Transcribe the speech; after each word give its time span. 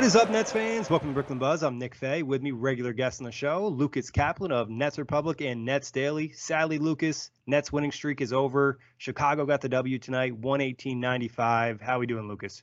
What 0.00 0.06
is 0.06 0.16
up, 0.16 0.30
Nets 0.30 0.50
fans? 0.50 0.88
Welcome 0.88 1.08
to 1.08 1.14
Brooklyn 1.14 1.38
Buzz. 1.38 1.62
I'm 1.62 1.78
Nick 1.78 1.94
Fay. 1.94 2.22
With 2.22 2.40
me, 2.40 2.52
regular 2.52 2.94
guest 2.94 3.20
on 3.20 3.26
the 3.26 3.32
show, 3.32 3.68
Lucas 3.68 4.08
Kaplan 4.10 4.50
of 4.50 4.70
Nets 4.70 4.98
Republic 4.98 5.42
and 5.42 5.66
Nets 5.66 5.90
Daily. 5.90 6.32
Sadly, 6.32 6.78
Lucas, 6.78 7.30
Nets 7.46 7.70
winning 7.70 7.92
streak 7.92 8.22
is 8.22 8.32
over. 8.32 8.78
Chicago 8.96 9.44
got 9.44 9.60
the 9.60 9.68
W 9.68 9.98
tonight, 9.98 10.40
118-95. 10.40 11.82
How 11.82 11.96
are 11.96 11.98
we 11.98 12.06
doing, 12.06 12.28
Lucas? 12.28 12.62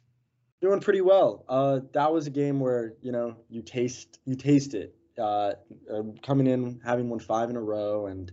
Doing 0.62 0.80
pretty 0.80 1.02
well. 1.02 1.46
Uh, 1.48 1.82
that 1.94 2.12
was 2.12 2.26
a 2.26 2.32
game 2.32 2.60
where 2.60 2.96
you 3.04 3.12
know 3.12 3.36
you 3.50 3.62
taste 3.62 4.18
you 4.26 4.34
taste 4.34 4.74
it. 4.74 4.96
Uh, 5.16 5.52
uh, 5.94 6.02
coming 6.24 6.48
in 6.48 6.82
having 6.84 7.08
won 7.08 7.20
five 7.20 7.52
in 7.52 7.56
a 7.56 7.62
row, 7.62 8.08
and 8.08 8.32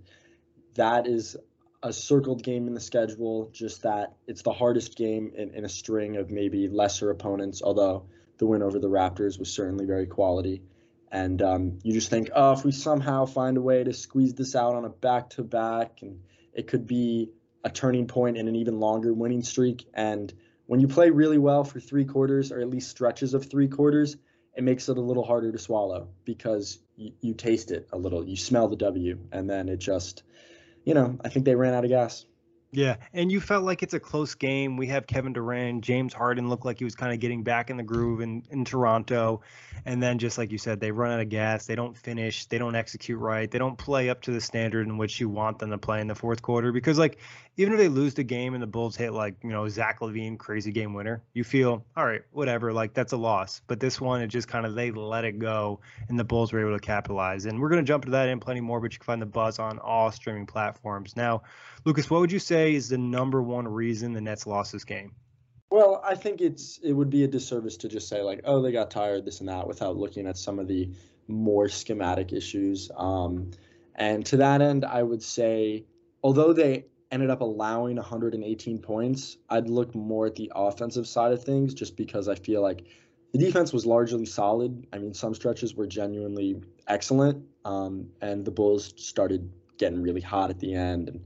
that 0.76 1.06
is 1.06 1.36
a 1.82 1.92
circled 1.92 2.42
game 2.42 2.68
in 2.68 2.72
the 2.72 2.80
schedule. 2.80 3.50
Just 3.52 3.82
that 3.82 4.14
it's 4.26 4.40
the 4.40 4.52
hardest 4.54 4.96
game 4.96 5.30
in, 5.36 5.50
in 5.50 5.66
a 5.66 5.68
string 5.68 6.16
of 6.16 6.30
maybe 6.30 6.68
lesser 6.68 7.10
opponents. 7.10 7.60
Although 7.62 8.06
the 8.38 8.46
win 8.46 8.62
over 8.62 8.78
the 8.78 8.88
Raptors 8.88 9.38
was 9.38 9.52
certainly 9.52 9.86
very 9.86 10.06
quality. 10.06 10.62
And 11.10 11.40
um, 11.42 11.78
you 11.82 11.92
just 11.92 12.10
think, 12.10 12.30
oh, 12.34 12.52
if 12.52 12.64
we 12.64 12.72
somehow 12.72 13.26
find 13.26 13.56
a 13.56 13.60
way 13.60 13.84
to 13.84 13.92
squeeze 13.92 14.34
this 14.34 14.56
out 14.56 14.74
on 14.74 14.84
a 14.84 14.88
back 14.88 15.30
to 15.30 15.44
back, 15.44 15.98
and 16.02 16.20
it 16.52 16.66
could 16.66 16.86
be 16.86 17.30
a 17.62 17.70
turning 17.70 18.08
point 18.08 18.36
in 18.36 18.48
an 18.48 18.56
even 18.56 18.80
longer 18.80 19.14
winning 19.14 19.42
streak. 19.42 19.86
And 19.94 20.32
when 20.66 20.80
you 20.80 20.88
play 20.88 21.10
really 21.10 21.38
well 21.38 21.62
for 21.62 21.78
three 21.78 22.04
quarters, 22.04 22.50
or 22.50 22.60
at 22.60 22.68
least 22.68 22.90
stretches 22.90 23.34
of 23.34 23.48
three 23.48 23.68
quarters, 23.68 24.16
it 24.56 24.64
makes 24.64 24.88
it 24.88 24.96
a 24.96 25.00
little 25.00 25.24
harder 25.24 25.52
to 25.52 25.58
swallow 25.58 26.08
because 26.24 26.78
you, 26.96 27.12
you 27.20 27.34
taste 27.34 27.70
it 27.70 27.88
a 27.92 27.98
little. 27.98 28.26
You 28.26 28.36
smell 28.36 28.68
the 28.68 28.76
W, 28.76 29.18
and 29.32 29.48
then 29.48 29.68
it 29.68 29.78
just, 29.78 30.22
you 30.84 30.94
know, 30.94 31.18
I 31.24 31.28
think 31.28 31.44
they 31.44 31.54
ran 31.54 31.74
out 31.74 31.84
of 31.84 31.90
gas. 31.90 32.24
Yeah, 32.76 32.96
and 33.12 33.30
you 33.30 33.40
felt 33.40 33.62
like 33.62 33.84
it's 33.84 33.94
a 33.94 34.00
close 34.00 34.34
game. 34.34 34.76
We 34.76 34.88
have 34.88 35.06
Kevin 35.06 35.32
Durant, 35.32 35.84
James 35.84 36.12
Harden 36.12 36.48
looked 36.48 36.64
like 36.64 36.78
he 36.78 36.84
was 36.84 36.96
kind 36.96 37.12
of 37.12 37.20
getting 37.20 37.44
back 37.44 37.70
in 37.70 37.76
the 37.76 37.84
groove 37.84 38.20
in, 38.20 38.42
in 38.50 38.64
Toronto. 38.64 39.42
And 39.86 40.02
then 40.02 40.18
just 40.18 40.38
like 40.38 40.50
you 40.50 40.58
said, 40.58 40.80
they 40.80 40.90
run 40.90 41.12
out 41.12 41.20
of 41.20 41.28
gas, 41.28 41.66
they 41.66 41.76
don't 41.76 41.96
finish, 41.96 42.46
they 42.46 42.58
don't 42.58 42.74
execute 42.74 43.20
right, 43.20 43.48
they 43.48 43.58
don't 43.58 43.78
play 43.78 44.10
up 44.10 44.22
to 44.22 44.32
the 44.32 44.40
standard 44.40 44.88
in 44.88 44.98
which 44.98 45.20
you 45.20 45.28
want 45.28 45.60
them 45.60 45.70
to 45.70 45.78
play 45.78 46.00
in 46.00 46.08
the 46.08 46.16
fourth 46.16 46.42
quarter. 46.42 46.72
Because 46.72 46.98
like 46.98 47.18
even 47.56 47.72
if 47.72 47.78
they 47.78 47.88
lose 47.88 48.14
the 48.14 48.24
game 48.24 48.54
and 48.54 48.62
the 48.62 48.66
Bulls 48.66 48.96
hit 48.96 49.12
like, 49.12 49.36
you 49.42 49.50
know, 49.50 49.68
Zach 49.68 50.00
LaVine 50.00 50.38
crazy 50.38 50.72
game 50.72 50.92
winner, 50.92 51.22
you 51.34 51.44
feel, 51.44 51.84
all 51.96 52.04
right, 52.04 52.22
whatever, 52.32 52.72
like 52.72 52.94
that's 52.94 53.12
a 53.12 53.16
loss. 53.16 53.62
But 53.66 53.80
this 53.80 54.00
one 54.00 54.20
it 54.22 54.28
just 54.28 54.48
kind 54.48 54.66
of 54.66 54.74
they 54.74 54.90
let 54.90 55.24
it 55.24 55.38
go 55.38 55.80
and 56.08 56.18
the 56.18 56.24
Bulls 56.24 56.52
were 56.52 56.60
able 56.60 56.76
to 56.76 56.84
capitalize. 56.84 57.46
And 57.46 57.60
we're 57.60 57.68
gonna 57.68 57.82
jump 57.82 58.04
to 58.06 58.10
that 58.12 58.28
and 58.28 58.40
plenty 58.40 58.60
more, 58.60 58.80
but 58.80 58.92
you 58.92 58.98
can 58.98 59.04
find 59.04 59.22
the 59.22 59.26
buzz 59.26 59.58
on 59.58 59.78
all 59.78 60.10
streaming 60.10 60.46
platforms. 60.46 61.16
Now, 61.16 61.42
Lucas, 61.84 62.10
what 62.10 62.20
would 62.20 62.32
you 62.32 62.38
say 62.38 62.74
is 62.74 62.88
the 62.88 62.98
number 62.98 63.42
one 63.42 63.68
reason 63.68 64.12
the 64.12 64.20
Nets 64.20 64.46
lost 64.46 64.72
this 64.72 64.84
game? 64.84 65.12
Well, 65.70 66.00
I 66.04 66.14
think 66.14 66.40
it's 66.40 66.78
it 66.78 66.92
would 66.92 67.10
be 67.10 67.24
a 67.24 67.28
disservice 67.28 67.76
to 67.78 67.88
just 67.88 68.08
say 68.08 68.22
like, 68.22 68.40
oh, 68.44 68.62
they 68.62 68.72
got 68.72 68.90
tired, 68.90 69.24
this 69.24 69.40
and 69.40 69.48
that, 69.48 69.66
without 69.66 69.96
looking 69.96 70.26
at 70.26 70.36
some 70.36 70.58
of 70.58 70.68
the 70.68 70.90
more 71.28 71.68
schematic 71.68 72.32
issues. 72.32 72.90
Um, 72.96 73.50
and 73.94 74.24
to 74.26 74.36
that 74.38 74.60
end, 74.60 74.84
I 74.84 75.02
would 75.02 75.22
say, 75.22 75.84
although 76.22 76.52
they 76.52 76.86
ended 77.14 77.30
up 77.30 77.40
allowing 77.40 77.96
118 77.96 78.78
points, 78.80 79.38
I'd 79.48 79.70
look 79.70 79.94
more 79.94 80.26
at 80.26 80.34
the 80.34 80.50
offensive 80.54 81.06
side 81.06 81.32
of 81.32 81.42
things, 81.42 81.72
just 81.72 81.96
because 81.96 82.28
I 82.28 82.34
feel 82.34 82.60
like 82.60 82.84
the 83.32 83.38
defense 83.38 83.72
was 83.72 83.86
largely 83.86 84.26
solid. 84.26 84.86
I 84.92 84.98
mean, 84.98 85.14
some 85.14 85.34
stretches 85.34 85.74
were 85.74 85.86
genuinely 85.86 86.60
excellent, 86.88 87.44
um, 87.64 88.08
and 88.20 88.44
the 88.44 88.50
Bulls 88.50 88.92
started 88.96 89.48
getting 89.78 90.02
really 90.02 90.20
hot 90.20 90.50
at 90.50 90.58
the 90.58 90.74
end 90.74 91.08
and 91.08 91.24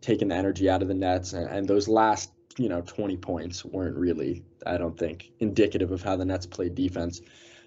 taking 0.00 0.28
the 0.28 0.34
energy 0.34 0.68
out 0.68 0.82
of 0.82 0.88
the 0.88 0.94
Nets, 0.94 1.34
and, 1.34 1.48
and 1.48 1.68
those 1.68 1.88
last 1.88 2.32
you 2.56 2.68
know 2.68 2.80
20 2.80 3.16
points 3.18 3.64
weren't 3.64 3.96
really, 3.96 4.42
I 4.66 4.78
don't 4.78 4.98
think, 4.98 5.30
indicative 5.40 5.92
of 5.92 6.02
how 6.02 6.16
the 6.16 6.24
Nets 6.24 6.46
played 6.46 6.74
defense. 6.74 7.20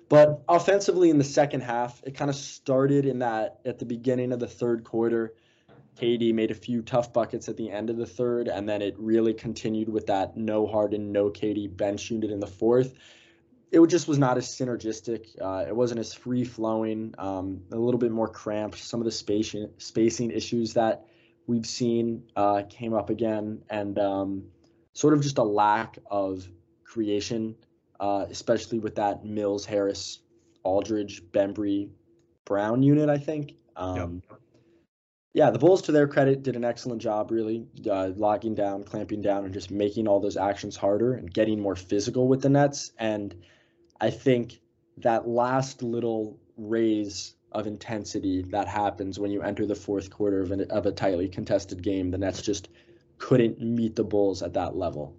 But 0.09 0.43
offensively 0.49 1.09
in 1.09 1.17
the 1.17 1.23
second 1.23 1.61
half, 1.61 2.01
it 2.05 2.15
kind 2.15 2.29
of 2.29 2.35
started 2.35 3.05
in 3.05 3.19
that 3.19 3.59
at 3.65 3.79
the 3.79 3.85
beginning 3.85 4.33
of 4.33 4.39
the 4.39 4.47
third 4.47 4.83
quarter. 4.83 5.35
KD 6.01 6.33
made 6.33 6.49
a 6.49 6.55
few 6.55 6.81
tough 6.81 7.13
buckets 7.13 7.47
at 7.47 7.57
the 7.57 7.69
end 7.69 7.91
of 7.91 7.97
the 7.97 8.07
third, 8.07 8.47
and 8.47 8.67
then 8.67 8.81
it 8.81 8.95
really 8.97 9.33
continued 9.33 9.87
with 9.87 10.07
that 10.07 10.35
no 10.35 10.65
Harden, 10.65 11.11
no 11.11 11.29
KD 11.29 11.77
bench 11.77 12.09
unit 12.09 12.31
in 12.31 12.39
the 12.39 12.47
fourth. 12.47 12.95
It 13.71 13.85
just 13.87 14.07
was 14.07 14.17
not 14.17 14.37
as 14.37 14.47
synergistic. 14.47 15.27
Uh, 15.39 15.65
it 15.67 15.75
wasn't 15.75 15.99
as 15.99 16.13
free 16.13 16.43
flowing, 16.43 17.13
um, 17.19 17.61
a 17.71 17.77
little 17.77 17.99
bit 17.99 18.11
more 18.11 18.27
cramped. 18.27 18.79
Some 18.79 18.99
of 18.99 19.05
the 19.05 19.11
spacing 19.11 19.69
spacing 19.77 20.31
issues 20.31 20.73
that 20.73 21.05
we've 21.45 21.67
seen 21.67 22.23
uh, 22.35 22.63
came 22.67 22.93
up 22.93 23.11
again, 23.11 23.61
and 23.69 23.99
um, 23.99 24.43
sort 24.93 25.13
of 25.13 25.21
just 25.21 25.37
a 25.37 25.43
lack 25.43 25.99
of 26.09 26.47
creation, 26.83 27.55
uh, 27.99 28.25
especially 28.29 28.79
with 28.79 28.95
that 28.95 29.23
Mills, 29.23 29.65
Harris, 29.65 30.19
Aldridge, 30.63 31.21
Bembry, 31.31 31.89
Brown 32.43 32.81
unit. 32.81 33.07
I 33.07 33.19
think. 33.19 33.53
Um, 33.75 34.21
yep. 34.29 34.40
Yeah, 35.33 35.49
the 35.49 35.59
Bulls, 35.59 35.81
to 35.83 35.93
their 35.93 36.07
credit, 36.07 36.43
did 36.43 36.57
an 36.57 36.65
excellent 36.65 37.01
job, 37.01 37.31
really 37.31 37.65
uh, 37.89 38.11
locking 38.17 38.53
down, 38.53 38.83
clamping 38.83 39.21
down, 39.21 39.45
and 39.45 39.53
just 39.53 39.71
making 39.71 40.07
all 40.07 40.19
those 40.19 40.35
actions 40.35 40.75
harder 40.75 41.13
and 41.13 41.33
getting 41.33 41.59
more 41.59 41.75
physical 41.75 42.27
with 42.27 42.41
the 42.41 42.49
Nets. 42.49 42.91
And 42.99 43.33
I 44.01 44.09
think 44.09 44.59
that 44.97 45.29
last 45.29 45.83
little 45.83 46.37
raise 46.57 47.35
of 47.53 47.65
intensity 47.65 48.41
that 48.49 48.67
happens 48.67 49.19
when 49.19 49.31
you 49.31 49.41
enter 49.41 49.65
the 49.65 49.75
fourth 49.75 50.09
quarter 50.09 50.41
of, 50.41 50.51
an, 50.51 50.69
of 50.69 50.85
a 50.85 50.91
tightly 50.91 51.29
contested 51.29 51.81
game. 51.81 52.11
The 52.11 52.17
Nets 52.17 52.41
just 52.41 52.67
couldn't 53.17 53.61
meet 53.61 53.95
the 53.95 54.03
Bulls 54.03 54.41
at 54.41 54.53
that 54.55 54.75
level. 54.75 55.15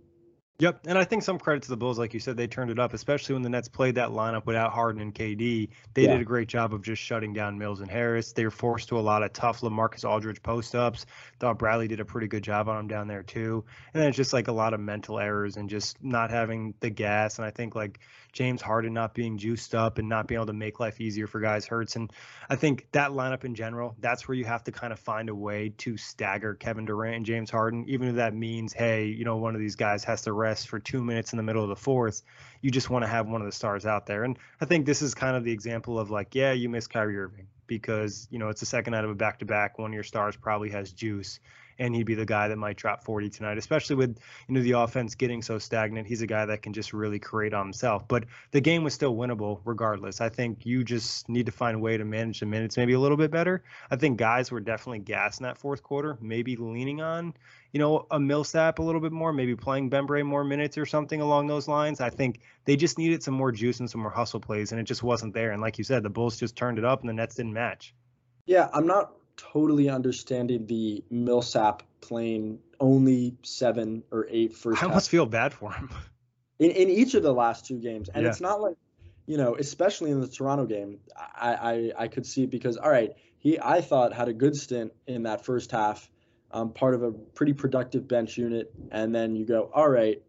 Yep, 0.58 0.86
and 0.86 0.96
I 0.96 1.04
think 1.04 1.24
some 1.24 1.38
credit 1.38 1.64
to 1.64 1.70
the 1.70 1.76
Bulls, 1.76 1.98
like 1.98 2.14
you 2.14 2.20
said, 2.20 2.36
they 2.36 2.46
turned 2.46 2.70
it 2.70 2.78
up, 2.78 2.94
especially 2.94 3.32
when 3.32 3.42
the 3.42 3.48
Nets 3.48 3.68
played 3.68 3.96
that 3.96 4.10
lineup 4.10 4.46
without 4.46 4.72
Harden 4.72 5.02
and 5.02 5.12
KD. 5.12 5.70
They 5.94 6.02
yeah. 6.02 6.12
did 6.12 6.20
a 6.20 6.24
great 6.24 6.46
job 6.46 6.72
of 6.72 6.82
just 6.82 7.02
shutting 7.02 7.32
down 7.32 7.58
Mills 7.58 7.80
and 7.80 7.90
Harris. 7.90 8.32
They 8.32 8.44
were 8.44 8.50
forced 8.50 8.90
to 8.90 8.98
a 8.98 9.00
lot 9.00 9.24
of 9.24 9.32
tough 9.32 9.62
LaMarcus 9.62 10.08
Aldridge 10.08 10.42
post 10.42 10.76
ups. 10.76 11.06
Thought 11.40 11.58
Bradley 11.58 11.88
did 11.88 11.98
a 11.98 12.04
pretty 12.04 12.28
good 12.28 12.44
job 12.44 12.68
on 12.68 12.78
him 12.78 12.86
down 12.86 13.08
there 13.08 13.24
too. 13.24 13.64
And 13.92 14.00
then 14.00 14.08
it's 14.10 14.16
just 14.16 14.32
like 14.32 14.46
a 14.46 14.52
lot 14.52 14.72
of 14.72 14.78
mental 14.78 15.18
errors 15.18 15.56
and 15.56 15.68
just 15.68 16.02
not 16.02 16.30
having 16.30 16.74
the 16.78 16.90
gas. 16.90 17.38
And 17.38 17.46
I 17.46 17.50
think 17.50 17.74
like 17.74 17.98
James 18.32 18.62
Harden 18.62 18.94
not 18.94 19.14
being 19.14 19.36
juiced 19.36 19.74
up 19.74 19.98
and 19.98 20.08
not 20.08 20.26
being 20.26 20.38
able 20.38 20.46
to 20.46 20.52
make 20.52 20.80
life 20.80 21.00
easier 21.00 21.26
for 21.26 21.40
guys 21.40 21.66
hurts. 21.66 21.96
And 21.96 22.12
I 22.48 22.56
think 22.56 22.86
that 22.92 23.10
lineup 23.10 23.44
in 23.44 23.54
general, 23.54 23.94
that's 24.00 24.26
where 24.26 24.34
you 24.34 24.44
have 24.46 24.64
to 24.64 24.72
kind 24.72 24.92
of 24.92 24.98
find 24.98 25.28
a 25.28 25.34
way 25.34 25.74
to 25.78 25.96
stagger 25.96 26.54
Kevin 26.54 26.86
Durant 26.86 27.16
and 27.16 27.26
James 27.26 27.50
Harden, 27.50 27.84
even 27.88 28.08
if 28.08 28.14
that 28.16 28.34
means, 28.34 28.72
hey, 28.72 29.06
you 29.06 29.24
know, 29.24 29.36
one 29.36 29.54
of 29.54 29.60
these 29.60 29.76
guys 29.76 30.04
has 30.04 30.22
to 30.22 30.32
rest 30.32 30.68
for 30.68 30.78
two 30.78 31.02
minutes 31.02 31.32
in 31.32 31.36
the 31.36 31.42
middle 31.42 31.62
of 31.62 31.68
the 31.68 31.76
fourth. 31.76 32.22
You 32.62 32.70
just 32.70 32.88
want 32.88 33.04
to 33.04 33.08
have 33.08 33.28
one 33.28 33.42
of 33.42 33.46
the 33.46 33.52
stars 33.52 33.84
out 33.84 34.06
there. 34.06 34.24
And 34.24 34.38
I 34.60 34.64
think 34.64 34.86
this 34.86 35.02
is 35.02 35.14
kind 35.14 35.36
of 35.36 35.44
the 35.44 35.52
example 35.52 35.98
of 35.98 36.10
like, 36.10 36.34
yeah, 36.34 36.52
you 36.52 36.68
miss 36.68 36.86
Kyrie 36.86 37.18
Irving 37.18 37.48
because, 37.66 38.28
you 38.30 38.38
know, 38.38 38.48
it's 38.48 38.60
the 38.60 38.66
second 38.66 38.94
out 38.94 39.04
of 39.04 39.10
a 39.10 39.14
back 39.14 39.38
to 39.40 39.44
back. 39.44 39.78
One 39.78 39.90
of 39.90 39.94
your 39.94 40.04
stars 40.04 40.36
probably 40.36 40.70
has 40.70 40.92
juice 40.92 41.38
and 41.78 41.94
he'd 41.94 42.06
be 42.06 42.14
the 42.14 42.26
guy 42.26 42.48
that 42.48 42.56
might 42.56 42.76
drop 42.76 43.04
40 43.04 43.30
tonight, 43.30 43.58
especially 43.58 43.96
with 43.96 44.18
you 44.48 44.54
know 44.54 44.62
the 44.62 44.72
offense 44.72 45.14
getting 45.14 45.42
so 45.42 45.58
stagnant. 45.58 46.06
He's 46.06 46.22
a 46.22 46.26
guy 46.26 46.46
that 46.46 46.62
can 46.62 46.72
just 46.72 46.92
really 46.92 47.18
create 47.18 47.54
on 47.54 47.66
himself. 47.66 48.06
But 48.08 48.24
the 48.50 48.60
game 48.60 48.84
was 48.84 48.94
still 48.94 49.14
winnable 49.14 49.60
regardless. 49.64 50.20
I 50.20 50.28
think 50.28 50.64
you 50.66 50.84
just 50.84 51.28
need 51.28 51.46
to 51.46 51.52
find 51.52 51.76
a 51.76 51.80
way 51.80 51.96
to 51.96 52.04
manage 52.04 52.40
the 52.40 52.46
minutes 52.46 52.76
maybe 52.76 52.92
a 52.92 53.00
little 53.00 53.16
bit 53.16 53.30
better. 53.30 53.62
I 53.90 53.96
think 53.96 54.18
guys 54.18 54.50
were 54.50 54.60
definitely 54.60 55.00
gas 55.00 55.38
in 55.38 55.44
that 55.44 55.58
fourth 55.58 55.82
quarter, 55.82 56.18
maybe 56.20 56.56
leaning 56.56 57.00
on 57.00 57.34
you 57.72 57.78
know 57.78 58.06
a 58.10 58.20
Millsap 58.20 58.78
a 58.78 58.82
little 58.82 59.00
bit 59.00 59.12
more, 59.12 59.32
maybe 59.32 59.56
playing 59.56 59.90
Bembry 59.90 60.24
more 60.24 60.44
minutes 60.44 60.78
or 60.78 60.86
something 60.86 61.20
along 61.20 61.46
those 61.46 61.68
lines. 61.68 62.00
I 62.00 62.10
think 62.10 62.40
they 62.64 62.76
just 62.76 62.98
needed 62.98 63.22
some 63.22 63.34
more 63.34 63.50
juice 63.50 63.80
and 63.80 63.90
some 63.90 64.02
more 64.02 64.10
hustle 64.10 64.40
plays, 64.40 64.72
and 64.72 64.80
it 64.80 64.84
just 64.84 65.02
wasn't 65.02 65.34
there. 65.34 65.52
And 65.52 65.60
like 65.60 65.78
you 65.78 65.84
said, 65.84 66.02
the 66.02 66.10
Bulls 66.10 66.38
just 66.38 66.56
turned 66.56 66.78
it 66.78 66.84
up, 66.84 67.00
and 67.00 67.08
the 67.08 67.14
Nets 67.14 67.34
didn't 67.34 67.54
match. 67.54 67.94
Yeah, 68.46 68.68
I'm 68.72 68.86
not 68.86 69.12
totally 69.52 69.88
understanding 69.88 70.66
the 70.66 71.02
Millsap 71.10 71.82
playing 72.00 72.58
only 72.80 73.36
seven 73.42 74.02
or 74.10 74.26
eight 74.30 74.54
first. 74.54 74.82
I 74.82 74.86
almost 74.86 75.10
feel 75.10 75.26
bad 75.26 75.52
for 75.52 75.72
him. 75.72 75.90
In, 76.58 76.70
in 76.70 76.90
each 76.90 77.14
of 77.14 77.24
the 77.24 77.32
last 77.32 77.66
two 77.66 77.80
games, 77.80 78.08
and 78.08 78.22
yeah. 78.22 78.28
it's 78.28 78.40
not 78.40 78.60
like, 78.60 78.76
you 79.26 79.36
know, 79.36 79.56
especially 79.56 80.12
in 80.12 80.20
the 80.20 80.28
Toronto 80.28 80.64
game, 80.64 81.00
I, 81.16 81.54
I 81.54 81.92
I 82.04 82.08
could 82.08 82.24
see 82.24 82.46
because 82.46 82.76
all 82.76 82.90
right, 82.90 83.14
he 83.40 83.58
I 83.58 83.80
thought 83.80 84.12
had 84.12 84.28
a 84.28 84.32
good 84.32 84.54
stint 84.54 84.92
in 85.08 85.24
that 85.24 85.44
first 85.44 85.72
half, 85.72 86.08
um, 86.52 86.72
part 86.72 86.94
of 86.94 87.02
a 87.02 87.10
pretty 87.10 87.52
productive 87.52 88.06
bench 88.06 88.36
unit, 88.38 88.72
and 88.92 89.12
then 89.12 89.34
you 89.34 89.44
go 89.44 89.72
all 89.74 89.88
right. 89.88 90.22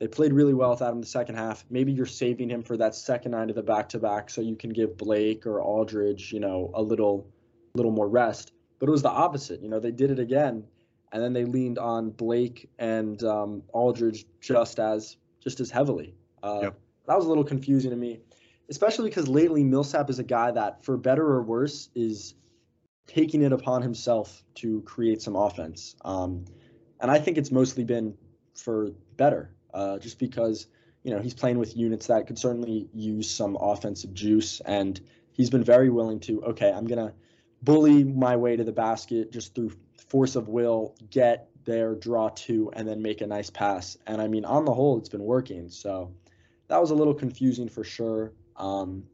They 0.00 0.08
played 0.08 0.32
really 0.32 0.54
well 0.54 0.70
without 0.70 0.92
him 0.92 1.00
the 1.00 1.06
second 1.06 1.36
half. 1.36 1.64
Maybe 1.70 1.92
you're 1.92 2.04
saving 2.04 2.50
him 2.50 2.64
for 2.64 2.76
that 2.78 2.96
second 2.96 3.32
night 3.32 3.50
of 3.50 3.54
the 3.54 3.62
back 3.62 3.90
to 3.90 4.00
back 4.00 4.28
so 4.28 4.40
you 4.40 4.56
can 4.56 4.70
give 4.70 4.96
Blake 4.96 5.46
or 5.46 5.60
Aldridge, 5.60 6.32
you 6.32 6.40
know, 6.40 6.72
a 6.74 6.82
little 6.82 7.28
little 7.76 7.92
more 7.92 8.08
rest. 8.08 8.50
But 8.78 8.88
it 8.88 8.92
was 8.92 9.02
the 9.02 9.10
opposite. 9.10 9.62
You 9.62 9.68
know, 9.68 9.80
they 9.80 9.90
did 9.90 10.10
it 10.10 10.18
again, 10.18 10.64
and 11.12 11.22
then 11.22 11.32
they 11.32 11.44
leaned 11.44 11.78
on 11.78 12.10
Blake 12.10 12.68
and 12.78 13.22
um, 13.24 13.62
Aldridge 13.72 14.26
just 14.40 14.78
as 14.78 15.16
just 15.40 15.60
as 15.60 15.70
heavily. 15.70 16.14
Uh, 16.42 16.60
yep. 16.62 16.78
That 17.06 17.16
was 17.16 17.24
a 17.24 17.28
little 17.28 17.44
confusing 17.44 17.90
to 17.90 17.96
me, 17.96 18.20
especially 18.68 19.08
because 19.08 19.28
lately 19.28 19.62
Millsap 19.62 20.10
is 20.10 20.18
a 20.18 20.24
guy 20.24 20.50
that, 20.50 20.84
for 20.84 20.96
better 20.96 21.24
or 21.24 21.42
worse, 21.42 21.88
is 21.94 22.34
taking 23.06 23.42
it 23.42 23.52
upon 23.52 23.82
himself 23.82 24.42
to 24.56 24.82
create 24.82 25.22
some 25.22 25.36
offense. 25.36 25.94
Um, 26.04 26.44
and 27.00 27.10
I 27.10 27.18
think 27.18 27.38
it's 27.38 27.52
mostly 27.52 27.84
been 27.84 28.16
for 28.54 28.90
better, 29.16 29.54
uh, 29.72 29.98
just 29.98 30.18
because 30.18 30.66
you 31.02 31.14
know 31.14 31.20
he's 31.20 31.34
playing 31.34 31.58
with 31.58 31.76
units 31.76 32.08
that 32.08 32.26
could 32.26 32.38
certainly 32.38 32.88
use 32.92 33.30
some 33.30 33.56
offensive 33.60 34.12
juice, 34.12 34.60
and 34.60 35.00
he's 35.32 35.50
been 35.50 35.64
very 35.64 35.90
willing 35.90 36.20
to. 36.20 36.42
Okay, 36.42 36.72
I'm 36.72 36.86
gonna 36.86 37.12
bully 37.66 38.04
my 38.04 38.36
way 38.36 38.56
to 38.56 38.64
the 38.64 38.72
basket 38.72 39.30
just 39.30 39.54
through 39.54 39.72
force 40.08 40.36
of 40.36 40.48
will, 40.48 40.94
get 41.10 41.50
there, 41.64 41.94
draw 41.96 42.30
two, 42.30 42.70
and 42.72 42.88
then 42.88 43.02
make 43.02 43.20
a 43.20 43.26
nice 43.26 43.50
pass. 43.50 43.98
And 44.06 44.22
I 44.22 44.28
mean, 44.28 44.44
on 44.46 44.64
the 44.64 44.72
whole, 44.72 44.96
it's 44.96 45.08
been 45.08 45.24
working. 45.24 45.68
So 45.68 46.14
that 46.68 46.80
was 46.80 46.92
a 46.92 46.94
little 46.94 47.12
confusing 47.12 47.68
for 47.68 47.84
sure. 47.84 48.32
Um, 48.56 49.04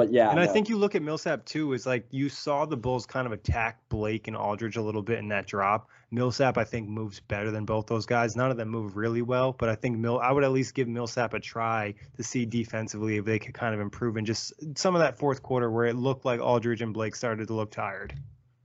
but 0.00 0.14
yeah. 0.14 0.30
And 0.30 0.36
no. 0.36 0.42
I 0.42 0.46
think 0.46 0.70
you 0.70 0.78
look 0.78 0.94
at 0.94 1.02
Millsap 1.02 1.44
too, 1.44 1.74
is 1.74 1.84
like 1.84 2.06
you 2.10 2.30
saw 2.30 2.64
the 2.64 2.76
Bulls 2.76 3.04
kind 3.04 3.26
of 3.26 3.32
attack 3.32 3.86
Blake 3.90 4.28
and 4.28 4.36
Aldridge 4.36 4.78
a 4.78 4.82
little 4.82 5.02
bit 5.02 5.18
in 5.18 5.28
that 5.28 5.46
drop. 5.46 5.90
Millsap, 6.10 6.56
I 6.56 6.64
think, 6.64 6.88
moves 6.88 7.20
better 7.20 7.50
than 7.50 7.66
both 7.66 7.86
those 7.86 8.06
guys. 8.06 8.34
None 8.34 8.50
of 8.50 8.56
them 8.56 8.70
move 8.70 8.96
really 8.96 9.20
well, 9.20 9.52
but 9.52 9.68
I 9.68 9.74
think 9.74 9.98
Mill 9.98 10.18
I 10.18 10.32
would 10.32 10.42
at 10.42 10.52
least 10.52 10.72
give 10.72 10.88
Millsap 10.88 11.34
a 11.34 11.40
try 11.40 11.92
to 12.16 12.22
see 12.22 12.46
defensively 12.46 13.18
if 13.18 13.26
they 13.26 13.38
could 13.38 13.52
kind 13.52 13.74
of 13.74 13.80
improve 13.82 14.16
in 14.16 14.24
just 14.24 14.54
some 14.78 14.94
of 14.94 15.00
that 15.02 15.18
fourth 15.18 15.42
quarter 15.42 15.70
where 15.70 15.84
it 15.84 15.96
looked 15.96 16.24
like 16.24 16.40
Aldridge 16.40 16.80
and 16.80 16.94
Blake 16.94 17.14
started 17.14 17.48
to 17.48 17.54
look 17.54 17.70
tired. 17.70 18.14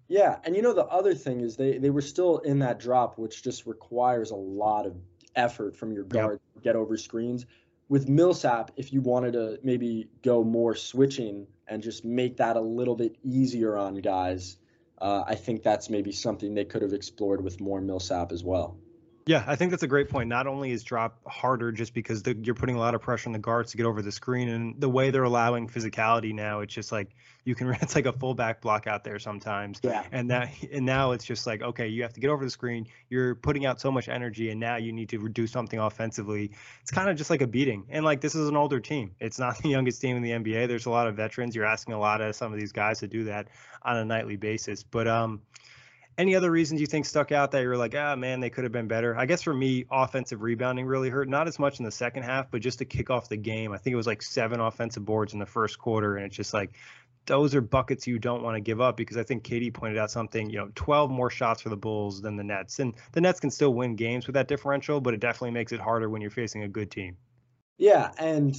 Yeah, 0.08 0.38
and 0.46 0.56
you 0.56 0.62
know 0.62 0.72
the 0.72 0.86
other 0.86 1.14
thing 1.14 1.42
is 1.42 1.58
they 1.58 1.80
they 1.80 1.90
were 1.90 2.02
still 2.02 2.38
in 2.38 2.60
that 2.60 2.80
drop, 2.80 3.18
which 3.18 3.44
just 3.44 3.66
requires 3.66 4.32
a 4.32 4.38
lot 4.38 4.86
of 4.86 4.96
effort 5.36 5.76
from 5.76 5.92
your 5.92 6.06
guard 6.06 6.40
yep. 6.42 6.54
to 6.54 6.62
get 6.62 6.76
over 6.78 6.96
screens 6.96 7.46
with 7.88 8.10
Millsap, 8.10 8.72
if 8.78 8.92
you 8.92 9.02
wanted 9.02 9.34
to 9.34 9.60
maybe 9.64 10.10
go 10.24 10.44
more 10.44 10.76
switching 10.76 11.48
and 11.68 11.82
just 11.84 12.04
make 12.04 12.38
that 12.38 12.56
a 12.56 12.62
little 12.62 12.96
bit 12.96 13.18
easier 13.24 13.78
on 13.78 13.96
guys, 13.96 14.58
uh, 15.00 15.24
I 15.28 15.36
think 15.36 15.64
that's 15.64 15.90
maybe 15.90 16.12
something 16.12 16.54
they 16.54 16.66
could 16.66 16.82
have 16.82 16.94
explored 16.94 17.44
with 17.44 17.60
more 17.62 17.82
Millsap 17.82 18.32
as 18.32 18.44
well. 18.44 18.78
Yeah, 19.28 19.44
I 19.48 19.56
think 19.56 19.72
that's 19.72 19.82
a 19.82 19.88
great 19.88 20.10
point. 20.10 20.30
Not 20.30 20.46
only 20.46 20.70
is 20.70 20.84
drop 20.84 21.20
harder 21.26 21.72
just 21.72 21.96
because 21.96 22.22
the, 22.22 22.36
you're 22.36 22.54
putting 22.54 22.76
a 22.76 22.80
lot 22.80 22.94
of 22.94 23.02
pressure 23.02 23.28
on 23.28 23.34
the 23.34 23.40
guards 23.40 23.72
to 23.72 23.78
get 23.78 23.88
over 23.88 24.04
the 24.04 24.12
screen, 24.12 24.50
and 24.50 24.80
the 24.80 24.88
way 24.88 25.10
they're 25.10 25.24
allowing 25.24 25.68
physicality 25.68 26.32
now, 26.32 26.60
it's 26.60 26.74
just 26.74 26.92
like 26.92 27.10
you 27.44 27.56
can 27.56 27.70
it's 27.82 27.96
like 27.96 28.06
a 28.06 28.14
fullback 28.14 28.62
block 28.62 28.86
out 28.86 29.04
there 29.04 29.18
sometimes. 29.18 29.80
Yeah. 29.82 30.04
And 30.12 30.30
that 30.30 30.52
and 30.72 30.86
now 30.86 31.14
it's 31.14 31.26
just 31.26 31.48
like 31.48 31.64
okay, 31.64 31.88
you 31.88 32.04
have 32.04 32.14
to 32.14 32.20
get 32.20 32.30
over 32.30 32.44
the 32.44 32.52
screen. 32.52 32.86
You're 33.10 33.34
putting 33.34 33.66
out 33.66 33.82
so 33.82 33.92
much 33.92 34.10
energy, 34.10 34.52
and 34.52 34.60
now 34.60 34.76
you 34.76 34.94
need 34.94 35.10
to 35.10 35.28
do 35.30 35.48
something 35.48 35.80
offensively. 35.80 36.52
It's 36.84 36.92
kind 36.92 37.10
of 37.10 37.18
just 37.18 37.32
like 37.32 37.42
a 37.42 37.48
beating. 37.48 37.86
And 37.90 38.06
like 38.06 38.22
this 38.22 38.36
is 38.36 38.48
an 38.48 38.56
older 38.56 38.80
team. 38.80 39.16
It's 39.20 39.40
not 39.40 39.58
the 39.64 39.70
youngest 39.70 40.02
team 40.02 40.18
in 40.18 40.22
the 40.22 40.32
NBA. 40.32 40.68
There's 40.68 40.86
a 40.86 40.92
lot 40.92 41.08
of 41.08 41.16
veterans. 41.16 41.56
You're 41.56 41.66
asking 41.66 41.96
a 41.96 42.00
lot 42.00 42.22
of 42.22 42.36
some 42.36 42.54
of 42.54 42.60
these 42.60 42.72
guys 42.72 43.00
to 43.00 43.08
do 43.08 43.24
that 43.24 43.48
on 43.82 43.98
a 43.98 44.06
nightly 44.06 44.36
basis. 44.36 44.84
But 44.84 45.08
um 45.08 45.42
any 46.18 46.36
other 46.36 46.50
reasons 46.50 46.80
you 46.80 46.88
think 46.88 47.06
stuck 47.06 47.32
out 47.32 47.52
that 47.52 47.62
you're 47.62 47.78
like, 47.78 47.94
ah, 47.96 48.16
man, 48.16 48.40
they 48.40 48.50
could 48.50 48.64
have 48.64 48.72
been 48.72 48.88
better? 48.88 49.18
I 49.18 49.26
guess 49.26 49.42
for 49.42 49.54
me, 49.54 49.86
offensive 49.92 50.42
rebounding 50.42 50.86
really 50.86 51.10
hurt. 51.10 51.28
Not 51.28 51.48
as 51.48 51.60
much 51.60 51.80
in 51.80 51.86
the 51.86 51.92
second 51.92 52.24
half, 52.24 52.50
but 52.50 52.62
just 52.62 52.80
to 52.80 52.86
kick 52.86 53.10
off 53.10 53.28
the 53.28 53.38
game. 53.38 53.74
I 53.74 53.78
think 53.78 53.94
it 53.94 53.98
was 53.98 54.08
like 54.08 54.22
seven 54.22 54.60
offensive 54.60 55.04
boards 55.04 55.34
in 55.34 55.40
the 55.40 55.46
first 55.46 55.78
quarter, 55.78 56.16
and 56.16 56.26
it's 56.26 56.36
just 56.36 56.54
like 56.54 56.72
those 57.26 57.56
are 57.56 57.62
buckets 57.62 58.08
you 58.08 58.20
don't 58.20 58.44
want 58.44 58.56
to 58.56 58.62
give 58.62 58.80
up 58.80 58.98
because 58.98 59.18
I 59.18 59.24
think 59.24 59.44
Katie 59.44 59.72
pointed 59.72 59.98
out 59.98 60.12
something, 60.12 60.50
you 60.50 60.58
know, 60.58 60.70
12 60.76 61.10
more 61.10 61.30
shots 61.30 61.62
for 61.62 61.70
the 61.70 61.78
Bulls 61.78 62.22
than 62.22 62.36
the 62.36 62.44
Nets. 62.44 62.80
And 62.80 62.96
the 63.14 63.22
Nets 63.22 63.40
can 63.40 63.50
still 63.50 63.74
win 63.74 63.96
games 63.96 64.28
with 64.28 64.36
that 64.36 64.48
differential, 64.48 65.02
but 65.02 65.14
it 65.14 65.20
definitely 65.20 65.52
makes 65.52 65.72
it 65.72 65.80
harder 65.80 66.10
when 66.10 66.22
you're 66.22 66.30
facing 66.30 66.64
a 66.64 66.68
good 66.68 66.92
team. 66.92 67.18
Yeah, 67.78 68.12
and 68.20 68.56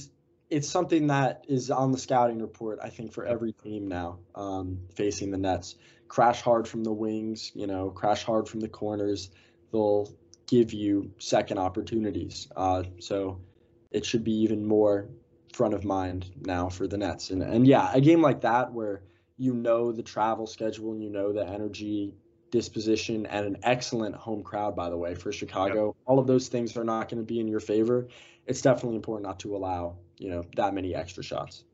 it's 0.49 0.69
something 0.69 1.07
that 1.07 1.45
is 1.47 1.71
on 1.71 1.91
the 1.91 1.97
scouting 1.97 2.41
report, 2.41 2.79
I 2.81 2.89
think, 2.89 3.13
for 3.13 3.25
every 3.25 3.53
team 3.53 3.87
now 3.87 4.19
um, 4.35 4.79
facing 4.95 5.31
the 5.31 5.37
Nets 5.37 5.75
crash 6.07 6.41
hard 6.41 6.67
from 6.67 6.83
the 6.83 6.91
wings, 6.91 7.51
you 7.53 7.67
know, 7.67 7.89
crash 7.89 8.23
hard 8.23 8.47
from 8.47 8.59
the 8.59 8.69
corners. 8.69 9.29
They'll 9.71 10.11
give 10.47 10.73
you 10.73 11.11
second 11.19 11.57
opportunities. 11.57 12.47
Uh, 12.55 12.83
so 12.99 13.39
it 13.91 14.05
should 14.05 14.23
be 14.23 14.33
even 14.41 14.65
more 14.65 15.09
front 15.53 15.73
of 15.73 15.83
mind 15.83 16.31
now 16.45 16.69
for 16.69 16.87
the 16.87 16.97
Nets. 16.97 17.29
And 17.29 17.41
and 17.41 17.65
yeah, 17.65 17.91
a 17.93 18.01
game 18.01 18.21
like 18.21 18.41
that 18.41 18.71
where 18.71 19.01
you 19.37 19.53
know 19.53 19.91
the 19.91 20.03
travel 20.03 20.47
schedule 20.47 20.91
and 20.91 21.03
you 21.03 21.09
know 21.09 21.33
the 21.33 21.45
energy 21.47 22.13
disposition 22.49 23.25
and 23.25 23.45
an 23.45 23.57
excellent 23.63 24.15
home 24.15 24.41
crowd 24.41 24.75
by 24.75 24.89
the 24.89 24.97
way 24.97 25.15
for 25.15 25.31
Chicago. 25.31 25.87
Yep. 25.87 25.95
All 26.05 26.19
of 26.19 26.27
those 26.27 26.47
things 26.47 26.77
are 26.77 26.83
not 26.83 27.09
going 27.09 27.21
to 27.21 27.25
be 27.25 27.39
in 27.39 27.47
your 27.47 27.59
favor. 27.59 28.07
It's 28.45 28.61
definitely 28.61 28.95
important 28.95 29.27
not 29.27 29.39
to 29.41 29.55
allow, 29.55 29.97
you 30.17 30.29
know, 30.29 30.45
that 30.55 30.73
many 30.73 30.95
extra 30.95 31.23
shots. 31.23 31.65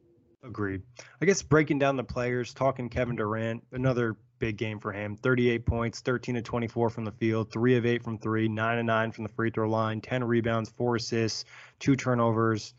Agreed. 0.44 0.82
I 1.22 1.26
guess 1.26 1.42
breaking 1.42 1.80
down 1.80 1.96
the 1.96 2.04
players, 2.04 2.54
talking 2.54 2.90
Kevin 2.90 3.16
Durant, 3.16 3.64
another 3.72 4.18
big 4.40 4.58
game 4.58 4.80
for 4.80 4.92
him. 4.92 5.16
38 5.16 5.66
points, 5.66 6.02
13 6.02 6.36
to 6.36 6.42
24 6.42 6.90
from 6.90 7.06
the 7.06 7.12
field, 7.12 7.52
3 7.52 7.78
of 7.78 7.86
8 7.86 8.04
from 8.04 8.18
3, 8.18 8.48
9 8.48 8.80
of 8.80 8.86
9 8.86 9.12
from 9.12 9.24
the 9.24 9.30
free 9.30 9.50
throw 9.50 9.70
line, 9.70 10.02
10 10.02 10.24
rebounds, 10.24 10.70
4 10.70 10.98
assists, 10.98 11.46
2 11.80 11.96
turnovers. 11.96 12.74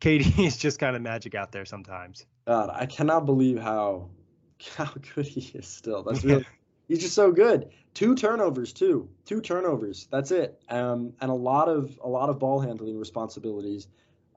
KD 0.00 0.38
is 0.46 0.56
just 0.56 0.78
kind 0.78 0.96
of 0.96 1.02
magic 1.02 1.34
out 1.34 1.52
there 1.52 1.64
sometimes. 1.64 2.26
God, 2.46 2.70
I 2.72 2.86
cannot 2.86 3.26
believe 3.26 3.58
how 3.58 4.08
how 4.76 4.90
good 5.14 5.26
he 5.26 5.58
is 5.58 5.66
still. 5.66 6.02
That's 6.02 6.24
really 6.24 6.46
he's 6.88 7.00
just 7.00 7.14
so 7.14 7.32
good. 7.32 7.70
Two 7.94 8.14
turnovers 8.14 8.72
too. 8.72 9.08
Two 9.24 9.40
turnovers. 9.40 10.08
That's 10.10 10.30
it. 10.30 10.60
Um, 10.68 11.12
and 11.20 11.30
a 11.30 11.34
lot 11.34 11.68
of 11.68 11.98
a 12.02 12.08
lot 12.08 12.30
of 12.30 12.38
ball 12.38 12.60
handling 12.60 12.98
responsibilities. 12.98 13.88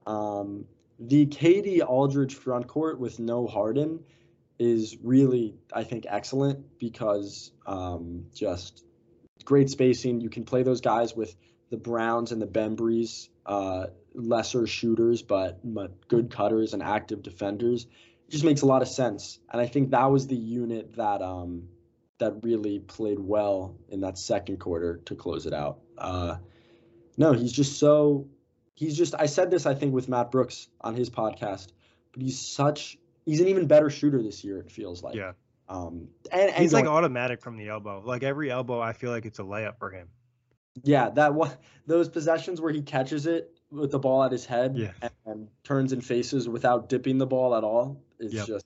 Um, 0.05 0.65
the 0.99 1.25
KD 1.25 1.81
Aldridge 1.87 2.35
front 2.35 2.67
court 2.67 2.99
with 2.99 3.19
no 3.19 3.47
Harden 3.47 4.03
is 4.61 4.95
really, 5.01 5.55
I 5.73 5.83
think, 5.83 6.05
excellent 6.07 6.77
because 6.77 7.51
um, 7.65 8.27
just 8.35 8.85
great 9.43 9.71
spacing. 9.71 10.21
You 10.21 10.29
can 10.29 10.43
play 10.43 10.61
those 10.61 10.81
guys 10.81 11.15
with 11.15 11.35
the 11.71 11.77
Browns 11.77 12.31
and 12.31 12.39
the 12.39 12.45
Bembrys, 12.45 13.29
uh, 13.43 13.87
lesser 14.13 14.67
shooters 14.67 15.23
but 15.23 15.59
but 15.63 16.07
good 16.07 16.29
cutters 16.29 16.73
and 16.73 16.83
active 16.83 17.23
defenders. 17.23 17.87
It 18.27 18.31
just 18.31 18.43
makes 18.43 18.61
a 18.61 18.67
lot 18.67 18.83
of 18.83 18.87
sense, 18.87 19.39
and 19.51 19.59
I 19.59 19.65
think 19.65 19.91
that 19.91 20.11
was 20.11 20.27
the 20.27 20.35
unit 20.35 20.95
that 20.95 21.23
um, 21.23 21.69
that 22.19 22.43
really 22.43 22.77
played 22.77 23.19
well 23.19 23.75
in 23.89 24.01
that 24.01 24.19
second 24.19 24.59
quarter 24.59 24.97
to 25.05 25.15
close 25.15 25.47
it 25.47 25.53
out. 25.53 25.79
Uh, 25.97 26.37
no, 27.17 27.33
he's 27.33 27.51
just 27.51 27.79
so 27.79 28.27
he's 28.75 28.95
just 28.95 29.15
I 29.17 29.25
said 29.25 29.49
this 29.49 29.65
I 29.65 29.73
think 29.73 29.91
with 29.91 30.07
Matt 30.07 30.29
Brooks 30.29 30.67
on 30.81 30.95
his 30.95 31.09
podcast, 31.09 31.69
but 32.11 32.21
he's 32.21 32.39
such 32.39 32.99
he's 33.25 33.39
an 33.39 33.47
even 33.47 33.67
better 33.67 33.89
shooter 33.89 34.21
this 34.21 34.43
year. 34.43 34.59
It 34.59 34.71
feels 34.71 35.03
like. 35.03 35.15
Yeah. 35.15 35.33
Um, 35.69 36.09
and, 36.31 36.49
and 36.49 36.55
he's 36.55 36.71
going, 36.71 36.85
like 36.85 36.93
automatic 36.93 37.41
from 37.41 37.57
the 37.57 37.69
elbow. 37.69 38.01
Like 38.05 38.23
every 38.23 38.51
elbow, 38.51 38.81
I 38.81 38.93
feel 38.93 39.11
like 39.11 39.25
it's 39.25 39.39
a 39.39 39.43
layup 39.43 39.77
for 39.79 39.89
him. 39.89 40.09
Yeah, 40.83 41.09
that 41.11 41.33
one, 41.33 41.51
those 41.85 42.09
possessions 42.09 42.59
where 42.61 42.71
he 42.71 42.81
catches 42.81 43.25
it 43.25 43.51
with 43.71 43.91
the 43.91 43.99
ball 43.99 44.23
at 44.23 44.31
his 44.31 44.45
head 44.45 44.77
yeah. 44.77 44.91
and, 45.01 45.11
and, 45.25 45.47
turns 45.63 45.93
and 45.93 46.03
faces 46.03 46.47
without 46.47 46.89
dipping 46.89 47.17
the 47.17 47.25
ball 47.25 47.55
at 47.55 47.63
all. 47.63 48.01
It's 48.19 48.33
yep. 48.33 48.47
just, 48.47 48.65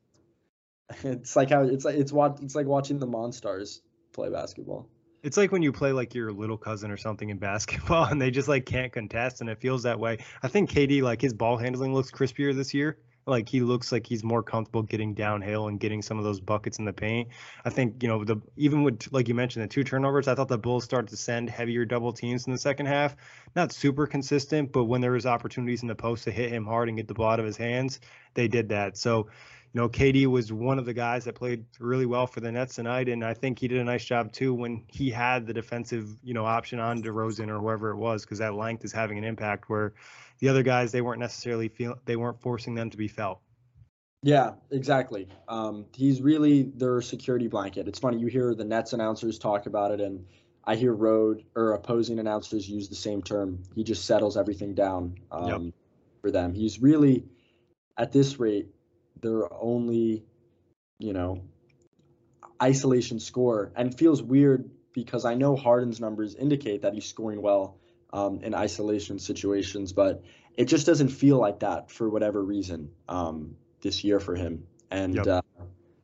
it's 1.03 1.35
like 1.35 1.49
how 1.49 1.63
it's 1.63 1.85
like 1.85 1.95
it's 1.95 2.11
what 2.11 2.39
it's 2.41 2.55
like 2.55 2.65
watching 2.65 2.99
the 2.99 3.07
Monstars 3.07 3.81
play 4.13 4.29
basketball. 4.29 4.89
It's 5.23 5.37
like 5.37 5.51
when 5.51 5.63
you 5.63 5.71
play 5.71 5.91
like 5.91 6.13
your 6.13 6.31
little 6.31 6.57
cousin 6.57 6.91
or 6.91 6.97
something 6.97 7.29
in 7.29 7.37
basketball 7.39 8.05
and 8.05 8.21
they 8.21 8.31
just 8.31 8.47
like 8.47 8.65
can't 8.65 8.91
contest 8.91 9.41
and 9.41 9.49
it 9.49 9.59
feels 9.59 9.83
that 9.83 9.99
way. 9.99 10.19
I 10.43 10.47
think 10.47 10.71
KD 10.71 11.01
like 11.01 11.21
his 11.21 11.33
ball 11.33 11.57
handling 11.57 11.93
looks 11.93 12.11
crispier 12.11 12.55
this 12.55 12.73
year. 12.73 12.97
Like 13.27 13.49
he 13.49 13.61
looks 13.61 13.91
like 13.91 14.05
he's 14.05 14.23
more 14.23 14.43
comfortable 14.43 14.83
getting 14.83 15.15
downhill 15.15 15.67
and 15.67 15.79
getting 15.79 16.01
some 16.01 16.19
of 16.19 16.23
those 16.23 16.39
buckets 16.39 16.77
in 16.77 16.85
the 16.85 16.93
paint. 16.93 17.29
I 17.63 17.71
think 17.71 18.03
you 18.03 18.09
know 18.09 18.23
the 18.23 18.41
even 18.55 18.83
with 18.83 19.11
like 19.11 19.27
you 19.27 19.33
mentioned 19.33 19.63
the 19.63 19.67
two 19.67 19.83
turnovers. 19.83 20.27
I 20.27 20.35
thought 20.35 20.47
the 20.47 20.57
Bulls 20.57 20.83
started 20.83 21.09
to 21.09 21.17
send 21.17 21.49
heavier 21.49 21.85
double 21.85 22.13
teams 22.13 22.45
in 22.45 22.53
the 22.53 22.59
second 22.59 22.85
half. 22.85 23.15
Not 23.55 23.71
super 23.71 24.05
consistent, 24.05 24.71
but 24.71 24.83
when 24.83 25.01
there 25.01 25.11
was 25.11 25.25
opportunities 25.25 25.81
in 25.81 25.87
the 25.87 25.95
post 25.95 26.25
to 26.25 26.31
hit 26.31 26.51
him 26.51 26.65
hard 26.65 26.87
and 26.87 26.97
get 26.97 27.07
the 27.07 27.13
ball 27.13 27.31
out 27.31 27.39
of 27.39 27.45
his 27.45 27.57
hands, 27.57 27.99
they 28.35 28.47
did 28.47 28.69
that. 28.69 28.97
So 28.97 29.27
you 29.75 29.81
know, 29.81 29.89
KD 29.89 30.25
was 30.27 30.53
one 30.53 30.79
of 30.79 30.85
the 30.85 30.93
guys 30.93 31.25
that 31.25 31.35
played 31.35 31.65
really 31.81 32.05
well 32.05 32.27
for 32.27 32.39
the 32.39 32.49
Nets 32.49 32.75
tonight, 32.75 33.09
and 33.09 33.25
I 33.25 33.33
think 33.33 33.59
he 33.59 33.67
did 33.67 33.77
a 33.77 33.83
nice 33.83 34.05
job 34.05 34.31
too 34.31 34.53
when 34.53 34.85
he 34.87 35.09
had 35.09 35.45
the 35.45 35.53
defensive, 35.53 36.15
you 36.23 36.33
know, 36.33 36.45
option 36.45 36.79
on 36.79 37.03
DeRozan 37.03 37.49
or 37.49 37.59
whoever 37.59 37.89
it 37.89 37.97
was, 37.97 38.23
because 38.23 38.37
that 38.37 38.53
length 38.53 38.85
is 38.85 38.93
having 38.93 39.17
an 39.17 39.25
impact 39.25 39.69
where 39.69 39.93
the 40.39 40.47
other 40.47 40.63
guys 40.63 40.93
they 40.93 41.01
weren't 41.01 41.19
necessarily 41.19 41.67
feel 41.67 41.99
they 42.05 42.15
weren't 42.15 42.39
forcing 42.39 42.73
them 42.73 42.89
to 42.89 42.95
be 42.95 43.09
felt. 43.09 43.41
Yeah, 44.23 44.51
exactly. 44.71 45.27
Um, 45.49 45.87
he's 45.93 46.21
really 46.21 46.63
their 46.63 47.01
security 47.01 47.49
blanket. 47.49 47.89
It's 47.89 47.99
funny 47.99 48.17
you 48.17 48.27
hear 48.27 48.55
the 48.55 48.63
Nets 48.63 48.93
announcers 48.93 49.37
talk 49.37 49.65
about 49.65 49.91
it, 49.91 49.99
and 49.99 50.25
I 50.63 50.77
hear 50.77 50.93
road 50.93 51.43
or 51.53 51.73
opposing 51.73 52.19
announcers 52.19 52.69
use 52.69 52.87
the 52.87 52.95
same 52.95 53.21
term. 53.21 53.61
He 53.75 53.83
just 53.83 54.05
settles 54.05 54.37
everything 54.37 54.73
down 54.73 55.17
um, 55.31 55.47
yep. 55.65 55.73
for 56.21 56.31
them. 56.31 56.53
He's 56.53 56.81
really 56.81 57.25
at 57.97 58.13
this 58.13 58.39
rate 58.39 58.69
their 59.25 59.51
only, 59.53 60.23
you 60.99 61.13
know, 61.13 61.41
isolation 62.61 63.19
score, 63.19 63.71
and 63.75 63.97
feels 63.97 64.21
weird 64.21 64.69
because 64.93 65.25
I 65.25 65.33
know 65.33 65.55
Harden's 65.55 65.99
numbers 65.99 66.35
indicate 66.35 66.83
that 66.83 66.93
he's 66.93 67.05
scoring 67.05 67.41
well 67.41 67.77
um, 68.13 68.39
in 68.41 68.53
isolation 68.53 69.19
situations, 69.19 69.91
but 69.91 70.23
it 70.55 70.65
just 70.65 70.85
doesn't 70.85 71.09
feel 71.09 71.37
like 71.37 71.59
that 71.59 71.91
for 71.91 72.09
whatever 72.09 72.41
reason 72.41 72.91
um, 73.09 73.55
this 73.81 74.03
year 74.03 74.19
for 74.19 74.35
him. 74.35 74.67
And 74.89 75.15
yep. 75.15 75.27
uh, 75.27 75.41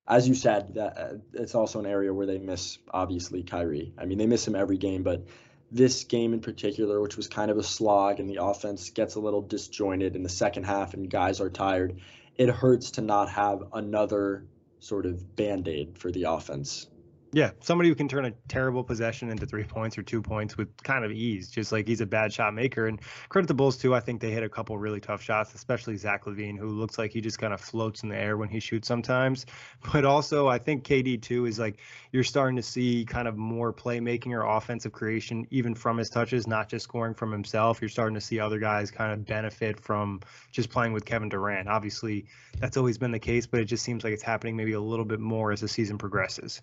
as 0.08 0.28
you 0.28 0.34
said, 0.34 0.74
that 0.74 0.98
uh, 0.98 1.14
it's 1.34 1.56
also 1.56 1.80
an 1.80 1.86
area 1.86 2.14
where 2.14 2.26
they 2.26 2.40
miss 2.40 2.80
obviously 2.92 3.44
Kyrie. 3.44 3.94
I 3.98 4.06
mean, 4.06 4.18
they 4.18 4.28
miss 4.28 4.46
him 4.46 4.56
every 4.56 4.78
game, 4.78 5.04
but 5.04 5.26
this 5.72 6.04
game 6.04 6.34
in 6.34 6.42
particular, 6.42 7.00
which 7.00 7.16
was 7.16 7.28
kind 7.30 7.50
of 7.50 7.58
a 7.58 7.64
slog, 7.64 8.20
and 8.20 8.30
the 8.30 8.44
offense 8.44 8.90
gets 8.90 9.16
a 9.16 9.22
little 9.22 9.42
disjointed 9.42 10.18
in 10.18 10.24
the 10.24 10.30
second 10.30 10.66
half, 10.66 10.94
and 10.94 11.10
guys 11.10 11.40
are 11.40 11.50
tired. 11.50 12.02
It 12.42 12.50
hurts 12.50 12.90
to 12.94 13.02
not 13.02 13.30
have 13.30 13.66
another 13.72 14.48
sort 14.80 15.06
of 15.06 15.36
band 15.36 15.68
aid 15.68 16.00
for 16.00 16.12
the 16.12 16.24
offense. 16.24 16.88
Yeah, 17.34 17.52
somebody 17.62 17.88
who 17.88 17.96
can 17.96 18.10
turn 18.10 18.26
a 18.26 18.32
terrible 18.50 18.84
possession 18.84 19.30
into 19.30 19.46
three 19.46 19.64
points 19.64 19.98
or 19.98 20.04
two 20.04 20.22
points 20.22 20.58
with 20.58 20.68
kind 20.84 21.06
of 21.06 21.14
ease, 21.14 21.50
just 21.50 21.72
like 21.72 21.88
he's 21.88 22.02
a 22.02 22.06
bad 22.06 22.34
shot 22.34 22.54
maker. 22.54 22.88
And 22.88 23.00
credit 23.30 23.48
the 23.48 23.54
Bulls 23.54 23.78
too. 23.78 23.96
I 23.96 24.02
think 24.02 24.20
they 24.20 24.32
hit 24.32 24.44
a 24.44 24.50
couple 24.50 24.78
really 24.78 25.00
tough 25.00 25.22
shots, 25.22 25.54
especially 25.54 25.96
Zach 25.96 26.26
LaVine, 26.26 26.58
who 26.58 26.68
looks 26.68 26.98
like 26.98 27.14
he 27.14 27.22
just 27.22 27.40
kind 27.40 27.54
of 27.54 27.62
floats 27.62 28.04
in 28.04 28.10
the 28.10 28.18
air 28.18 28.36
when 28.36 28.50
he 28.50 28.60
shoots 28.60 28.88
sometimes. 28.88 29.46
But 29.94 30.06
also, 30.06 30.48
I 30.48 30.58
think 30.58 30.84
KD 30.84 31.22
too 31.22 31.46
is 31.46 31.58
like 31.58 31.80
you're 32.12 32.24
starting 32.24 32.56
to 32.58 32.62
see 32.62 33.06
kind 33.06 33.28
of 33.28 33.38
more 33.38 33.74
playmaking 33.74 34.32
or 34.34 34.44
offensive 34.44 34.92
creation 34.92 35.48
even 35.52 35.74
from 35.74 35.98
his 35.98 36.10
touches, 36.10 36.48
not 36.48 36.70
just 36.70 36.84
scoring 36.84 37.14
from 37.14 37.32
himself. 37.32 37.82
You're 37.82 37.90
starting 37.90 38.16
to 38.16 38.22
see 38.22 38.40
other 38.40 38.60
guys 38.60 38.92
kind 38.92 39.12
of 39.12 39.26
benefit 39.26 39.80
from 39.80 40.22
just 40.52 40.70
playing 40.70 40.94
with 40.94 41.06
Kevin 41.06 41.30
Durant. 41.30 41.68
Obviously, 41.68 42.26
that's 42.60 42.78
always 42.78 42.98
been 42.98 43.12
the 43.12 43.20
case, 43.20 43.48
but 43.48 43.60
it 43.60 43.66
just 43.66 43.84
seems 43.84 44.04
like 44.04 44.14
it's 44.14 44.24
happening 44.24 44.56
maybe 44.56 44.74
a 44.74 44.82
little 44.82 45.06
bit 45.06 45.20
more 45.20 45.52
as 45.52 45.62
the 45.62 45.68
season 45.68 45.98
progresses. 45.98 46.62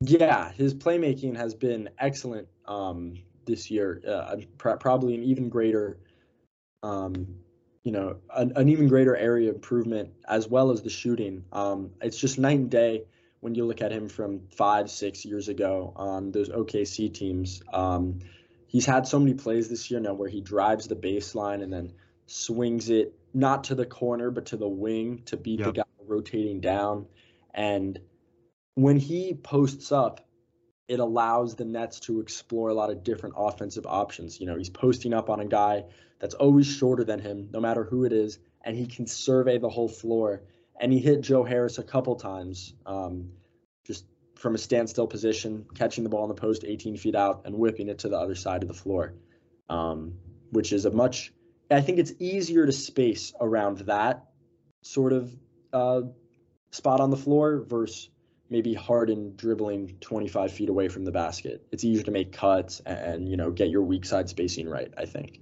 Yeah, 0.00 0.52
his 0.52 0.74
playmaking 0.74 1.36
has 1.36 1.54
been 1.54 1.90
excellent 1.98 2.48
um, 2.66 3.14
this 3.46 3.70
year. 3.70 4.00
Uh, 4.06 4.36
pr- 4.56 4.76
probably 4.76 5.14
an 5.14 5.24
even 5.24 5.48
greater, 5.48 5.98
um, 6.84 7.26
you 7.82 7.90
know, 7.90 8.18
an, 8.32 8.52
an, 8.54 8.68
even 8.68 8.86
greater 8.86 9.16
area 9.16 9.50
improvement 9.50 10.10
as 10.28 10.46
well 10.46 10.70
as 10.70 10.82
the 10.82 10.90
shooting. 10.90 11.44
Um, 11.52 11.90
it's 12.00 12.18
just 12.18 12.38
night 12.38 12.58
and 12.58 12.70
day 12.70 13.04
when 13.40 13.56
you 13.56 13.66
look 13.66 13.82
at 13.82 13.90
him 13.90 14.08
from 14.08 14.42
five, 14.56 14.88
six 14.88 15.24
years 15.24 15.48
ago 15.48 15.92
on 15.96 16.30
those 16.30 16.48
OKC 16.48 17.12
teams. 17.12 17.60
Um, 17.72 18.20
he's 18.68 18.86
had 18.86 19.06
so 19.08 19.18
many 19.18 19.34
plays 19.34 19.68
this 19.68 19.90
year 19.90 19.98
now 19.98 20.14
where 20.14 20.28
he 20.28 20.40
drives 20.40 20.86
the 20.86 20.96
baseline 20.96 21.60
and 21.62 21.72
then 21.72 21.92
swings 22.26 22.88
it 22.90 23.14
not 23.34 23.64
to 23.64 23.74
the 23.74 23.86
corner 23.86 24.30
but 24.30 24.46
to 24.46 24.56
the 24.56 24.68
wing 24.68 25.22
to 25.24 25.36
beat 25.36 25.58
yep. 25.60 25.66
the 25.66 25.72
guy 25.72 25.84
rotating 26.06 26.60
down 26.60 27.06
and 27.54 27.98
when 28.78 28.96
he 28.96 29.34
posts 29.34 29.90
up, 29.90 30.20
it 30.86 31.00
allows 31.00 31.56
the 31.56 31.64
Nets 31.64 31.98
to 31.98 32.20
explore 32.20 32.68
a 32.68 32.74
lot 32.74 32.90
of 32.90 33.02
different 33.02 33.34
offensive 33.36 33.84
options. 33.86 34.40
You 34.40 34.46
know, 34.46 34.56
he's 34.56 34.70
posting 34.70 35.12
up 35.12 35.28
on 35.28 35.40
a 35.40 35.46
guy 35.46 35.82
that's 36.20 36.34
always 36.34 36.68
shorter 36.68 37.02
than 37.02 37.18
him, 37.18 37.48
no 37.52 37.58
matter 37.58 37.82
who 37.82 38.04
it 38.04 38.12
is, 38.12 38.38
and 38.62 38.76
he 38.76 38.86
can 38.86 39.08
survey 39.08 39.58
the 39.58 39.68
whole 39.68 39.88
floor. 39.88 40.42
And 40.80 40.92
he 40.92 41.00
hit 41.00 41.22
Joe 41.22 41.42
Harris 41.42 41.78
a 41.78 41.82
couple 41.82 42.14
times, 42.14 42.72
um, 42.86 43.30
just 43.84 44.04
from 44.36 44.54
a 44.54 44.58
standstill 44.58 45.08
position, 45.08 45.66
catching 45.74 46.04
the 46.04 46.10
ball 46.10 46.22
in 46.22 46.28
the 46.28 46.40
post 46.40 46.62
18 46.64 46.98
feet 46.98 47.16
out 47.16 47.42
and 47.46 47.58
whipping 47.58 47.88
it 47.88 47.98
to 47.98 48.08
the 48.08 48.16
other 48.16 48.36
side 48.36 48.62
of 48.62 48.68
the 48.68 48.74
floor, 48.74 49.12
um, 49.68 50.14
which 50.50 50.72
is 50.72 50.84
a 50.84 50.92
much, 50.92 51.32
I 51.68 51.80
think 51.80 51.98
it's 51.98 52.12
easier 52.20 52.64
to 52.64 52.72
space 52.72 53.32
around 53.40 53.78
that 53.78 54.28
sort 54.82 55.12
of 55.12 55.34
uh, 55.72 56.02
spot 56.70 57.00
on 57.00 57.10
the 57.10 57.16
floor 57.16 57.64
versus 57.66 58.08
maybe 58.50 58.74
Harden 58.74 59.34
dribbling 59.36 59.96
25 60.00 60.52
feet 60.52 60.68
away 60.68 60.88
from 60.88 61.04
the 61.04 61.12
basket. 61.12 61.66
It's 61.72 61.84
easier 61.84 62.04
to 62.04 62.10
make 62.10 62.32
cuts 62.32 62.80
and, 62.80 63.28
you 63.28 63.36
know 63.36 63.50
get 63.50 63.70
your 63.70 63.82
weak 63.82 64.04
side 64.04 64.28
spacing 64.28 64.68
right. 64.68 64.92
I 64.96 65.04
think. 65.04 65.40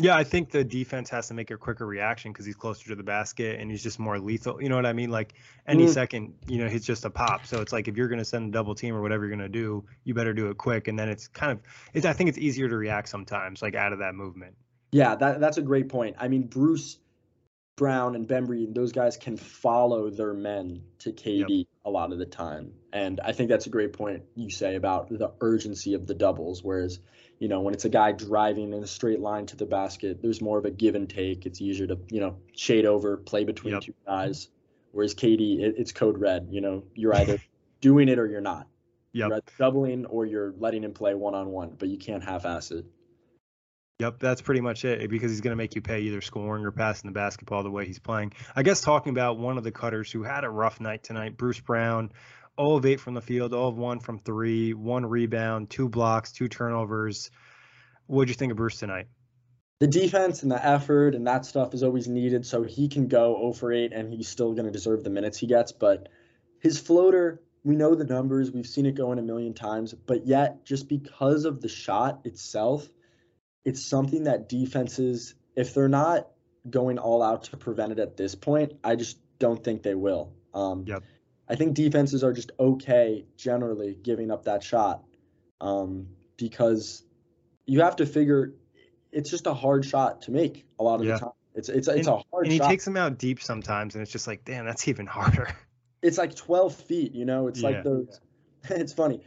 Yeah, 0.00 0.16
I 0.16 0.22
think 0.22 0.52
the 0.52 0.62
defense 0.62 1.10
has 1.10 1.26
to 1.26 1.34
make 1.34 1.50
a 1.50 1.56
quicker 1.56 1.84
reaction 1.84 2.32
because 2.32 2.46
he's 2.46 2.54
closer 2.54 2.86
to 2.88 2.94
the 2.94 3.02
basket 3.02 3.58
and 3.58 3.68
he's 3.68 3.82
just 3.82 3.98
more 3.98 4.20
lethal. 4.20 4.62
You 4.62 4.68
know 4.68 4.76
what 4.76 4.86
I 4.86 4.92
mean? 4.92 5.10
Like 5.10 5.34
any 5.66 5.86
mm 5.86 5.92
second, 5.92 6.34
you 6.46 6.58
know, 6.58 6.68
he's 6.68 6.86
just 6.86 7.04
a 7.04 7.10
pop. 7.10 7.46
So 7.46 7.60
it's 7.60 7.72
like 7.72 7.88
if 7.88 7.96
you're 7.96 8.06
going 8.06 8.20
to 8.20 8.24
send 8.24 8.48
a 8.48 8.52
double 8.52 8.76
team 8.76 8.94
or 8.94 9.02
whatever 9.02 9.26
you're 9.26 9.36
going 9.36 9.52
to 9.52 9.58
do, 9.58 9.84
you 10.04 10.14
better 10.14 10.32
do 10.32 10.50
it 10.50 10.56
quick. 10.56 10.86
And 10.86 10.96
then 10.96 11.08
it's 11.08 11.26
kind 11.26 11.50
of, 11.50 11.58
it's, 11.94 12.06
I 12.06 12.12
think 12.12 12.28
it's 12.28 12.38
easier 12.38 12.68
to 12.68 12.76
react 12.76 13.08
sometimes, 13.08 13.60
like 13.60 13.74
out 13.74 13.92
of 13.92 13.98
that 13.98 14.14
movement. 14.14 14.54
Yeah, 14.92 15.16
that, 15.16 15.40
that's 15.40 15.58
a 15.58 15.62
great 15.62 15.88
point. 15.88 16.14
I 16.20 16.28
mean, 16.28 16.42
Bruce 16.42 16.98
Brown 17.78 18.16
and 18.16 18.28
Bembry 18.28 18.72
those 18.74 18.92
guys 18.92 19.16
can 19.16 19.36
follow 19.36 20.10
their 20.10 20.34
men 20.34 20.82
to 20.98 21.12
KD 21.12 21.46
yep. 21.48 21.66
A 21.88 21.90
lot 21.90 22.12
of 22.12 22.18
the 22.18 22.26
time. 22.26 22.72
And 22.92 23.18
I 23.18 23.32
think 23.32 23.48
that's 23.48 23.66
a 23.66 23.70
great 23.70 23.94
point 23.94 24.22
you 24.34 24.50
say 24.50 24.74
about 24.74 25.08
the 25.08 25.32
urgency 25.40 25.94
of 25.94 26.06
the 26.06 26.12
doubles. 26.12 26.62
Whereas, 26.62 27.00
you 27.38 27.48
know, 27.48 27.62
when 27.62 27.72
it's 27.72 27.86
a 27.86 27.88
guy 27.88 28.12
driving 28.12 28.74
in 28.74 28.82
a 28.82 28.86
straight 28.86 29.20
line 29.20 29.46
to 29.46 29.56
the 29.56 29.64
basket, 29.64 30.20
there's 30.20 30.42
more 30.42 30.58
of 30.58 30.66
a 30.66 30.70
give 30.70 30.94
and 30.94 31.08
take. 31.08 31.46
It's 31.46 31.62
easier 31.62 31.86
to, 31.86 31.98
you 32.10 32.20
know, 32.20 32.36
shade 32.54 32.84
over, 32.84 33.16
play 33.16 33.44
between 33.44 33.72
yep. 33.72 33.82
two 33.84 33.94
guys. 34.04 34.48
Whereas 34.92 35.14
KD, 35.14 35.60
it, 35.60 35.76
it's 35.78 35.92
code 35.92 36.18
red. 36.18 36.48
You 36.50 36.60
know, 36.60 36.84
you're 36.94 37.14
either 37.16 37.38
doing 37.80 38.10
it 38.10 38.18
or 38.18 38.26
you're 38.26 38.42
not. 38.42 38.66
Yep. 39.12 39.28
You're 39.30 39.40
doubling 39.58 40.04
or 40.04 40.26
you're 40.26 40.52
letting 40.58 40.84
him 40.84 40.92
play 40.92 41.14
one 41.14 41.34
on 41.34 41.48
one, 41.48 41.74
but 41.78 41.88
you 41.88 41.96
can't 41.96 42.22
half 42.22 42.44
ass 42.44 42.70
it. 42.70 42.84
Yep, 44.00 44.20
that's 44.20 44.42
pretty 44.42 44.60
much 44.60 44.84
it 44.84 45.10
because 45.10 45.32
he's 45.32 45.40
going 45.40 45.50
to 45.50 45.56
make 45.56 45.74
you 45.74 45.82
pay 45.82 46.02
either 46.02 46.20
scoring 46.20 46.64
or 46.64 46.70
passing 46.70 47.10
the 47.10 47.14
basketball 47.14 47.64
the 47.64 47.70
way 47.70 47.84
he's 47.84 47.98
playing. 47.98 48.32
I 48.54 48.62
guess 48.62 48.80
talking 48.80 49.10
about 49.10 49.38
one 49.38 49.58
of 49.58 49.64
the 49.64 49.72
cutters 49.72 50.12
who 50.12 50.22
had 50.22 50.44
a 50.44 50.48
rough 50.48 50.80
night 50.80 51.02
tonight, 51.02 51.36
Bruce 51.36 51.58
Brown, 51.58 52.12
all 52.56 52.76
of 52.76 52.86
eight 52.86 53.00
from 53.00 53.14
the 53.14 53.20
field, 53.20 53.52
all 53.52 53.70
of 53.70 53.76
one 53.76 53.98
from 53.98 54.20
three, 54.20 54.72
one 54.72 55.04
rebound, 55.04 55.70
two 55.70 55.88
blocks, 55.88 56.30
two 56.30 56.46
turnovers. 56.46 57.32
What'd 58.06 58.28
you 58.28 58.36
think 58.36 58.52
of 58.52 58.56
Bruce 58.56 58.78
tonight? 58.78 59.08
The 59.80 59.88
defense 59.88 60.44
and 60.44 60.52
the 60.52 60.64
effort 60.64 61.16
and 61.16 61.26
that 61.26 61.44
stuff 61.44 61.74
is 61.74 61.82
always 61.82 62.06
needed, 62.06 62.46
so 62.46 62.62
he 62.62 62.86
can 62.86 63.08
go 63.08 63.34
0 63.36 63.52
for 63.54 63.72
8 63.72 63.92
and 63.92 64.14
he's 64.14 64.28
still 64.28 64.52
going 64.52 64.66
to 64.66 64.72
deserve 64.72 65.02
the 65.02 65.10
minutes 65.10 65.38
he 65.38 65.48
gets. 65.48 65.72
But 65.72 66.08
his 66.60 66.78
floater, 66.78 67.42
we 67.64 67.74
know 67.74 67.96
the 67.96 68.04
numbers, 68.04 68.52
we've 68.52 68.64
seen 68.64 68.86
it 68.86 68.94
go 68.94 69.10
in 69.10 69.18
a 69.18 69.22
million 69.22 69.54
times, 69.54 69.92
but 69.92 70.24
yet 70.24 70.64
just 70.64 70.88
because 70.88 71.44
of 71.44 71.60
the 71.60 71.68
shot 71.68 72.20
itself, 72.24 72.88
it's 73.64 73.84
something 73.84 74.24
that 74.24 74.48
defenses, 74.48 75.34
if 75.56 75.74
they're 75.74 75.88
not 75.88 76.28
going 76.68 76.98
all 76.98 77.22
out 77.22 77.44
to 77.44 77.56
prevent 77.56 77.92
it 77.92 77.98
at 77.98 78.16
this 78.16 78.34
point, 78.34 78.72
I 78.84 78.96
just 78.96 79.18
don't 79.38 79.62
think 79.62 79.82
they 79.82 79.94
will. 79.94 80.32
Um, 80.54 80.84
yep. 80.86 81.02
I 81.48 81.54
think 81.54 81.74
defenses 81.74 82.22
are 82.24 82.32
just 82.32 82.52
okay 82.58 83.24
generally 83.36 83.96
giving 84.00 84.30
up 84.30 84.44
that 84.44 84.62
shot 84.62 85.04
um, 85.60 86.08
because 86.36 87.02
you 87.66 87.80
have 87.82 87.96
to 87.96 88.06
figure 88.06 88.54
it's 89.12 89.30
just 89.30 89.46
a 89.46 89.54
hard 89.54 89.84
shot 89.84 90.22
to 90.22 90.30
make 90.30 90.66
a 90.78 90.82
lot 90.84 91.00
of 91.00 91.06
yeah. 91.06 91.14
the 91.14 91.20
time. 91.20 91.30
It's 91.54 91.68
it's 91.68 91.88
it's 91.88 92.06
and, 92.06 92.06
a 92.06 92.10
hard. 92.10 92.24
Shot. 92.30 92.42
And 92.42 92.52
he 92.52 92.58
shot. 92.58 92.68
takes 92.68 92.84
them 92.84 92.96
out 92.96 93.18
deep 93.18 93.42
sometimes, 93.42 93.94
and 93.94 94.02
it's 94.02 94.12
just 94.12 94.26
like, 94.26 94.44
damn, 94.44 94.64
that's 94.64 94.86
even 94.88 95.06
harder. 95.06 95.48
It's 96.00 96.16
like 96.16 96.36
12 96.36 96.76
feet, 96.76 97.12
you 97.12 97.24
know. 97.24 97.48
It's 97.48 97.60
yeah. 97.60 97.70
like 97.70 97.82
those. 97.82 98.20
It's 98.70 98.92
funny. 98.92 99.20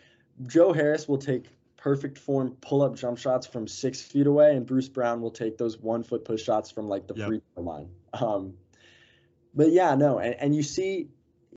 Joe 0.46 0.72
Harris 0.72 1.08
will 1.08 1.18
take 1.18 1.46
perfect 1.82 2.20
form 2.20 2.56
pull 2.62 2.84
up 2.84 2.96
jump 2.96 3.18
shots 3.18 3.48
from 3.48 3.68
six 3.68 4.02
feet 4.02 4.28
away, 4.28 4.56
and 4.56 4.66
Bruce 4.66 4.88
Brown 4.88 5.22
will 5.22 5.32
take 5.32 5.58
those 5.58 5.78
one 5.78 6.04
foot 6.04 6.24
push 6.24 6.44
shots 6.44 6.72
from 6.72 6.88
like 6.88 7.08
the 7.08 7.16
yep. 7.16 7.28
free 7.28 7.42
throw 7.54 7.64
line. 7.64 7.90
Um, 8.14 8.54
but 9.54 9.72
yeah, 9.72 9.96
no, 9.96 10.20
and, 10.20 10.36
and 10.36 10.56
you 10.56 10.64
see, 10.64 11.10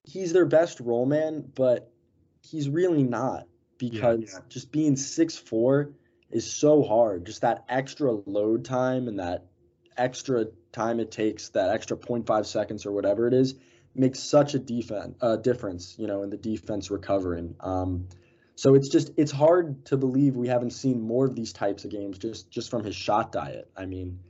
he's 0.05 0.33
their 0.33 0.47
best 0.47 0.81
role 0.81 1.07
man, 1.07 1.45
but 1.55 1.93
he's 2.43 2.69
really 2.69 3.03
not 3.03 3.47
because 3.79 4.21
yeah, 4.21 4.39
yeah. 4.39 4.45
just 4.49 4.73
being 4.73 4.97
six 4.97 5.37
four 5.37 5.91
is 6.31 6.51
so 6.51 6.83
hard. 6.83 7.27
Just 7.27 7.43
that 7.43 7.65
extra 7.69 8.13
load 8.13 8.65
time 8.65 9.09
and 9.09 9.19
that 9.19 9.47
extra 9.97 10.47
time 10.73 11.01
it 11.01 11.11
takes, 11.11 11.51
that 11.51 11.71
extra 11.71 11.97
0.5 11.97 12.47
seconds 12.47 12.87
or 12.87 12.93
whatever 12.93 13.29
it 13.29 13.35
is, 13.35 13.55
makes 13.95 14.19
such 14.19 14.55
a 14.55 14.59
defense 14.59 15.17
uh, 15.21 15.37
difference, 15.37 15.95
you 15.99 16.07
know, 16.07 16.23
in 16.23 16.31
the 16.31 16.37
defense 16.37 16.91
recovering. 16.91 17.55
Um, 17.61 18.09
so 18.57 18.75
it's 18.75 18.89
just 18.89 19.11
it's 19.17 19.33
hard 19.33 19.85
to 19.87 19.97
believe 19.97 20.37
we 20.37 20.49
haven't 20.49 20.71
seen 20.71 21.01
more 21.01 21.25
of 21.25 21.35
these 21.35 21.53
types 21.53 21.85
of 21.85 21.91
games 21.91 22.19
just 22.19 22.51
just 22.51 22.71
from 22.71 22.85
his 22.85 22.95
shot 22.95 23.33
diet. 23.33 23.71
I 23.77 23.87
mean, 23.87 24.21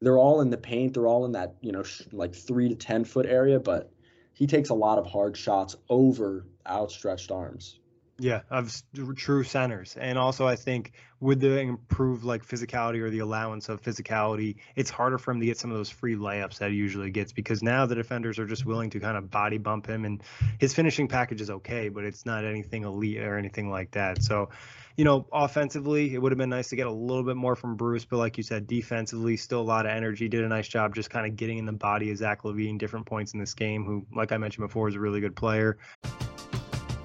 they're 0.00 0.18
all 0.18 0.40
in 0.40 0.50
the 0.50 0.56
paint, 0.56 0.94
they're 0.94 1.06
all 1.06 1.24
in 1.24 1.32
that 1.32 1.56
you 1.60 1.72
know 1.72 1.82
sh- 1.82 2.02
like 2.12 2.34
three 2.34 2.68
to 2.68 2.74
ten 2.74 3.04
foot 3.04 3.26
area, 3.26 3.60
but 3.60 3.90
he 4.32 4.46
takes 4.46 4.70
a 4.70 4.74
lot 4.74 4.98
of 4.98 5.06
hard 5.06 5.36
shots 5.36 5.76
over 5.88 6.46
outstretched 6.66 7.30
arms. 7.30 7.80
Yeah, 8.18 8.40
of 8.50 8.72
true 9.16 9.44
centers. 9.44 9.94
And 9.98 10.16
also 10.16 10.46
I 10.46 10.56
think 10.56 10.92
with 11.20 11.40
the 11.40 11.58
improved 11.58 12.24
like 12.24 12.46
physicality 12.46 13.00
or 13.00 13.10
the 13.10 13.18
allowance 13.18 13.68
of 13.68 13.82
physicality, 13.82 14.56
it's 14.74 14.88
harder 14.88 15.18
for 15.18 15.32
him 15.32 15.40
to 15.40 15.46
get 15.46 15.58
some 15.58 15.70
of 15.70 15.76
those 15.76 15.90
free 15.90 16.14
layups 16.14 16.58
that 16.58 16.70
he 16.70 16.76
usually 16.76 17.10
gets 17.10 17.32
because 17.32 17.62
now 17.62 17.84
the 17.84 17.94
defenders 17.94 18.38
are 18.38 18.46
just 18.46 18.64
willing 18.64 18.88
to 18.90 19.00
kind 19.00 19.18
of 19.18 19.30
body 19.30 19.58
bump 19.58 19.86
him 19.86 20.06
and 20.06 20.22
his 20.58 20.72
finishing 20.72 21.08
package 21.08 21.42
is 21.42 21.50
okay, 21.50 21.90
but 21.90 22.04
it's 22.04 22.24
not 22.24 22.44
anything 22.44 22.84
elite 22.84 23.18
or 23.18 23.36
anything 23.36 23.70
like 23.70 23.90
that. 23.90 24.22
So, 24.22 24.48
you 24.96 25.04
know, 25.04 25.26
offensively, 25.30 26.14
it 26.14 26.18
would 26.18 26.32
have 26.32 26.38
been 26.38 26.48
nice 26.48 26.70
to 26.70 26.76
get 26.76 26.86
a 26.86 26.92
little 26.92 27.22
bit 27.22 27.36
more 27.36 27.54
from 27.54 27.76
Bruce, 27.76 28.06
but 28.06 28.16
like 28.16 28.38
you 28.38 28.42
said, 28.42 28.66
defensively, 28.66 29.36
still 29.36 29.60
a 29.60 29.62
lot 29.62 29.84
of 29.84 29.92
energy. 29.92 30.26
Did 30.26 30.42
a 30.42 30.48
nice 30.48 30.68
job 30.68 30.94
just 30.94 31.10
kind 31.10 31.26
of 31.26 31.36
getting 31.36 31.58
in 31.58 31.66
the 31.66 31.72
body 31.72 32.10
of 32.10 32.16
Zach 32.16 32.44
LaVine, 32.44 32.78
different 32.78 33.04
points 33.04 33.34
in 33.34 33.40
this 33.40 33.52
game, 33.52 33.84
who, 33.84 34.06
like 34.14 34.32
I 34.32 34.38
mentioned 34.38 34.66
before, 34.66 34.88
is 34.88 34.94
a 34.94 35.00
really 35.00 35.20
good 35.20 35.36
player. 35.36 35.76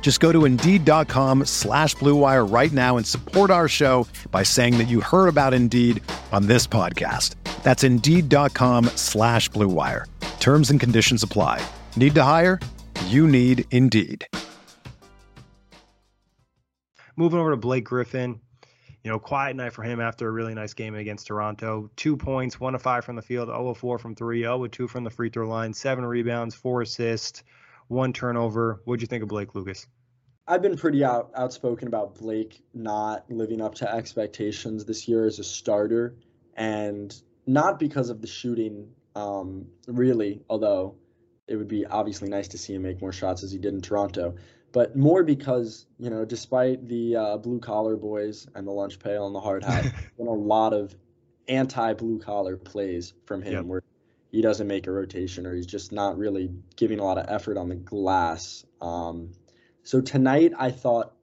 Just 0.00 0.20
go 0.20 0.32
to 0.32 0.46
Indeed.com 0.46 1.44
slash 1.44 1.94
BlueWire 1.96 2.50
right 2.50 2.72
now 2.72 2.96
and 2.96 3.06
support 3.06 3.50
our 3.50 3.68
show 3.68 4.06
by 4.30 4.42
saying 4.42 4.78
that 4.78 4.88
you 4.88 5.02
heard 5.02 5.28
about 5.28 5.52
Indeed 5.52 6.02
on 6.32 6.46
this 6.46 6.66
podcast. 6.66 7.34
That's 7.62 7.84
Indeed.com 7.84 8.86
slash 8.96 9.50
BlueWire. 9.50 10.06
Terms 10.40 10.70
and 10.70 10.80
conditions 10.80 11.22
apply. 11.22 11.60
Need 11.96 12.14
to 12.14 12.22
hire? 12.22 12.58
You 13.08 13.28
need 13.28 13.66
Indeed. 13.70 14.26
Moving 17.16 17.38
over 17.38 17.50
to 17.50 17.56
Blake 17.58 17.84
Griffin. 17.84 18.40
You 19.04 19.12
know, 19.12 19.18
quiet 19.18 19.56
night 19.56 19.72
for 19.72 19.82
him 19.82 20.00
after 20.00 20.26
a 20.28 20.30
really 20.30 20.54
nice 20.54 20.74
game 20.74 20.94
against 20.94 21.26
Toronto. 21.26 21.90
Two 21.96 22.16
points, 22.16 22.58
one 22.60 22.74
of 22.74 22.82
five 22.82 23.04
from 23.04 23.16
the 23.16 23.22
field, 23.22 23.48
0 23.48 23.74
4 23.74 23.98
from 23.98 24.14
three, 24.14 24.42
0 24.42 24.66
2 24.66 24.88
from 24.88 25.04
the 25.04 25.10
free 25.10 25.30
throw 25.30 25.48
line, 25.48 25.72
seven 25.72 26.04
rebounds, 26.04 26.54
four 26.54 26.82
assists 26.82 27.42
one 27.88 28.12
turnover. 28.12 28.80
What'd 28.84 29.00
you 29.00 29.06
think 29.06 29.22
of 29.22 29.28
Blake 29.28 29.54
Lucas? 29.54 29.86
I've 30.46 30.62
been 30.62 30.76
pretty 30.76 31.04
out, 31.04 31.30
outspoken 31.34 31.88
about 31.88 32.14
Blake 32.14 32.62
not 32.72 33.30
living 33.30 33.60
up 33.60 33.74
to 33.76 33.94
expectations 33.94 34.84
this 34.84 35.06
year 35.06 35.26
as 35.26 35.38
a 35.38 35.44
starter, 35.44 36.16
and 36.54 37.14
not 37.46 37.78
because 37.78 38.08
of 38.08 38.22
the 38.22 38.26
shooting, 38.26 38.88
um, 39.14 39.66
really, 39.86 40.42
although 40.48 40.96
it 41.46 41.56
would 41.56 41.68
be 41.68 41.84
obviously 41.84 42.28
nice 42.28 42.48
to 42.48 42.58
see 42.58 42.74
him 42.74 42.82
make 42.82 43.00
more 43.00 43.12
shots 43.12 43.42
as 43.42 43.52
he 43.52 43.58
did 43.58 43.74
in 43.74 43.80
Toronto, 43.80 44.36
but 44.72 44.96
more 44.96 45.22
because, 45.22 45.86
you 45.98 46.10
know, 46.10 46.24
despite 46.24 46.86
the 46.88 47.16
uh, 47.16 47.36
blue 47.38 47.58
collar 47.58 47.96
boys 47.96 48.46
and 48.54 48.66
the 48.66 48.70
lunch 48.70 48.98
pail 48.98 49.26
and 49.26 49.34
the 49.34 49.40
hard 49.40 49.64
hat, 49.64 49.84
been 50.18 50.26
a 50.26 50.32
lot 50.32 50.72
of 50.72 50.94
anti 51.48 51.94
blue 51.94 52.18
collar 52.18 52.56
plays 52.56 53.14
from 53.24 53.42
him 53.42 53.52
yep. 53.52 53.64
where 53.64 53.82
he 54.30 54.42
doesn't 54.42 54.66
make 54.66 54.86
a 54.86 54.92
rotation 54.92 55.46
or 55.46 55.54
he's 55.54 55.66
just 55.66 55.92
not 55.92 56.18
really 56.18 56.50
giving 56.76 57.00
a 57.00 57.04
lot 57.04 57.18
of 57.18 57.26
effort 57.28 57.56
on 57.56 57.68
the 57.68 57.74
glass. 57.74 58.64
Um, 58.80 59.32
so 59.82 60.00
tonight 60.00 60.52
I 60.58 60.70
thought 60.70 61.14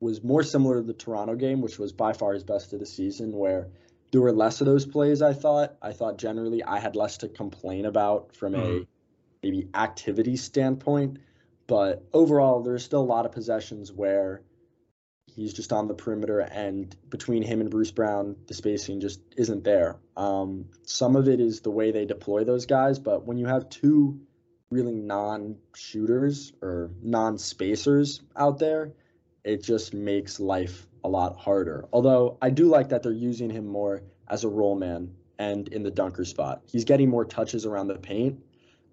was 0.00 0.22
more 0.22 0.42
similar 0.42 0.76
to 0.76 0.82
the 0.82 0.92
Toronto 0.92 1.34
game, 1.34 1.60
which 1.60 1.78
was 1.78 1.92
by 1.92 2.12
far 2.12 2.34
his 2.34 2.44
best 2.44 2.72
of 2.72 2.80
the 2.80 2.86
season, 2.86 3.36
where 3.36 3.68
there 4.10 4.20
were 4.20 4.32
less 4.32 4.60
of 4.60 4.66
those 4.66 4.84
plays. 4.84 5.22
I 5.22 5.32
thought. 5.32 5.76
I 5.80 5.92
thought 5.92 6.18
generally 6.18 6.62
I 6.62 6.78
had 6.78 6.96
less 6.96 7.18
to 7.18 7.28
complain 7.28 7.86
about 7.86 8.34
from 8.34 8.52
mm-hmm. 8.52 8.82
a 8.82 8.86
maybe 9.42 9.68
activity 9.74 10.36
standpoint, 10.36 11.18
but 11.66 12.04
overall 12.12 12.62
there's 12.62 12.84
still 12.84 13.00
a 13.00 13.04
lot 13.04 13.26
of 13.26 13.32
possessions 13.32 13.92
where 13.92 14.42
he's 15.34 15.52
just 15.52 15.72
on 15.72 15.88
the 15.88 15.94
perimeter, 15.94 16.40
and 16.40 16.94
between 17.08 17.42
him 17.42 17.60
and 17.60 17.70
Bruce 17.70 17.90
Brown, 17.90 18.36
the 18.46 18.54
spacing 18.54 19.00
just 19.00 19.20
isn't 19.36 19.64
there. 19.64 19.96
Um, 20.16 20.66
some 20.84 21.16
of 21.16 21.28
it 21.28 21.40
is 21.40 21.60
the 21.60 21.70
way 21.70 21.90
they 21.90 22.04
deploy 22.04 22.44
those 22.44 22.66
guys, 22.66 22.98
but 22.98 23.26
when 23.26 23.38
you 23.38 23.46
have 23.46 23.68
two 23.68 24.20
really 24.70 24.94
non-shooters 24.94 26.52
or 26.62 26.90
non-spacers 27.02 28.22
out 28.36 28.58
there, 28.58 28.92
it 29.44 29.62
just 29.62 29.92
makes 29.92 30.40
life 30.40 30.86
a 31.04 31.08
lot 31.08 31.36
harder. 31.38 31.86
Although 31.92 32.38
I 32.40 32.50
do 32.50 32.66
like 32.66 32.90
that 32.90 33.02
they're 33.02 33.12
using 33.12 33.50
him 33.50 33.66
more 33.66 34.02
as 34.28 34.44
a 34.44 34.48
roll 34.48 34.76
man 34.76 35.14
and 35.38 35.68
in 35.68 35.82
the 35.82 35.90
dunker 35.90 36.24
spot. 36.24 36.62
He's 36.66 36.84
getting 36.84 37.10
more 37.10 37.24
touches 37.24 37.66
around 37.66 37.88
the 37.88 37.98
paint, 37.98 38.42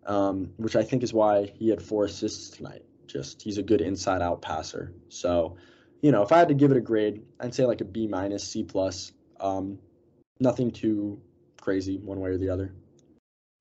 um, 0.06 0.52
which 0.58 0.76
I 0.76 0.84
think 0.84 1.04
is 1.04 1.14
why 1.14 1.52
he 1.56 1.70
had 1.70 1.82
four 1.82 2.06
assists 2.06 2.50
tonight. 2.50 2.84
Just 3.08 3.42
he's 3.42 3.58
a 3.58 3.64
good 3.64 3.82
inside 3.82 4.22
out 4.22 4.42
passer. 4.42 4.94
So 5.10 5.58
you 6.02 6.12
know, 6.12 6.22
if 6.22 6.32
I 6.32 6.40
had 6.40 6.48
to 6.50 6.54
give 6.54 6.72
it 6.72 6.78
a 6.78 6.82
grade, 6.82 7.24
I'd 7.40 7.54
say 7.54 7.66
like 7.66 7.82
a 7.82 7.86
B 7.86 8.08
minus, 8.08 8.44
C 8.44 8.64
plus. 8.64 9.12
Um, 9.40 9.80
nothing 10.40 10.72
too 10.72 11.22
crazy 11.60 11.98
one 11.98 12.20
way 12.20 12.30
or 12.32 12.38
the 12.38 12.50
other. 12.50 12.74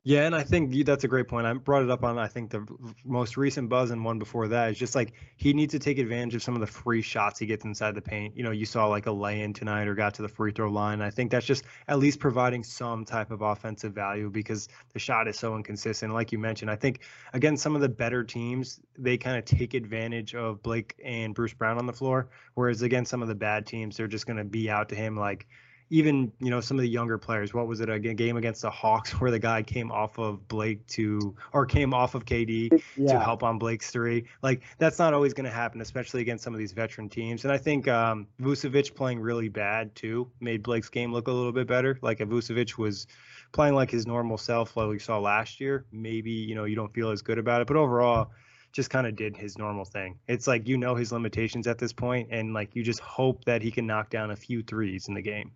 Yeah, 0.09 0.25
and 0.25 0.35
I 0.35 0.43
think 0.43 0.73
that's 0.87 1.05
a 1.05 1.09
great 1.09 1.29
point. 1.29 1.47
I 1.47 1.53
brought 1.53 1.83
it 1.83 1.91
up 1.91 2.03
on 2.03 2.19
I 2.19 2.29
think 2.29 2.51
the 2.51 2.67
most 3.05 3.37
recent 3.37 3.69
buzz 3.69 3.91
and 3.91 4.03
one 4.03 4.19
before 4.19 4.49
that 4.49 4.71
is 4.71 4.79
just 4.79 4.95
like 4.95 5.13
he 5.37 5.53
needs 5.53 5.73
to 5.73 5.79
take 5.79 5.99
advantage 5.99 6.35
of 6.35 6.43
some 6.43 6.55
of 6.55 6.63
the 6.63 6.67
free 6.67 7.03
shots 7.03 7.39
he 7.39 7.45
gets 7.45 7.67
inside 7.67 7.95
the 7.95 8.01
paint. 8.01 8.35
You 8.35 8.43
know, 8.43 8.51
you 8.51 8.65
saw 8.65 8.87
like 8.87 9.05
a 9.05 9.13
lay-in 9.13 9.53
tonight 9.53 9.87
or 9.87 9.95
got 9.95 10.15
to 10.15 10.23
the 10.23 10.29
free 10.29 10.51
throw 10.51 10.71
line. 10.71 11.03
I 11.03 11.11
think 11.11 11.31
that's 11.31 11.45
just 11.45 11.65
at 11.89 11.99
least 11.99 12.21
providing 12.21 12.65
some 12.65 13.05
type 13.05 13.31
of 13.31 13.43
offensive 13.43 13.93
value 13.93 14.31
because 14.31 14.71
the 14.95 14.99
shot 14.99 15.29
is 15.29 15.39
so 15.39 15.55
inconsistent. 15.57 16.15
Like 16.15 16.33
you 16.33 16.39
mentioned, 16.39 16.71
I 16.71 16.77
think 16.77 17.01
again 17.35 17.59
some 17.59 17.75
of 17.75 17.83
the 17.83 17.89
better 17.91 18.25
teams 18.25 18.81
they 18.97 19.19
kind 19.19 19.37
of 19.37 19.45
take 19.45 19.75
advantage 19.75 20.35
of 20.35 20.63
Blake 20.63 20.99
and 21.05 21.35
Bruce 21.35 21.53
Brown 21.53 21.77
on 21.77 21.85
the 21.85 21.93
floor, 21.93 22.31
whereas 22.55 22.81
again 22.81 23.05
some 23.05 23.21
of 23.21 23.29
the 23.29 23.35
bad 23.35 23.67
teams 23.67 23.99
they're 23.99 24.07
just 24.07 24.25
going 24.25 24.39
to 24.39 24.45
be 24.45 24.71
out 24.71 24.89
to 24.89 24.95
him 24.95 25.19
like 25.19 25.47
even 25.91 26.31
you 26.39 26.51
know 26.51 26.61
some 26.61 26.77
of 26.77 26.83
the 26.83 26.89
younger 26.89 27.19
players. 27.19 27.55
What 27.55 27.67
was 27.67 27.81
it 27.81 27.89
a 27.89 27.99
game 27.99 28.37
against 28.37 28.63
the 28.63 28.71
Hawks 28.71 29.13
where 29.21 29.31
the 29.31 29.39
guy 29.39 29.63
came 29.63 29.91
off 29.91 30.19
of 30.19 30.47
Blake 30.49 30.87
to 30.89 31.35
or 31.53 31.67
came 31.67 31.95
off 31.95 32.15
of 32.15 32.25
KD 32.25 32.83
yeah. 32.97 33.13
to 33.13 33.21
help 33.21 33.43
on 33.43 33.59
Blake's 33.59 33.91
three? 33.91 34.25
Like 34.43 34.63
that's 34.79 34.99
not 34.99 35.15
always 35.15 35.35
going 35.35 35.47
to 35.47 35.51
happen, 35.51 35.81
especially 35.81 36.21
against 36.21 36.45
some 36.45 36.53
of 36.53 36.59
these 36.59 36.73
veteran 36.73 37.09
teams. 37.09 37.45
And 37.45 37.53
I 37.53 37.59
think 37.59 37.89
um, 37.89 38.27
Vucevic 38.41 38.95
playing 38.95 39.21
really 39.21 39.49
bad 39.49 39.95
too 39.95 40.31
made 40.41 40.63
Blake's 40.63 40.89
game 40.89 41.13
look 41.13 41.29
a 41.29 41.33
little 41.33 41.53
bit 41.53 41.67
better. 41.67 41.99
Like 42.03 42.21
if 42.21 42.29
Vucevic 42.29 42.77
was 42.77 43.07
playing 43.53 43.75
like 43.75 43.91
his 43.91 44.07
normal 44.07 44.39
self, 44.39 44.77
like 44.77 44.89
we 44.89 44.99
saw 44.99 45.19
last 45.19 45.61
year, 45.61 45.85
maybe 45.93 46.31
you 46.31 46.55
know 46.55 46.65
you 46.65 46.77
don't 46.77 46.93
feel 46.93 47.11
as 47.11 47.23
good 47.23 47.39
about 47.39 47.63
it. 47.63 47.67
But 47.67 47.77
overall 47.77 48.31
just 48.73 48.91
kind 48.91 49.07
of 49.07 49.17
did 49.17 49.35
his 49.35 49.57
normal 49.57 49.85
thing. 49.85 50.19
It's 50.29 50.47
like 50.47 50.69
you 50.69 50.77
know 50.77 50.95
his 50.95 51.11
limitations 51.11 51.67
at 51.67 51.79
this 51.79 51.93
point, 51.93 52.29
and 52.31 52.53
like 52.53 52.77
you 52.77 52.83
just 52.83 53.01
hope 53.01 53.45
that 53.47 53.63
he 53.63 53.71
can 53.71 53.87
knock 53.87 54.11
down 54.11 54.31
a 54.31 54.37
few 54.37 54.63
threes 54.63 55.09
in 55.09 55.15
the 55.15 55.23
game. 55.23 55.51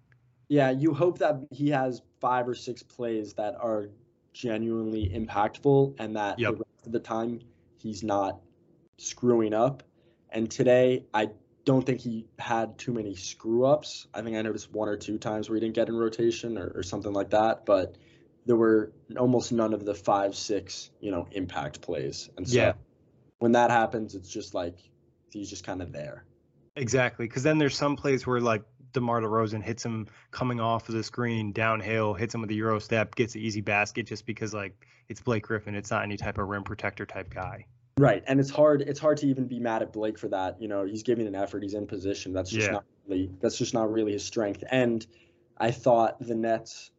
Yeah, 0.52 0.70
you 0.70 0.92
hope 0.92 1.20
that 1.20 1.36
he 1.50 1.70
has 1.70 2.02
five 2.20 2.46
or 2.46 2.54
six 2.54 2.82
plays 2.82 3.32
that 3.34 3.54
are 3.58 3.86
genuinely 4.34 5.08
impactful 5.08 5.94
and 5.98 6.16
that 6.16 6.38
yep. 6.38 6.50
the 6.50 6.56
rest 6.58 6.86
of 6.86 6.92
the 6.92 7.00
time 7.00 7.40
he's 7.78 8.02
not 8.02 8.38
screwing 8.98 9.54
up. 9.54 9.82
And 10.28 10.50
today, 10.50 11.06
I 11.14 11.30
don't 11.64 11.86
think 11.86 12.00
he 12.00 12.26
had 12.38 12.76
too 12.76 12.92
many 12.92 13.14
screw 13.14 13.64
ups. 13.64 14.06
I 14.12 14.20
think 14.20 14.36
I 14.36 14.42
noticed 14.42 14.70
one 14.70 14.90
or 14.90 14.96
two 14.98 15.16
times 15.16 15.48
where 15.48 15.56
he 15.56 15.60
didn't 15.60 15.74
get 15.74 15.88
in 15.88 15.96
rotation 15.96 16.58
or, 16.58 16.70
or 16.74 16.82
something 16.82 17.14
like 17.14 17.30
that. 17.30 17.64
But 17.64 17.96
there 18.44 18.56
were 18.56 18.92
almost 19.18 19.52
none 19.52 19.72
of 19.72 19.86
the 19.86 19.94
five, 19.94 20.36
six, 20.36 20.90
you 21.00 21.12
know, 21.12 21.28
impact 21.32 21.80
plays. 21.80 22.28
And 22.36 22.46
so 22.46 22.58
yeah. 22.58 22.72
when 23.38 23.52
that 23.52 23.70
happens, 23.70 24.14
it's 24.14 24.28
just 24.28 24.52
like 24.52 24.76
he's 25.30 25.48
just 25.48 25.64
kind 25.64 25.80
of 25.80 25.92
there. 25.92 26.26
Exactly. 26.76 27.26
Because 27.26 27.42
then 27.42 27.56
there's 27.56 27.76
some 27.76 27.96
plays 27.96 28.26
where 28.26 28.40
like 28.40 28.64
DeMar 28.92 29.20
DeRozan 29.20 29.62
hits 29.62 29.84
him 29.84 30.06
coming 30.30 30.60
off 30.60 30.88
of 30.88 30.94
the 30.94 31.02
screen 31.02 31.52
downhill, 31.52 32.14
hits 32.14 32.34
him 32.34 32.40
with 32.40 32.50
a 32.50 32.54
Euro 32.54 32.78
step, 32.78 33.14
gets 33.14 33.34
an 33.34 33.40
easy 33.40 33.60
basket 33.60 34.06
just 34.06 34.26
because 34.26 34.52
like 34.54 34.86
it's 35.08 35.20
Blake 35.20 35.44
Griffin. 35.44 35.74
It's 35.74 35.90
not 35.90 36.02
any 36.02 36.16
type 36.16 36.38
of 36.38 36.48
rim 36.48 36.64
protector 36.64 37.06
type 37.06 37.32
guy. 37.32 37.66
Right, 37.98 38.24
and 38.26 38.40
it's 38.40 38.50
hard. 38.50 38.82
It's 38.82 38.98
hard 38.98 39.18
to 39.18 39.26
even 39.26 39.46
be 39.46 39.58
mad 39.58 39.82
at 39.82 39.92
Blake 39.92 40.18
for 40.18 40.28
that. 40.28 40.60
You 40.60 40.68
know, 40.68 40.84
he's 40.84 41.02
giving 41.02 41.26
an 41.26 41.34
effort. 41.34 41.62
He's 41.62 41.74
in 41.74 41.86
position. 41.86 42.32
That's 42.32 42.50
just 42.50 42.66
yeah. 42.66 42.72
not 42.72 42.84
really. 43.06 43.30
That's 43.40 43.58
just 43.58 43.74
not 43.74 43.92
really 43.92 44.12
his 44.12 44.24
strength. 44.24 44.64
And 44.70 45.06
I 45.58 45.70
thought 45.70 46.18
the 46.18 46.34
Nets' 46.34 46.90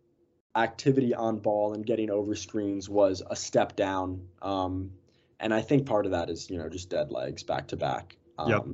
activity 0.55 1.15
on 1.15 1.39
ball 1.39 1.73
and 1.73 1.83
getting 1.83 2.11
over 2.11 2.35
screens 2.35 2.87
was 2.89 3.23
a 3.27 3.35
step 3.35 3.75
down. 3.75 4.27
Um, 4.41 4.91
and 5.39 5.51
I 5.51 5.61
think 5.61 5.87
part 5.87 6.05
of 6.05 6.11
that 6.11 6.29
is 6.29 6.49
you 6.49 6.57
know 6.57 6.69
just 6.69 6.89
dead 6.89 7.11
legs 7.11 7.43
back 7.43 7.67
to 7.69 7.77
back. 7.77 8.15
Um, 8.37 8.49
yep. 8.49 8.65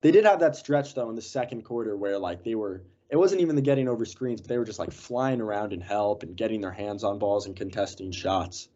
They 0.00 0.12
did 0.12 0.24
have 0.24 0.40
that 0.40 0.56
stretch 0.56 0.94
though 0.94 1.08
in 1.10 1.16
the 1.16 1.22
second 1.22 1.62
quarter 1.62 1.96
where 1.96 2.18
like 2.18 2.44
they 2.44 2.54
were 2.54 2.82
it 3.10 3.16
wasn't 3.16 3.40
even 3.40 3.56
the 3.56 3.62
getting 3.62 3.88
over 3.88 4.04
screens, 4.04 4.40
but 4.40 4.48
they 4.48 4.58
were 4.58 4.64
just 4.64 4.78
like 4.78 4.92
flying 4.92 5.40
around 5.40 5.72
and 5.72 5.82
help 5.82 6.22
and 6.22 6.36
getting 6.36 6.60
their 6.60 6.72
hands 6.72 7.04
on 7.04 7.18
balls 7.18 7.46
and 7.46 7.56
contesting 7.56 8.12
shots. 8.12 8.68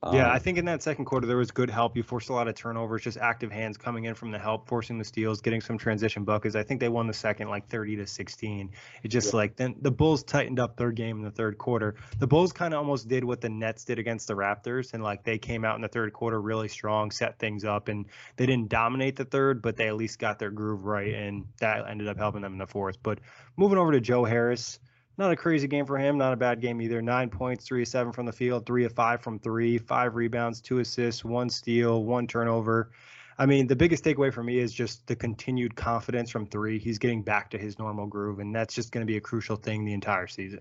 Um, 0.00 0.14
yeah, 0.14 0.30
I 0.30 0.38
think 0.38 0.58
in 0.58 0.64
that 0.66 0.80
second 0.80 1.06
quarter 1.06 1.26
there 1.26 1.36
was 1.36 1.50
good 1.50 1.70
help. 1.70 1.96
You 1.96 2.04
forced 2.04 2.28
a 2.28 2.32
lot 2.32 2.46
of 2.46 2.54
turnovers, 2.54 3.02
just 3.02 3.18
active 3.18 3.50
hands 3.50 3.76
coming 3.76 4.04
in 4.04 4.14
from 4.14 4.30
the 4.30 4.38
help, 4.38 4.68
forcing 4.68 4.96
the 4.96 5.04
steals, 5.04 5.40
getting 5.40 5.60
some 5.60 5.76
transition 5.76 6.22
buckets. 6.22 6.54
I 6.54 6.62
think 6.62 6.78
they 6.78 6.88
won 6.88 7.08
the 7.08 7.12
second 7.12 7.48
like 7.48 7.66
30 7.68 7.96
to 7.96 8.06
16. 8.06 8.70
It 9.02 9.08
just 9.08 9.32
yeah. 9.32 9.36
like 9.36 9.56
then 9.56 9.74
the 9.80 9.90
Bulls 9.90 10.22
tightened 10.22 10.60
up 10.60 10.76
their 10.76 10.92
game 10.92 11.16
in 11.18 11.24
the 11.24 11.32
third 11.32 11.58
quarter. 11.58 11.96
The 12.20 12.28
Bulls 12.28 12.52
kind 12.52 12.74
of 12.74 12.78
almost 12.78 13.08
did 13.08 13.24
what 13.24 13.40
the 13.40 13.48
Nets 13.48 13.84
did 13.84 13.98
against 13.98 14.28
the 14.28 14.34
Raptors, 14.34 14.94
and 14.94 15.02
like 15.02 15.24
they 15.24 15.38
came 15.38 15.64
out 15.64 15.74
in 15.74 15.82
the 15.82 15.88
third 15.88 16.12
quarter 16.12 16.40
really 16.40 16.68
strong, 16.68 17.10
set 17.10 17.38
things 17.40 17.64
up, 17.64 17.88
and 17.88 18.06
they 18.36 18.46
didn't 18.46 18.68
dominate 18.68 19.16
the 19.16 19.24
third, 19.24 19.60
but 19.62 19.76
they 19.76 19.88
at 19.88 19.96
least 19.96 20.20
got 20.20 20.38
their 20.38 20.50
groove 20.50 20.84
right, 20.84 21.12
and 21.12 21.44
that 21.58 21.88
ended 21.88 22.06
up 22.06 22.18
helping 22.18 22.42
them 22.42 22.52
in 22.52 22.58
the 22.58 22.66
fourth. 22.68 22.98
But 23.02 23.18
moving 23.56 23.78
over 23.78 23.90
to 23.90 24.00
Joe 24.00 24.24
Harris 24.24 24.78
not 25.18 25.32
a 25.32 25.36
crazy 25.36 25.66
game 25.66 25.84
for 25.84 25.98
him. 25.98 26.16
Not 26.16 26.32
a 26.32 26.36
bad 26.36 26.60
game 26.60 26.80
either. 26.80 27.02
Nine 27.02 27.28
points, 27.28 27.66
three 27.66 27.82
of 27.82 27.88
seven 27.88 28.12
from 28.12 28.24
the 28.24 28.32
field, 28.32 28.64
three 28.64 28.84
of 28.84 28.92
five 28.92 29.20
from 29.20 29.38
three, 29.38 29.76
five 29.78 30.14
rebounds, 30.14 30.60
two 30.60 30.78
assists, 30.78 31.24
one 31.24 31.50
steal, 31.50 32.04
one 32.04 32.26
turnover. 32.26 32.90
I 33.36 33.46
mean, 33.46 33.66
the 33.66 33.76
biggest 33.76 34.04
takeaway 34.04 34.32
for 34.32 34.42
me 34.42 34.58
is 34.58 34.72
just 34.72 35.06
the 35.06 35.14
continued 35.14 35.76
confidence 35.76 36.30
from 36.30 36.46
three. 36.46 36.78
He's 36.78 36.98
getting 36.98 37.22
back 37.22 37.50
to 37.50 37.58
his 37.58 37.78
normal 37.78 38.06
groove, 38.06 38.38
and 38.38 38.54
that's 38.54 38.74
just 38.74 38.90
going 38.90 39.06
to 39.06 39.10
be 39.10 39.16
a 39.16 39.20
crucial 39.20 39.56
thing 39.56 39.84
the 39.84 39.92
entire 39.92 40.26
season. 40.26 40.60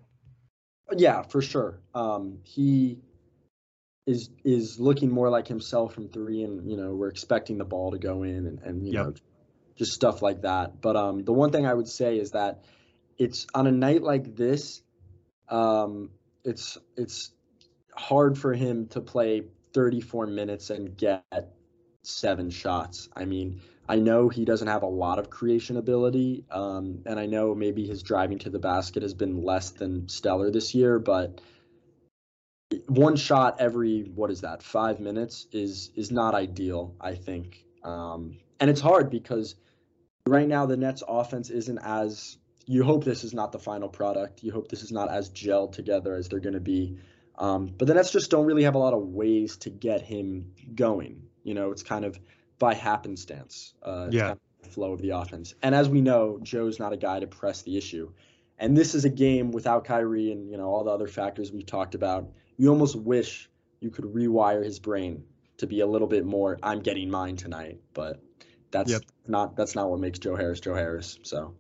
Yeah, 0.96 1.22
for 1.24 1.42
sure. 1.42 1.80
Um, 1.94 2.40
he 2.44 3.00
is 4.06 4.30
is 4.44 4.80
looking 4.80 5.12
more 5.12 5.30
like 5.30 5.48
himself 5.48 5.94
from 5.94 6.08
three, 6.10 6.44
and 6.44 6.70
you 6.70 6.78
know 6.78 6.96
we're 6.96 7.10
expecting 7.10 7.58
the 7.58 7.66
ball 7.66 7.92
to 7.92 7.98
go 7.98 8.24
in, 8.24 8.48
and, 8.48 8.60
and 8.60 8.88
you 8.88 8.94
yep. 8.94 9.06
know 9.06 9.14
just 9.76 9.92
stuff 9.92 10.22
like 10.22 10.42
that. 10.42 10.82
But 10.82 10.96
um, 10.96 11.24
the 11.24 11.34
one 11.34 11.52
thing 11.52 11.66
I 11.66 11.74
would 11.74 11.88
say 11.88 12.18
is 12.18 12.32
that 12.32 12.64
it's 13.18 13.48
on 13.54 13.68
a 13.68 13.72
night 13.72 14.04
like 14.04 14.36
this, 14.36 14.82
um, 15.50 16.10
it's 16.44 16.78
it's 16.96 17.32
hard 17.96 18.38
for 18.38 18.54
him 18.54 18.88
to 18.88 19.02
play 19.02 19.44
34 19.74 20.28
minutes 20.28 20.70
and 20.70 20.96
get 20.96 21.24
seven 22.04 22.50
shots. 22.50 23.10
I 23.16 23.26
mean, 23.26 23.62
I 23.90 23.98
know 23.98 24.30
he 24.30 24.46
doesn't 24.46 24.68
have 24.68 24.84
a 24.84 24.88
lot 24.88 25.20
of 25.20 25.30
creation 25.30 25.78
ability, 25.78 26.46
um, 26.52 27.02
and 27.06 27.20
I 27.20 27.26
know 27.26 27.56
maybe 27.56 27.86
his 27.86 28.04
driving 28.04 28.38
to 28.40 28.50
the 28.50 28.60
basket 28.60 29.04
has 29.04 29.14
been 29.14 29.44
less 29.44 29.72
than 29.72 30.08
stellar 30.10 30.52
this 30.52 30.76
year, 30.76 31.00
but 31.00 31.42
one 32.88 33.16
shot 33.16 33.58
every 33.60 34.12
what 34.16 34.30
is 34.30 34.42
that 34.42 34.62
five 34.62 35.00
minutes 35.00 35.48
is 35.52 35.92
is 35.96 36.12
not 36.12 36.36
ideal. 36.36 36.96
I 37.00 37.16
think, 37.16 37.64
um, 37.84 38.38
and 38.60 38.70
it's 38.70 38.82
hard 38.82 39.10
because 39.10 39.56
right 40.26 40.48
now 40.48 40.66
the 40.66 40.78
Nets 40.78 41.04
offense 41.08 41.50
isn't 41.50 41.80
as 41.80 42.38
you 42.68 42.84
hope 42.84 43.06
this 43.06 43.24
is 43.24 43.34
not 43.34 43.54
the 43.54 43.60
final 43.60 43.88
product. 43.88 44.44
You 44.44 44.52
hope 44.52 44.68
this 44.68 44.84
is 44.84 44.92
not 44.92 45.10
as 45.10 45.30
gelled 45.30 45.72
together 45.72 46.16
as 46.16 46.28
they're 46.28 46.42
going 46.42 46.54
to 46.54 46.60
be. 46.60 46.98
Um, 47.38 47.74
but 47.78 47.88
the 47.88 47.94
Nets 47.94 48.12
just 48.12 48.30
don't 48.30 48.46
really 48.46 48.64
have 48.64 48.76
a 48.76 48.80
lot 48.80 48.94
of 48.94 49.02
ways 49.02 49.58
to 49.58 49.70
get 49.70 50.02
him 50.02 50.52
going. 50.76 51.24
You 51.44 51.54
know, 51.54 51.72
it's 51.72 51.84
kind 51.84 52.04
of 52.04 52.20
by 52.60 52.74
happenstance. 52.74 53.74
Uh, 53.82 54.10
yeah. 54.12 54.28
Kind 54.28 54.40
of 54.66 54.72
flow 54.72 54.92
of 54.92 55.02
the 55.02 55.12
offense. 55.12 55.54
And 55.64 55.74
as 55.74 55.88
we 55.88 56.02
know, 56.02 56.40
Joe's 56.44 56.78
not 56.78 56.92
a 56.92 56.98
guy 56.98 57.22
to 57.22 57.28
press 57.28 57.62
the 57.62 57.78
issue. 57.78 58.12
And 58.60 58.76
this 58.76 58.96
is 58.96 59.06
a 59.06 59.10
game 59.10 59.52
without 59.52 59.86
Kyrie 59.86 60.32
and 60.32 60.50
you 60.50 60.58
know 60.58 60.68
all 60.68 60.84
the 60.84 60.92
other 60.92 61.08
factors 61.08 61.52
we've 61.52 61.66
talked 61.66 61.96
about. 61.96 62.32
You 62.58 62.70
almost 62.70 62.96
wish 62.96 63.50
you 63.80 63.92
could 63.92 64.06
rewire 64.06 64.66
his 64.66 64.80
brain 64.80 65.24
to 65.58 65.68
be 65.68 65.82
a 65.82 65.88
little 65.88 66.08
bit 66.08 66.26
more. 66.26 66.58
I'm 66.64 66.82
getting 66.82 67.10
mine 67.10 67.38
tonight, 67.38 67.80
but 67.94 68.20
that's 68.72 68.92
yep. 68.92 69.04
not 69.28 69.56
that's 69.56 69.76
not 69.76 69.90
what 69.90 70.00
makes 70.00 70.20
Joe 70.20 70.36
Harris 70.36 70.60
Joe 70.60 70.74
Harris. 70.74 71.18
So. 71.24 71.54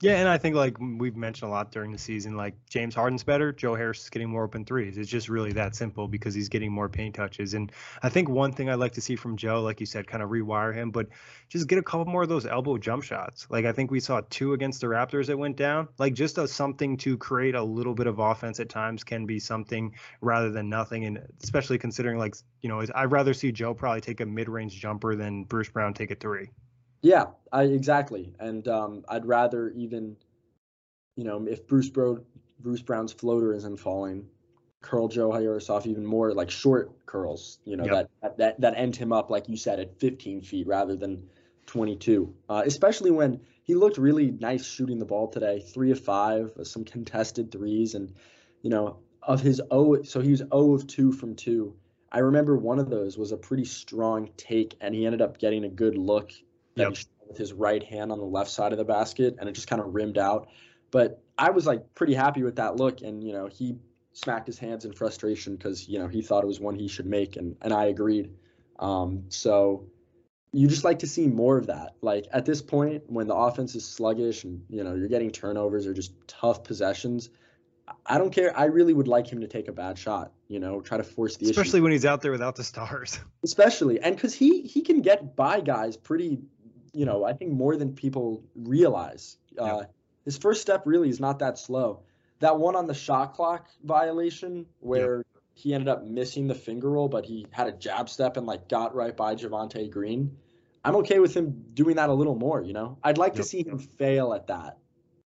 Yeah, 0.00 0.20
and 0.20 0.28
I 0.28 0.38
think 0.38 0.54
like 0.54 0.76
we've 0.78 1.16
mentioned 1.16 1.48
a 1.48 1.52
lot 1.52 1.72
during 1.72 1.90
the 1.90 1.98
season, 1.98 2.36
like 2.36 2.54
James 2.70 2.94
Harden's 2.94 3.24
better, 3.24 3.52
Joe 3.52 3.74
Harris 3.74 4.04
is 4.04 4.10
getting 4.10 4.30
more 4.30 4.44
open 4.44 4.64
threes. 4.64 4.96
It's 4.96 5.10
just 5.10 5.28
really 5.28 5.50
that 5.54 5.74
simple 5.74 6.06
because 6.06 6.36
he's 6.36 6.48
getting 6.48 6.70
more 6.70 6.88
paint 6.88 7.16
touches. 7.16 7.54
And 7.54 7.72
I 8.00 8.08
think 8.08 8.28
one 8.28 8.52
thing 8.52 8.70
I'd 8.70 8.78
like 8.78 8.92
to 8.92 9.00
see 9.00 9.16
from 9.16 9.36
Joe, 9.36 9.60
like 9.60 9.80
you 9.80 9.86
said, 9.86 10.06
kind 10.06 10.22
of 10.22 10.30
rewire 10.30 10.72
him, 10.72 10.92
but 10.92 11.08
just 11.48 11.66
get 11.66 11.78
a 11.78 11.82
couple 11.82 12.04
more 12.06 12.22
of 12.22 12.28
those 12.28 12.46
elbow 12.46 12.78
jump 12.78 13.02
shots. 13.02 13.48
Like 13.50 13.64
I 13.64 13.72
think 13.72 13.90
we 13.90 13.98
saw 13.98 14.20
two 14.30 14.52
against 14.52 14.80
the 14.82 14.86
Raptors 14.86 15.26
that 15.26 15.36
went 15.36 15.56
down. 15.56 15.88
Like 15.98 16.14
just 16.14 16.38
a 16.38 16.46
something 16.46 16.96
to 16.98 17.18
create 17.18 17.56
a 17.56 17.64
little 17.64 17.94
bit 17.94 18.06
of 18.06 18.20
offense 18.20 18.60
at 18.60 18.68
times 18.68 19.02
can 19.02 19.26
be 19.26 19.40
something 19.40 19.96
rather 20.20 20.52
than 20.52 20.68
nothing. 20.68 21.06
And 21.06 21.26
especially 21.42 21.78
considering 21.78 22.18
like 22.18 22.36
you 22.62 22.68
know, 22.68 22.84
I'd 22.94 23.10
rather 23.10 23.34
see 23.34 23.50
Joe 23.50 23.74
probably 23.74 24.02
take 24.02 24.20
a 24.20 24.26
mid-range 24.26 24.80
jumper 24.80 25.16
than 25.16 25.42
Bruce 25.42 25.70
Brown 25.70 25.92
take 25.92 26.12
a 26.12 26.14
three. 26.14 26.50
Yeah, 27.02 27.26
I 27.52 27.64
exactly. 27.64 28.34
And 28.38 28.66
um, 28.68 29.04
I'd 29.08 29.26
rather 29.26 29.70
even, 29.70 30.16
you 31.16 31.24
know, 31.24 31.46
if 31.46 31.66
Bruce 31.66 31.88
Bro, 31.88 32.20
Bruce 32.60 32.82
Brown's 32.82 33.12
floater 33.12 33.54
isn't 33.54 33.78
falling, 33.78 34.26
curl 34.80 35.08
Joe 35.08 35.32
Harris 35.32 35.70
off 35.70 35.86
even 35.86 36.04
more 36.04 36.32
like 36.32 36.50
short 36.50 37.06
curls, 37.06 37.58
you 37.64 37.76
know, 37.76 37.84
yep. 37.84 38.10
that, 38.22 38.38
that 38.38 38.60
that 38.60 38.74
end 38.76 38.96
him 38.96 39.12
up 39.12 39.30
like 39.30 39.48
you 39.48 39.56
said 39.56 39.80
at 39.80 39.98
15 39.98 40.42
feet 40.42 40.66
rather 40.66 40.96
than 40.96 41.28
22. 41.66 42.34
Uh, 42.48 42.62
especially 42.66 43.10
when 43.10 43.40
he 43.62 43.74
looked 43.74 43.98
really 43.98 44.30
nice 44.30 44.66
shooting 44.66 44.98
the 44.98 45.04
ball 45.04 45.28
today, 45.28 45.60
three 45.60 45.90
of 45.90 46.00
five, 46.00 46.52
uh, 46.58 46.64
some 46.64 46.84
contested 46.84 47.52
threes, 47.52 47.94
and 47.94 48.12
you 48.62 48.70
know, 48.70 48.98
of 49.22 49.40
his 49.40 49.60
O, 49.70 50.02
so 50.02 50.20
he 50.20 50.30
was 50.30 50.42
O 50.50 50.74
of 50.74 50.86
two 50.86 51.12
from 51.12 51.36
two. 51.36 51.76
I 52.10 52.20
remember 52.20 52.56
one 52.56 52.78
of 52.78 52.88
those 52.88 53.18
was 53.18 53.32
a 53.32 53.36
pretty 53.36 53.66
strong 53.66 54.30
take, 54.36 54.76
and 54.80 54.94
he 54.94 55.04
ended 55.04 55.20
up 55.20 55.38
getting 55.38 55.64
a 55.64 55.68
good 55.68 55.98
look 55.98 56.32
yep. 56.80 56.96
with 57.26 57.36
his 57.36 57.52
right 57.52 57.82
hand 57.82 58.12
on 58.12 58.18
the 58.18 58.24
left 58.24 58.50
side 58.50 58.72
of 58.72 58.78
the 58.78 58.84
basket, 58.84 59.36
and 59.38 59.48
it 59.48 59.52
just 59.52 59.68
kind 59.68 59.80
of 59.80 59.94
rimmed 59.94 60.18
out. 60.18 60.48
But 60.90 61.22
I 61.36 61.50
was 61.50 61.66
like 61.66 61.94
pretty 61.94 62.14
happy 62.14 62.42
with 62.42 62.56
that 62.56 62.76
look, 62.76 63.02
and 63.02 63.22
you 63.22 63.32
know 63.32 63.46
he 63.46 63.76
smacked 64.12 64.46
his 64.46 64.58
hands 64.58 64.84
in 64.84 64.92
frustration 64.92 65.56
because 65.56 65.88
you 65.88 65.98
know 65.98 66.08
he 66.08 66.22
thought 66.22 66.42
it 66.42 66.46
was 66.46 66.60
one 66.60 66.74
he 66.74 66.88
should 66.88 67.06
make, 67.06 67.36
and 67.36 67.56
and 67.62 67.72
I 67.72 67.86
agreed. 67.86 68.30
Um, 68.78 69.24
so 69.28 69.86
you 70.52 70.66
just 70.66 70.84
like 70.84 71.00
to 71.00 71.06
see 71.06 71.26
more 71.26 71.58
of 71.58 71.66
that. 71.66 71.94
Like 72.00 72.26
at 72.32 72.44
this 72.44 72.62
point, 72.62 73.04
when 73.06 73.26
the 73.26 73.34
offense 73.34 73.74
is 73.74 73.86
sluggish 73.86 74.44
and 74.44 74.62
you 74.68 74.82
know 74.84 74.94
you're 74.94 75.08
getting 75.08 75.30
turnovers 75.30 75.86
or 75.86 75.92
just 75.92 76.12
tough 76.26 76.64
possessions, 76.64 77.30
I 78.06 78.18
don't 78.18 78.30
care. 78.30 78.56
I 78.58 78.66
really 78.66 78.94
would 78.94 79.08
like 79.08 79.26
him 79.26 79.40
to 79.40 79.46
take 79.46 79.68
a 79.68 79.72
bad 79.72 79.98
shot. 79.98 80.32
You 80.48 80.60
know, 80.60 80.80
try 80.80 80.96
to 80.96 81.04
force 81.04 81.36
the 81.36 81.50
especially 81.50 81.78
issue. 81.78 81.82
when 81.82 81.92
he's 81.92 82.06
out 82.06 82.22
there 82.22 82.32
without 82.32 82.56
the 82.56 82.64
stars. 82.64 83.20
Especially, 83.44 84.00
and 84.00 84.14
because 84.14 84.34
he 84.34 84.62
he 84.62 84.80
can 84.80 85.02
get 85.02 85.36
by 85.36 85.60
guys 85.60 85.96
pretty 85.96 86.40
you 86.92 87.04
know, 87.06 87.24
I 87.24 87.32
think 87.32 87.52
more 87.52 87.76
than 87.76 87.92
people 87.94 88.42
realize. 88.54 89.36
Uh, 89.58 89.84
His 90.24 90.38
first 90.38 90.60
step 90.60 90.82
really 90.84 91.08
is 91.08 91.20
not 91.20 91.38
that 91.40 91.58
slow. 91.58 92.02
that 92.40 92.58
one 92.58 92.76
on 92.76 92.86
the 92.86 92.94
shot 92.94 93.34
clock 93.34 93.68
violation 93.84 94.66
where 94.80 95.24
he 95.54 95.74
ended 95.74 95.88
up 95.88 96.04
missing 96.04 96.46
the 96.46 96.54
finger 96.54 96.88
roll, 96.90 97.08
but 97.08 97.24
he 97.24 97.46
had 97.50 97.66
a 97.66 97.72
jab 97.72 98.08
step 98.08 98.36
and 98.36 98.46
like 98.46 98.68
got 98.68 98.94
right 98.94 99.16
by 99.16 99.34
Javonte 99.34 99.90
Green. 99.90 100.36
I'm 100.84 100.94
okay 100.96 101.18
with 101.18 101.34
him 101.34 101.64
doing 101.74 101.96
that 101.96 102.08
a 102.08 102.12
little 102.14 102.36
more, 102.36 102.62
you 102.62 102.72
know? 102.72 102.96
I'd 103.02 103.18
like 103.18 103.34
to 103.34 103.42
see 103.42 103.66
him 103.66 103.78
fail 103.78 104.32
at 104.32 104.46
that 104.46 104.78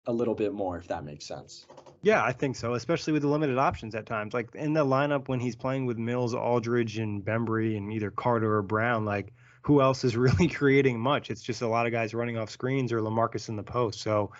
a 0.08 0.13
little 0.13 0.34
bit 0.34 0.54
more, 0.54 0.78
if 0.78 0.88
that 0.88 1.04
makes 1.04 1.26
sense. 1.26 1.65
Yeah, 2.02 2.24
I 2.24 2.32
think 2.32 2.56
so, 2.56 2.74
especially 2.74 3.13
with 3.13 3.21
the 3.21 3.28
limited 3.28 3.58
options 3.58 3.93
at 3.93 4.06
times. 4.06 4.34
Like 4.34 4.56
in 4.56 4.74
the 4.74 4.86
lineup 4.86 5.28
when 5.28 5.39
he's 5.39 5.56
playing 5.56 5.86
with 5.86 5.97
Mills, 5.97 6.34
Aldridge, 6.34 6.97
and 6.97 7.24
Bembry, 7.24 7.76
and 7.78 7.91
either 7.91 8.10
Carter 8.10 8.56
or 8.56 8.62
Brown, 8.63 9.06
like 9.06 9.34
who 9.62 9.82
else 9.82 10.04
is 10.04 10.15
really 10.17 10.47
creating 10.47 11.00
much? 11.00 11.30
It's 11.30 11.43
just 11.43 11.62
a 11.62 11.67
lot 11.67 11.86
of 11.86 11.91
guys 11.91 12.13
running 12.13 12.38
off 12.38 12.50
screens 12.50 12.91
or 12.91 13.00
LaMarcus 13.00 13.50
in 13.50 13.56
the 13.56 13.63
post. 13.63 14.02
So 14.02 14.32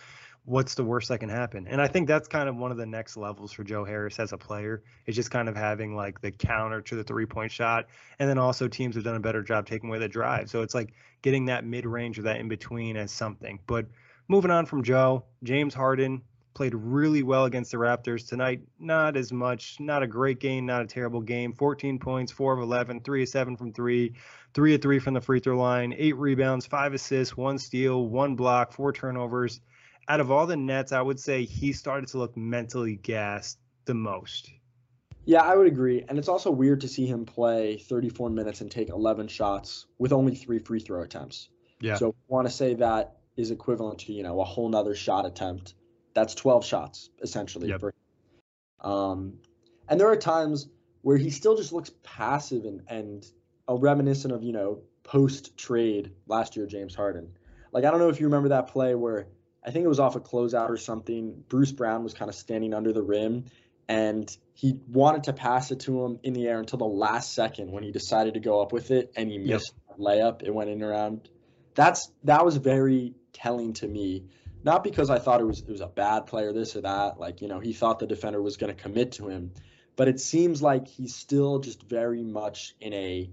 what's 0.46 0.74
the 0.74 0.84
worst 0.84 1.10
that 1.10 1.20
can 1.20 1.30
happen? 1.30 1.68
And 1.68 1.82
I 1.82 1.88
think 1.88 2.08
that's 2.08 2.28
kind 2.28 2.50
of 2.50 2.56
one 2.56 2.72
of 2.72 2.78
the 2.78 2.86
next 2.86 3.16
levels 3.18 3.52
for 3.52 3.64
Joe 3.64 3.86
Harris 3.86 4.20
as 4.20 4.34
a 4.34 4.38
player. 4.38 4.84
Is 5.06 5.16
just 5.16 5.32
kind 5.32 5.48
of 5.48 5.56
having 5.56 5.96
like 5.96 6.22
the 6.22 6.32
counter 6.32 6.82
to 6.82 6.96
the 6.96 7.04
three 7.04 7.26
point 7.26 7.52
shot, 7.52 7.88
and 8.20 8.30
then 8.30 8.38
also 8.38 8.68
teams 8.68 8.96
have 8.96 9.04
done 9.04 9.16
a 9.16 9.20
better 9.20 9.44
job 9.44 9.68
taking 9.68 9.90
away 9.90 10.00
the 10.00 10.08
drive. 10.08 10.50
So 10.50 10.62
it's 10.62 10.74
like 10.74 10.94
getting 11.22 11.46
that 11.46 11.66
mid 11.66 11.86
range 11.86 12.18
or 12.18 12.24
that 12.24 12.38
in 12.38 12.48
between 12.48 12.98
as 12.98 13.12
something. 13.12 13.60
But 13.68 13.86
moving 14.28 14.52
on 14.52 14.66
from 14.66 14.84
Joe, 14.84 15.24
James 15.44 15.74
Harden 15.74 16.22
played 16.54 16.74
really 16.76 17.24
well 17.24 17.46
against 17.46 17.72
the 17.72 17.78
Raptors 17.78 18.28
tonight. 18.28 18.62
Not 18.80 19.16
as 19.16 19.32
much, 19.32 19.80
not 19.80 20.04
a 20.04 20.08
great 20.08 20.40
game, 20.40 20.66
not 20.66 20.82
a 20.82 20.88
terrible 20.88 21.22
game. 21.22 21.54
14 21.54 22.00
points, 22.00 22.32
4 22.32 22.54
of 22.54 22.60
11, 22.60 23.02
3 23.02 23.24
of 23.24 23.30
7 23.30 23.58
from 23.58 23.74
3, 23.74 24.14
3 24.54 24.76
of 24.76 24.82
3 24.82 25.00
from 25.00 25.14
the 25.14 25.22
free 25.22 25.40
throw 25.40 25.58
line, 25.58 25.94
8 25.98 26.16
rebounds, 26.18 26.66
5 26.66 26.94
assists, 26.94 27.38
1 27.38 27.58
steal, 27.58 28.08
1 28.08 28.36
block, 28.36 28.74
4 28.74 28.94
turnovers 28.94 29.62
out 30.08 30.20
of 30.20 30.32
all 30.32 30.46
the 30.46 30.58
Nets, 30.58 30.92
I 30.92 31.02
would 31.02 31.20
say 31.20 31.46
he 31.46 31.74
started 31.74 32.10
to 32.10 32.18
look 32.18 32.36
mentally 32.36 32.96
gassed 32.96 33.60
the 33.86 33.94
most. 33.94 34.52
Yeah, 35.26 35.42
I 35.42 35.56
would 35.56 35.68
agree. 35.68 36.04
And 36.10 36.18
it's 36.18 36.28
also 36.28 36.50
weird 36.50 36.82
to 36.82 36.88
see 36.88 37.06
him 37.06 37.26
play 37.26 37.78
34 37.78 38.30
minutes 38.30 38.62
and 38.62 38.72
take 38.72 38.90
11 38.90 39.28
shots 39.28 39.86
with 40.00 40.12
only 40.12 40.36
three 40.36 40.60
free 40.60 40.80
throw 40.80 41.04
attempts. 41.04 41.50
Yeah. 41.80 41.96
So 41.96 42.10
I 42.10 42.14
want 42.28 42.48
to 42.48 42.54
say 42.54 42.74
that 42.76 43.18
is 43.38 43.52
equivalent 43.52 44.00
to, 44.00 44.14
you 44.14 44.24
know, 44.24 44.42
a 44.42 44.44
whole 44.44 44.68
nother 44.70 44.96
shot 44.96 45.26
attempt. 45.26 45.76
That's 46.14 46.36
12 46.36 46.66
shots, 46.66 47.10
essentially. 47.22 47.70
Yep. 47.70 47.80
For, 47.80 47.94
um, 48.82 49.34
and 49.88 50.00
there 50.00 50.10
are 50.10 50.16
times 50.16 50.68
where 51.02 51.18
he 51.18 51.30
still 51.30 51.56
just 51.56 51.74
looks 51.74 51.92
passive 52.04 52.66
and, 52.66 52.82
and 52.88 53.26
a 53.68 53.76
reminiscent 53.76 54.34
of, 54.34 54.44
you 54.44 54.54
know, 54.54 54.82
post 55.04 55.58
trade 55.58 56.12
last 56.28 56.56
year, 56.56 56.66
James 56.66 56.96
Harden. 56.96 57.30
Like, 57.72 57.86
I 57.86 57.92
don't 57.92 58.00
know 58.00 58.10
if 58.10 58.20
you 58.20 58.28
remember 58.28 58.50
that 58.50 58.68
play 58.68 58.96
where 58.96 59.28
I 59.66 59.72
think 59.72 59.86
it 59.86 59.88
was 59.88 60.00
off 60.00 60.16
a 60.16 60.20
closeout 60.20 60.70
or 60.70 60.78
something. 60.78 61.44
Bruce 61.48 61.72
Brown 61.72 62.04
was 62.04 62.14
kind 62.14 62.30
of 62.30 62.36
standing 62.36 62.74
under 62.74 62.92
the 62.94 63.02
rim 63.02 63.46
and 63.88 64.36
he 64.54 64.80
wanted 64.88 65.26
to 65.26 65.34
pass 65.34 65.72
it 65.72 65.82
to 65.82 66.06
him 66.06 66.20
in 66.24 66.34
the 66.34 66.48
air 66.48 66.60
until 66.60 66.80
the 66.80 66.86
last 66.86 67.34
second 67.34 67.72
when 67.72 67.84
he 67.84 67.92
decided 67.92 68.36
to 68.36 68.40
go 68.40 68.62
up 68.62 68.72
with 68.72 68.90
it 68.90 69.12
and 69.18 69.30
he 69.30 69.38
missed 69.38 69.74
yep. 69.90 69.98
layup. 69.98 70.44
It 70.44 70.54
went 70.54 70.70
in 70.70 70.82
around. 70.82 71.28
That's 71.76 72.10
that 72.24 72.46
was 72.46 72.56
very 72.58 73.16
telling 73.34 73.74
to 73.74 73.88
me. 73.88 74.26
Not 74.64 74.84
because 74.84 75.10
I 75.10 75.20
thought 75.20 75.42
it 75.42 75.46
was 75.46 75.60
it 75.60 75.70
was 75.70 75.82
a 75.82 75.88
bad 75.88 76.28
player, 76.28 76.54
this 76.54 76.76
or 76.76 76.82
that. 76.82 77.20
Like, 77.20 77.42
you 77.42 77.48
know, 77.48 77.60
he 77.60 77.74
thought 77.74 78.00
the 78.00 78.08
defender 78.08 78.42
was 78.42 78.58
going 78.58 78.76
to 78.76 78.82
commit 78.82 79.14
to 79.14 79.28
him. 79.28 79.52
But 79.96 80.08
it 80.08 80.20
seems 80.20 80.62
like 80.62 80.88
he's 80.88 81.16
still 81.16 81.60
just 81.60 81.84
very 81.84 82.24
much 82.24 82.76
in 82.80 82.94
a 82.94 83.30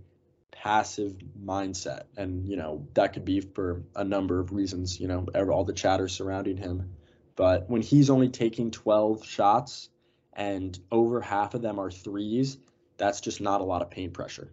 passive 0.62 1.16
mindset 1.40 2.04
and 2.16 2.48
you 2.48 2.56
know 2.56 2.86
that 2.94 3.12
could 3.12 3.24
be 3.24 3.40
for 3.40 3.84
a 3.94 4.02
number 4.02 4.40
of 4.40 4.52
reasons 4.52 4.98
you 4.98 5.06
know 5.06 5.24
all 5.52 5.64
the 5.64 5.72
chatter 5.72 6.08
surrounding 6.08 6.56
him 6.56 6.90
but 7.36 7.70
when 7.70 7.80
he's 7.80 8.10
only 8.10 8.28
taking 8.28 8.72
12 8.72 9.24
shots 9.24 9.88
and 10.32 10.76
over 10.90 11.20
half 11.20 11.54
of 11.54 11.62
them 11.62 11.78
are 11.78 11.92
threes 11.92 12.58
that's 12.96 13.20
just 13.20 13.40
not 13.40 13.60
a 13.60 13.64
lot 13.64 13.82
of 13.82 13.90
paint 13.90 14.12
pressure 14.12 14.50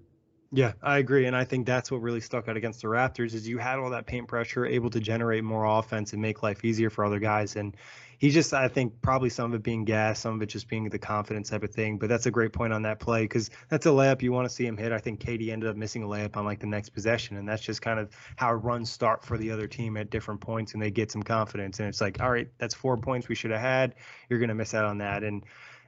yeah, 0.56 0.72
I 0.82 1.00
agree, 1.00 1.26
and 1.26 1.36
I 1.36 1.44
think 1.44 1.66
that's 1.66 1.92
what 1.92 2.02
really 2.02 2.22
stuck 2.22 2.48
out 2.48 2.56
against 2.56 2.82
the 2.82 2.88
Raptors 2.88 3.34
is 3.34 3.46
you 3.46 3.58
had 3.58 3.78
all 3.78 3.90
that 3.90 4.06
paint 4.06 4.30
pressure, 4.30 4.66
able 4.66 4.90
to 4.92 5.02
generate 5.02 5.44
more 5.44 5.66
offense 5.66 6.14
and 6.14 6.22
make 6.22 6.44
life 6.44 6.64
easier 6.64 6.90
for 6.90 7.04
other 7.04 7.20
guys. 7.20 7.58
And 7.58 7.76
he 8.20 8.30
just, 8.30 8.54
I 8.54 8.70
think, 8.70 8.94
probably 9.02 9.28
some 9.28 9.52
of 9.52 9.60
it 9.60 9.64
being 9.64 9.84
gas, 9.84 10.22
some 10.22 10.36
of 10.36 10.42
it 10.42 10.46
just 10.46 10.70
being 10.70 10.88
the 10.88 10.98
confidence 10.98 11.50
type 11.50 11.64
of 11.64 11.72
thing. 11.72 11.98
But 11.98 12.08
that's 12.08 12.26
a 12.26 12.32
great 12.32 12.54
point 12.54 12.72
on 12.72 12.84
that 12.84 13.02
play 13.02 13.24
because 13.24 13.50
that's 13.68 13.86
a 13.86 13.90
layup 13.90 14.22
you 14.22 14.32
want 14.32 14.48
to 14.48 14.56
see 14.56 14.66
him 14.66 14.78
hit. 14.78 14.94
I 14.94 14.98
think 14.98 15.20
KD 15.20 15.52
ended 15.52 15.70
up 15.70 15.76
missing 15.76 16.04
a 16.04 16.08
layup 16.08 16.38
on 16.38 16.46
like 16.46 16.62
the 16.62 16.68
next 16.68 16.92
possession, 16.92 17.36
and 17.36 17.46
that's 17.46 17.62
just 17.62 17.82
kind 17.82 18.00
of 18.00 18.16
how 18.38 18.54
runs 18.54 18.90
start 18.90 19.26
for 19.26 19.38
the 19.38 19.52
other 19.52 19.68
team 19.68 19.98
at 19.98 20.10
different 20.10 20.40
points, 20.40 20.72
and 20.72 20.82
they 20.82 20.90
get 20.90 21.12
some 21.12 21.22
confidence. 21.22 21.82
And 21.82 21.90
it's 21.90 22.00
like, 22.00 22.22
all 22.22 22.32
right, 22.32 22.48
that's 22.60 22.74
four 22.74 22.96
points 22.96 23.28
we 23.28 23.36
should 23.36 23.52
have 23.52 23.60
had. 23.60 23.96
You're 24.30 24.40
going 24.40 24.48
to 24.48 24.56
miss 24.56 24.74
out 24.74 24.86
on 24.86 25.00
that, 25.00 25.22
and 25.22 25.44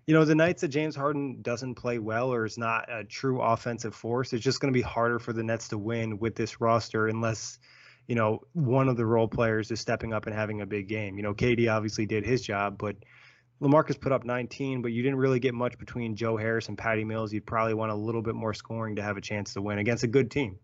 you 0.07 0.13
know, 0.13 0.23
the 0.23 0.35
nights 0.35 0.61
that 0.61 0.69
James 0.69 0.95
Harden 0.95 1.41
doesn't 1.41 1.75
play 1.75 1.99
well 1.99 2.33
or 2.33 2.45
is 2.45 2.57
not 2.57 2.89
a 2.89 3.03
true 3.03 3.41
offensive 3.41 3.93
force, 3.93 4.31
it's 4.31 4.43
just 4.43 4.61
going 4.61 4.73
to 4.73 4.77
be 4.77 4.81
harder 4.81 5.19
for 5.19 5.33
the 5.33 5.43
Nets 5.43 5.67
to 5.67 5.77
win 5.77 6.17
with 6.17 6.33
this 6.33 6.61
roster 6.61 7.07
unless, 7.07 7.59
you 8.07 8.15
know, 8.15 8.39
one 8.53 8.87
of 8.87 8.95
the 8.95 9.05
role 9.05 9.27
players 9.27 9.69
is 9.69 9.81
stepping 9.81 10.13
up 10.13 10.25
and 10.25 10.33
having 10.33 10.61
a 10.61 10.65
big 10.65 10.87
game. 10.87 11.17
You 11.17 11.23
know, 11.23 11.33
KD 11.33 11.69
obviously 11.69 12.05
did 12.05 12.25
his 12.25 12.41
job, 12.41 12.77
but 12.77 12.95
LaMarcus 13.61 13.99
put 13.99 14.13
up 14.13 14.23
19, 14.23 14.81
but 14.81 14.93
you 14.93 15.03
didn't 15.03 15.17
really 15.17 15.41
get 15.41 15.53
much 15.53 15.77
between 15.77 16.15
Joe 16.15 16.37
Harris 16.37 16.69
and 16.69 16.77
Patty 16.77 17.03
Mills. 17.03 17.33
You'd 17.33 17.45
probably 17.45 17.73
want 17.73 17.91
a 17.91 17.95
little 17.95 18.21
bit 18.21 18.35
more 18.35 18.53
scoring 18.53 18.95
to 18.95 19.03
have 19.03 19.17
a 19.17 19.21
chance 19.21 19.53
to 19.55 19.61
win 19.61 19.79
against 19.79 20.05
a 20.05 20.07
good 20.07 20.31
team. 20.31 20.57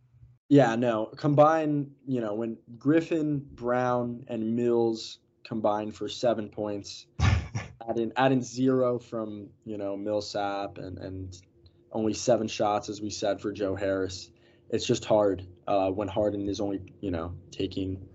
Yeah, 0.48 0.76
no. 0.76 1.08
Combine, 1.18 1.92
you 2.08 2.22
know, 2.22 2.34
when 2.34 2.58
Griffin, 2.78 3.46
Brown, 3.56 4.24
and 4.30 4.56
Mills 4.56 5.20
combine 5.44 5.92
for 5.92 6.08
seven 6.08 6.48
points, 6.48 7.08
adding 7.88 8.12
adding 8.16 8.42
zero 8.42 9.00
from 9.00 9.50
you 9.66 9.78
know 9.78 9.96
Millsap 9.98 10.78
and 10.78 10.98
and 10.98 11.42
only 11.92 12.14
seven 12.14 12.48
shots 12.48 12.90
as 12.90 13.02
we 13.02 13.10
said 13.10 13.42
for 13.42 13.52
Joe 13.52 13.76
Harris. 13.76 14.30
It's 14.70 14.86
just 14.86 15.06
hard 15.06 15.46
uh, 15.68 15.92
when 15.92 16.08
Harden 16.08 16.50
is 16.50 16.60
only 16.60 16.82
you 17.02 17.12
know 17.12 17.34
taking 17.52 18.08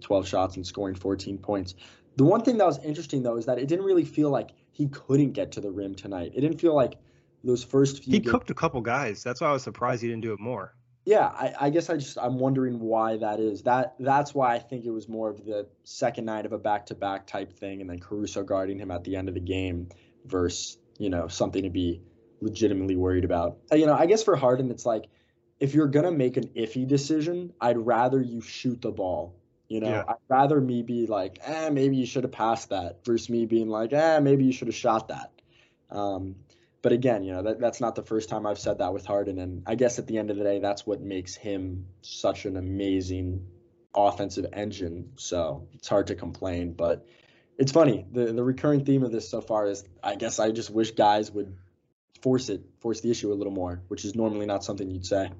12 0.00 0.26
shots 0.26 0.56
and 0.56 0.66
scoring 0.66 0.94
14 0.94 1.38
points. 1.38 1.74
The 2.16 2.24
one 2.24 2.42
thing 2.42 2.58
that 2.58 2.66
was 2.66 2.78
interesting 2.84 3.22
though 3.22 3.36
is 3.36 3.46
that 3.46 3.58
it 3.58 3.68
didn't 3.68 3.84
really 3.84 4.04
feel 4.04 4.30
like 4.30 4.50
he 4.72 4.88
couldn't 4.88 5.32
get 5.32 5.52
to 5.52 5.60
the 5.60 5.70
rim 5.70 5.94
tonight. 5.94 6.32
It 6.34 6.40
didn't 6.40 6.60
feel 6.60 6.74
like 6.74 6.94
those 7.42 7.62
first 7.62 8.02
few. 8.02 8.12
He 8.12 8.18
games- 8.20 8.30
cooked 8.30 8.50
a 8.50 8.54
couple 8.54 8.80
guys. 8.80 9.22
That's 9.22 9.40
why 9.40 9.48
I 9.48 9.52
was 9.52 9.62
surprised 9.62 10.02
he 10.02 10.08
didn't 10.08 10.22
do 10.22 10.32
it 10.32 10.40
more 10.40 10.74
yeah, 11.04 11.26
I, 11.26 11.54
I, 11.60 11.70
guess 11.70 11.90
I 11.90 11.96
just 11.96 12.16
I'm 12.18 12.38
wondering 12.38 12.80
why 12.80 13.18
that 13.18 13.38
is. 13.38 13.62
That 13.62 13.94
that's 13.98 14.34
why 14.34 14.54
I 14.54 14.58
think 14.58 14.86
it 14.86 14.90
was 14.90 15.08
more 15.08 15.28
of 15.28 15.44
the 15.44 15.66
second 15.84 16.24
night 16.24 16.46
of 16.46 16.52
a 16.52 16.58
back 16.58 16.86
to 16.86 16.94
back 16.94 17.26
type 17.26 17.52
thing, 17.52 17.82
and 17.82 17.90
then 17.90 17.98
Caruso 17.98 18.42
guarding 18.42 18.78
him 18.78 18.90
at 18.90 19.04
the 19.04 19.16
end 19.16 19.28
of 19.28 19.34
the 19.34 19.40
game, 19.40 19.88
versus 20.24 20.78
you 20.98 21.10
know 21.10 21.28
something 21.28 21.62
to 21.62 21.70
be 21.70 22.00
legitimately 22.40 22.96
worried 22.96 23.24
about. 23.24 23.58
Uh, 23.70 23.76
you 23.76 23.86
know, 23.86 23.94
I 23.94 24.06
guess 24.06 24.22
for 24.22 24.34
Harden, 24.34 24.70
it's 24.70 24.86
like 24.86 25.06
if 25.60 25.74
you're 25.74 25.88
gonna 25.88 26.12
make 26.12 26.38
an 26.38 26.48
iffy 26.56 26.86
decision, 26.86 27.52
I'd 27.60 27.78
rather 27.78 28.22
you 28.22 28.40
shoot 28.40 28.80
the 28.80 28.90
ball. 28.90 29.36
You 29.68 29.80
know, 29.80 29.90
yeah. 29.90 30.04
I'd 30.08 30.16
rather 30.28 30.60
me 30.60 30.82
be 30.82 31.06
like, 31.06 31.38
eh, 31.42 31.68
maybe 31.68 31.96
you 31.96 32.06
should 32.06 32.24
have 32.24 32.32
passed 32.32 32.70
that, 32.70 33.04
versus 33.04 33.28
me 33.28 33.44
being 33.44 33.68
like, 33.68 33.92
eh, 33.92 34.20
maybe 34.20 34.44
you 34.44 34.52
should 34.52 34.68
have 34.68 34.74
shot 34.74 35.08
that. 35.08 35.32
Um, 35.90 36.36
but 36.84 36.92
again, 36.92 37.24
you 37.24 37.32
know, 37.32 37.42
that, 37.44 37.58
that's 37.58 37.80
not 37.80 37.94
the 37.94 38.02
first 38.02 38.28
time 38.28 38.46
I've 38.46 38.58
said 38.58 38.76
that 38.76 38.92
with 38.92 39.06
Harden. 39.06 39.38
And 39.38 39.62
I 39.66 39.74
guess 39.74 39.98
at 39.98 40.06
the 40.06 40.18
end 40.18 40.30
of 40.30 40.36
the 40.36 40.44
day, 40.44 40.58
that's 40.58 40.86
what 40.86 41.00
makes 41.00 41.34
him 41.34 41.86
such 42.02 42.44
an 42.44 42.58
amazing 42.58 43.46
offensive 43.94 44.44
engine. 44.52 45.12
So 45.16 45.66
it's 45.72 45.88
hard 45.88 46.08
to 46.08 46.14
complain. 46.14 46.74
But 46.74 47.06
it's 47.56 47.72
funny. 47.72 48.04
The 48.12 48.34
the 48.34 48.44
recurring 48.44 48.84
theme 48.84 49.02
of 49.02 49.12
this 49.12 49.26
so 49.26 49.40
far 49.40 49.66
is 49.66 49.82
I 50.02 50.16
guess 50.16 50.38
I 50.38 50.50
just 50.50 50.68
wish 50.68 50.90
guys 50.90 51.30
would 51.30 51.56
force 52.20 52.50
it, 52.50 52.60
force 52.80 53.00
the 53.00 53.10
issue 53.10 53.32
a 53.32 53.34
little 53.34 53.54
more, 53.54 53.80
which 53.88 54.04
is 54.04 54.14
normally 54.14 54.44
not 54.44 54.62
something 54.62 54.90
you'd 54.90 55.06
say. 55.06 55.30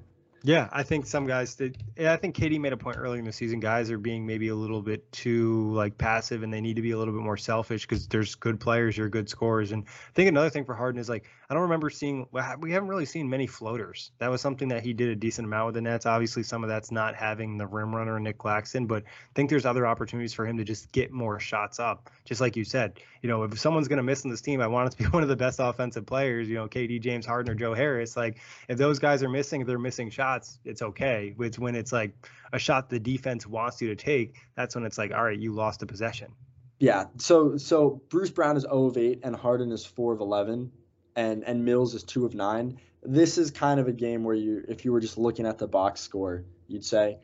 Yeah, 0.45 0.69
I 0.71 0.83
think 0.83 1.07
some 1.07 1.25
guys 1.25 1.55
did. 1.55 1.83
I 1.99 2.17
think 2.17 2.35
KD 2.35 2.59
made 2.59 2.71
a 2.71 2.77
point 2.77 2.97
earlier 2.97 3.17
in 3.17 3.25
the 3.25 3.33
season. 3.33 3.59
Guys 3.59 3.89
are 3.89 3.97
being 3.97 4.27
maybe 4.27 4.49
a 4.49 4.55
little 4.55 4.79
bit 4.79 5.11
too 5.11 5.71
like 5.73 5.97
passive, 5.97 6.43
and 6.43 6.53
they 6.53 6.61
need 6.61 6.75
to 6.75 6.83
be 6.83 6.91
a 6.91 6.97
little 6.99 7.15
bit 7.15 7.23
more 7.23 7.35
selfish 7.35 7.81
because 7.81 8.07
there's 8.07 8.35
good 8.35 8.59
players, 8.59 8.95
you're 8.95 9.09
good 9.09 9.27
scorers. 9.27 9.71
And 9.71 9.85
I 9.87 10.13
think 10.13 10.29
another 10.29 10.51
thing 10.51 10.63
for 10.63 10.75
Harden 10.75 11.01
is 11.01 11.09
like 11.09 11.25
I 11.49 11.53
don't 11.53 11.63
remember 11.63 11.89
seeing. 11.89 12.27
We 12.31 12.71
haven't 12.71 12.89
really 12.89 13.05
seen 13.05 13.29
many 13.29 13.45
floaters. 13.45 14.11
That 14.17 14.29
was 14.29 14.41
something 14.41 14.67
that 14.69 14.83
he 14.83 14.93
did 14.93 15.09
a 15.09 15.15
decent 15.15 15.45
amount 15.45 15.67
with 15.67 15.75
the 15.75 15.81
Nets. 15.81 16.05
Obviously, 16.05 16.41
some 16.41 16.63
of 16.63 16.69
that's 16.69 16.91
not 16.91 17.15
having 17.15 17.57
the 17.57 17.67
rim 17.67 17.95
runner 17.95 18.19
Nic 18.19 18.37
Claxton, 18.39 18.87
but 18.87 19.03
I 19.03 19.33
think 19.35 19.51
there's 19.51 19.65
other 19.65 19.85
opportunities 19.85 20.33
for 20.33 20.45
him 20.47 20.57
to 20.57 20.63
just 20.63 20.91
get 20.91 21.11
more 21.11 21.39
shots 21.39 21.79
up. 21.79 22.09
Just 22.23 22.41
like 22.41 22.55
you 22.55 22.63
said, 22.63 22.99
you 23.21 23.29
know, 23.29 23.43
if 23.43 23.59
someone's 23.59 23.87
going 23.87 23.97
to 23.97 24.03
miss 24.03 24.23
in 24.23 24.31
this 24.31 24.41
team, 24.41 24.59
I 24.59 24.67
want 24.67 24.87
it 24.87 24.97
to 24.97 25.03
be 25.03 25.09
one 25.11 25.21
of 25.21 25.29
the 25.29 25.35
best 25.35 25.59
offensive 25.59 26.05
players. 26.07 26.49
You 26.49 26.55
know, 26.55 26.67
KD, 26.67 26.99
James 26.99 27.27
Harden, 27.27 27.51
or 27.51 27.55
Joe 27.55 27.75
Harris. 27.75 28.17
Like 28.17 28.39
if 28.67 28.77
those 28.79 28.97
guys 28.97 29.21
are 29.21 29.29
missing, 29.29 29.65
they're 29.65 29.77
missing 29.77 30.09
shots, 30.09 30.34
it's 30.63 30.81
okay. 30.81 31.35
It's 31.39 31.59
when 31.59 31.75
it's 31.75 31.91
like 31.91 32.13
a 32.53 32.59
shot 32.59 32.89
the 32.89 32.99
defense 32.99 33.45
wants 33.45 33.81
you 33.81 33.87
to 33.89 33.95
take. 33.95 34.35
That's 34.55 34.75
when 34.75 34.85
it's 34.85 34.97
like, 34.97 35.13
all 35.13 35.23
right, 35.23 35.37
you 35.37 35.53
lost 35.53 35.81
a 35.83 35.85
possession. 35.85 36.31
Yeah. 36.79 37.05
So 37.17 37.57
so 37.57 38.01
Bruce 38.09 38.29
Brown 38.29 38.57
is 38.57 38.63
0 38.63 38.85
of 38.85 38.97
8 38.97 39.21
and 39.23 39.35
Harden 39.35 39.71
is 39.71 39.85
4 39.85 40.13
of 40.13 40.19
11 40.21 40.71
and 41.15 41.43
and 41.43 41.63
Mills 41.63 41.93
is 41.93 42.03
2 42.03 42.25
of 42.25 42.35
9. 42.35 42.79
This 43.03 43.37
is 43.37 43.51
kind 43.51 43.79
of 43.79 43.87
a 43.87 43.93
game 43.93 44.23
where 44.23 44.35
you 44.35 44.63
if 44.67 44.83
you 44.83 44.91
were 44.91 44.99
just 44.99 45.17
looking 45.17 45.45
at 45.45 45.57
the 45.57 45.67
box 45.67 46.01
score, 46.01 46.43
you'd 46.67 46.85
say, 46.85 47.19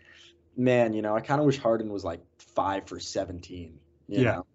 man, 0.56 0.94
you 0.94 1.02
know, 1.02 1.16
I 1.16 1.22
kind 1.22 1.40
of 1.40 1.46
wish 1.46 1.58
Harden 1.58 1.92
was 1.92 2.04
like 2.04 2.22
5 2.38 2.88
for 2.88 3.00
17, 3.00 3.80
yeah. 4.08 4.24
Know? 4.24 4.46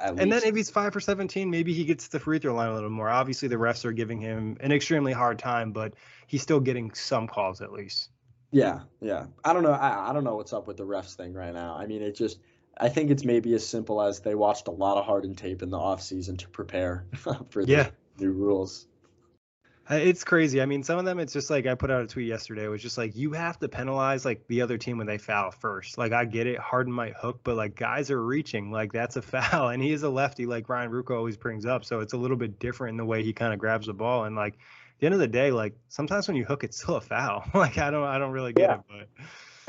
And 0.00 0.18
least. 0.18 0.30
then 0.30 0.42
if 0.44 0.56
he's 0.56 0.70
five 0.70 0.92
for 0.92 1.00
17, 1.00 1.50
maybe 1.50 1.72
he 1.72 1.84
gets 1.84 2.08
the 2.08 2.20
free 2.20 2.38
throw 2.38 2.54
line 2.54 2.70
a 2.70 2.74
little 2.74 2.90
more. 2.90 3.08
Obviously, 3.08 3.48
the 3.48 3.56
refs 3.56 3.84
are 3.84 3.92
giving 3.92 4.20
him 4.20 4.56
an 4.60 4.72
extremely 4.72 5.12
hard 5.12 5.38
time, 5.38 5.72
but 5.72 5.94
he's 6.26 6.42
still 6.42 6.60
getting 6.60 6.92
some 6.94 7.26
calls 7.26 7.60
at 7.60 7.72
least. 7.72 8.10
Yeah, 8.50 8.80
yeah. 9.00 9.26
I 9.44 9.52
don't 9.52 9.62
know. 9.62 9.72
I, 9.72 10.10
I 10.10 10.12
don't 10.12 10.24
know 10.24 10.36
what's 10.36 10.52
up 10.52 10.66
with 10.66 10.76
the 10.76 10.86
refs 10.86 11.14
thing 11.14 11.32
right 11.32 11.52
now. 11.52 11.74
I 11.74 11.86
mean, 11.86 12.02
it 12.02 12.16
just. 12.16 12.40
I 12.80 12.88
think 12.88 13.10
it's 13.10 13.24
maybe 13.24 13.54
as 13.54 13.66
simple 13.66 14.00
as 14.00 14.20
they 14.20 14.36
watched 14.36 14.68
a 14.68 14.70
lot 14.70 14.98
of 14.98 15.04
Harden 15.04 15.34
tape 15.34 15.62
in 15.62 15.70
the 15.70 15.78
off 15.78 16.00
season 16.00 16.36
to 16.36 16.48
prepare 16.48 17.06
for 17.50 17.64
the 17.64 17.72
yeah. 17.72 17.90
new 18.18 18.30
rules. 18.30 18.87
It's 19.90 20.22
crazy. 20.22 20.60
I 20.60 20.66
mean, 20.66 20.82
some 20.82 20.98
of 20.98 21.06
them, 21.06 21.18
it's 21.18 21.32
just 21.32 21.48
like 21.48 21.66
I 21.66 21.74
put 21.74 21.90
out 21.90 22.02
a 22.02 22.06
tweet 22.06 22.26
yesterday. 22.26 22.64
It 22.64 22.68
was 22.68 22.82
just 22.82 22.98
like 22.98 23.16
you 23.16 23.32
have 23.32 23.58
to 23.60 23.68
penalize 23.68 24.24
like 24.24 24.46
the 24.46 24.60
other 24.60 24.76
team 24.76 24.98
when 24.98 25.06
they 25.06 25.16
foul 25.16 25.50
first. 25.50 25.96
Like 25.96 26.12
I 26.12 26.26
get 26.26 26.46
it, 26.46 26.58
Harden 26.58 26.92
might 26.92 27.14
hook, 27.14 27.40
but 27.42 27.56
like 27.56 27.74
guys 27.74 28.10
are 28.10 28.22
reaching, 28.22 28.70
like 28.70 28.92
that's 28.92 29.16
a 29.16 29.22
foul, 29.22 29.68
and 29.68 29.82
he 29.82 29.92
is 29.92 30.02
a 30.02 30.10
lefty, 30.10 30.44
like 30.44 30.68
Ryan 30.68 30.90
Ruocco 30.90 31.16
always 31.16 31.38
brings 31.38 31.64
up. 31.64 31.86
So 31.86 32.00
it's 32.00 32.12
a 32.12 32.18
little 32.18 32.36
bit 32.36 32.58
different 32.58 32.92
in 32.92 32.96
the 32.98 33.04
way 33.06 33.22
he 33.22 33.32
kind 33.32 33.54
of 33.54 33.58
grabs 33.58 33.86
the 33.86 33.94
ball, 33.94 34.24
and 34.24 34.36
like 34.36 34.58
the 34.98 35.06
end 35.06 35.14
of 35.14 35.20
the 35.20 35.28
day, 35.28 35.50
like 35.50 35.74
sometimes 35.88 36.28
when 36.28 36.36
you 36.36 36.44
hook, 36.44 36.64
it's 36.64 36.82
still 36.82 36.96
a 36.96 37.00
foul. 37.00 37.44
like 37.54 37.78
I 37.78 37.90
don't, 37.90 38.04
I 38.04 38.18
don't 38.18 38.32
really 38.32 38.52
get 38.52 38.68
yeah. 38.68 38.74
it, 38.74 38.80
but. 38.88 39.24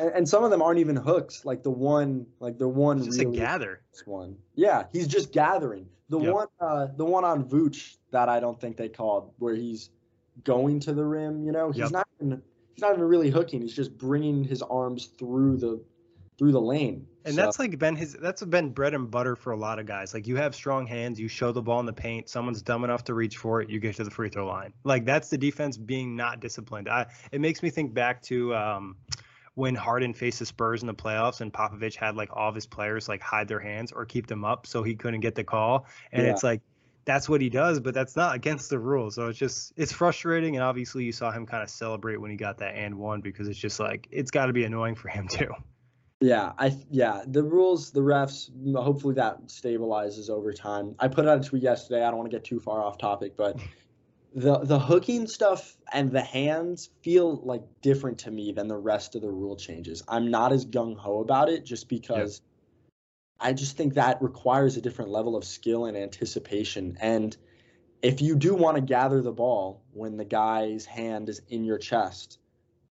And, 0.06 0.16
and, 0.16 0.30
some 0.30 0.46
of 0.46 0.52
them 0.52 0.62
aren't 0.62 0.80
even 0.80 0.96
hooks. 0.96 1.44
Like 1.44 1.62
the 1.62 1.72
one, 1.72 2.26
like 2.40 2.58
the 2.58 2.70
one. 2.70 3.00
It's 3.00 3.08
just 3.08 3.20
really 3.20 3.38
a 3.38 3.40
gather. 3.40 3.82
One, 4.06 4.38
yeah, 4.56 4.84
he's 4.94 5.08
just 5.08 5.34
gathering. 5.34 5.88
The 6.08 6.20
yep. 6.20 6.34
one, 6.34 6.48
uh, 6.60 6.88
the 6.96 7.06
one 7.06 7.26
on 7.26 7.44
Vooch 7.44 7.98
that 8.12 8.30
I 8.30 8.40
don't 8.40 8.60
think 8.60 8.78
they 8.78 8.88
called, 8.88 9.34
where 9.38 9.56
he's 9.56 9.90
going 10.44 10.80
to 10.82 10.94
the 10.94 11.04
rim. 11.04 11.44
You 11.44 11.52
know, 11.52 11.72
he's 11.72 11.82
yep. 11.82 11.92
not 11.92 12.08
even, 12.22 12.42
he's 12.76 12.82
not 12.82 12.94
even 12.94 13.06
really 13.06 13.30
hooking. 13.30 13.62
He's 13.62 13.76
just 13.76 13.98
bringing 13.98 14.44
his 14.44 14.62
arms 14.62 15.08
through 15.18 15.58
the 15.58 15.84
through 16.40 16.54
the 16.54 16.62
lane. 16.62 17.06
And 17.26 17.36
so. 17.36 17.42
that's 17.42 17.60
like 17.60 17.78
been 17.78 17.98
his 17.98 18.14
that's 18.14 18.44
been 18.44 18.70
bread 18.70 18.94
and 18.94 19.12
butter 19.12 19.36
for 19.36 19.52
a 19.52 19.58
lot 19.58 19.78
of 19.78 19.86
guys. 19.86 20.14
Like 20.14 20.26
you 20.26 20.38
have 20.38 20.56
strong 20.56 20.88
hands, 20.88 21.20
you 21.20 21.28
show 21.28 21.52
the 21.52 21.62
ball 21.62 21.82
in 21.82 21.86
the 21.86 21.94
paint, 21.94 22.30
someone's 22.30 22.62
dumb 22.62 22.86
enough 22.86 23.04
to 23.04 23.14
reach 23.14 23.38
for 23.38 23.62
it, 23.62 23.70
you 23.70 23.80
get 23.80 23.96
to 23.98 24.06
the 24.06 24.10
free 24.10 24.30
throw 24.30 24.48
line. 24.48 24.74
Like 24.86 25.06
that's 25.06 25.30
the 25.30 25.38
defense 25.38 25.78
being 25.78 26.16
not 26.16 26.40
disciplined. 26.40 26.88
I 26.88 27.08
it 27.32 27.42
makes 27.42 27.62
me 27.62 27.70
think 27.70 27.94
back 27.94 28.22
to 28.24 28.56
um, 28.56 28.96
when 29.56 29.76
Harden 29.76 30.14
faced 30.14 30.40
the 30.40 30.46
Spurs 30.46 30.82
in 30.82 30.88
the 30.88 30.94
playoffs 30.94 31.42
and 31.42 31.52
Popovich 31.52 31.96
had 31.96 32.16
like 32.16 32.30
all 32.32 32.48
of 32.48 32.56
his 32.56 32.66
players 32.66 33.10
like 33.10 33.22
hide 33.22 33.50
their 33.50 33.60
hands 33.60 33.92
or 33.92 34.06
keep 34.06 34.26
them 34.28 34.46
up 34.46 34.66
so 34.66 34.82
he 34.82 34.96
couldn't 34.96 35.20
get 35.20 35.36
the 35.36 35.44
call. 35.44 35.86
And 36.14 36.26
yeah. 36.26 36.32
it's 36.32 36.44
like 36.44 36.62
that's 37.10 37.28
what 37.28 37.42
he 37.42 37.50
does, 37.50 37.80
but 37.80 37.96
that's 37.96 38.16
not 38.16 38.36
against 38.36 38.70
the 38.70 38.78
rules. 38.78 39.16
So 39.16 39.30
it's 39.30 39.40
just 39.40 39.74
it's 39.76 39.92
frustrating, 39.92 40.56
and 40.56 40.64
obviously 40.64 41.04
you 41.04 41.12
saw 41.12 41.32
him 41.32 41.48
kind 41.48 41.64
of 41.64 41.70
celebrate 41.70 42.18
when 42.18 42.30
he 42.30 42.38
got 42.38 42.60
that 42.60 42.76
and 42.76 43.00
one 43.00 43.20
because 43.20 43.48
it's 43.48 43.58
just 43.58 43.80
like 43.80 44.08
it's 44.12 44.30
got 44.30 44.46
to 44.46 44.54
be 44.54 44.64
annoying 44.64 44.94
for 44.94 45.08
him 45.10 45.28
too. 45.32 45.50
Yeah, 46.22 46.52
I 46.60 46.78
yeah 46.92 47.24
the 47.26 47.42
rules, 47.42 47.90
the 47.90 48.02
refs. 48.02 48.52
Hopefully 48.76 49.16
that 49.16 49.48
stabilizes 49.48 50.30
over 50.30 50.54
time. 50.54 50.96
I 51.00 51.08
put 51.08 51.28
out 51.28 51.44
a 51.44 51.50
tweet 51.50 51.64
yesterday. 51.64 52.04
I 52.04 52.12
don't 52.12 52.18
want 52.18 52.30
to 52.30 52.38
get 52.38 52.44
too 52.44 52.60
far 52.60 52.84
off 52.84 53.00
topic, 53.00 53.36
but 53.36 53.60
the 54.36 54.60
the 54.60 54.78
hooking 54.78 55.26
stuff 55.26 55.78
and 55.92 56.12
the 56.12 56.22
hands 56.22 56.92
feel 57.02 57.38
like 57.38 57.64
different 57.82 58.20
to 58.20 58.30
me 58.30 58.52
than 58.52 58.68
the 58.68 58.78
rest 58.78 59.16
of 59.16 59.24
the 59.24 59.32
rule 59.32 59.56
changes. 59.56 60.04
I'm 60.08 60.30
not 60.30 60.52
as 60.54 60.64
gung 60.64 60.96
ho 60.96 61.22
about 61.22 61.50
it 61.50 61.66
just 61.66 61.90
because 61.90 62.42
I 63.40 63.54
just 63.54 63.78
think 63.78 63.94
that 63.94 64.22
requires 64.22 64.78
a 64.78 64.82
different 64.82 65.12
level 65.12 65.36
of 65.36 65.46
skill 65.46 65.86
and 65.86 65.96
anticipation. 65.96 66.98
And 67.00 67.36
if 68.02 68.22
you 68.22 68.36
do 68.36 68.56
want 68.56 68.76
to 68.76 68.82
gather 68.82 69.22
the 69.22 69.32
ball 69.32 69.84
when 69.94 70.18
the 70.18 70.26
guy's 70.26 70.86
hand 70.86 71.30
is 71.30 71.42
in 71.50 71.64
your 71.64 71.78
chest, 71.78 72.40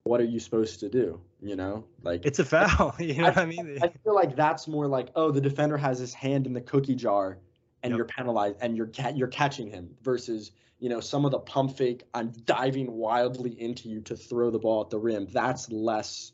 what 0.04 0.20
are 0.20 0.26
you 0.26 0.40
supposed 0.40 0.82
to 0.82 0.90
do? 0.90 1.22
You 1.42 1.56
know, 1.56 1.86
like 2.02 2.26
it's 2.26 2.40
a 2.40 2.46
foul. 2.46 2.96
You 3.00 3.16
know 3.16 3.26
I, 3.26 3.30
what 3.30 3.38
I 3.38 3.46
mean? 3.46 3.80
I 3.82 3.90
feel 4.04 4.16
like 4.16 4.36
that's 4.36 4.68
more 4.68 4.88
like, 4.88 5.10
oh, 5.16 5.32
the 5.32 5.42
defender 5.42 5.78
has 5.78 6.00
his 6.00 6.14
hand 6.14 6.46
in 6.46 6.54
the 6.54 6.62
cookie 6.62 6.96
jar, 6.96 7.38
and 7.82 7.92
yep. 7.92 7.98
you're 7.98 8.06
penalized, 8.06 8.58
and 8.62 8.76
you're 8.78 8.88
ca- 8.88 9.14
you're 9.16 9.28
catching 9.28 9.70
him. 9.70 9.96
Versus, 10.02 10.52
you 10.80 10.90
know, 10.90 11.00
some 11.00 11.26
of 11.26 11.32
the 11.32 11.40
pump 11.40 11.78
fake, 11.78 12.04
I'm 12.14 12.32
diving 12.46 12.92
wildly 12.92 13.52
into 13.60 13.90
you 13.90 14.02
to 14.02 14.16
throw 14.16 14.52
the 14.52 14.60
ball 14.60 14.82
at 14.82 14.90
the 14.90 15.00
rim. 15.00 15.28
That's 15.32 15.72
less. 15.72 16.32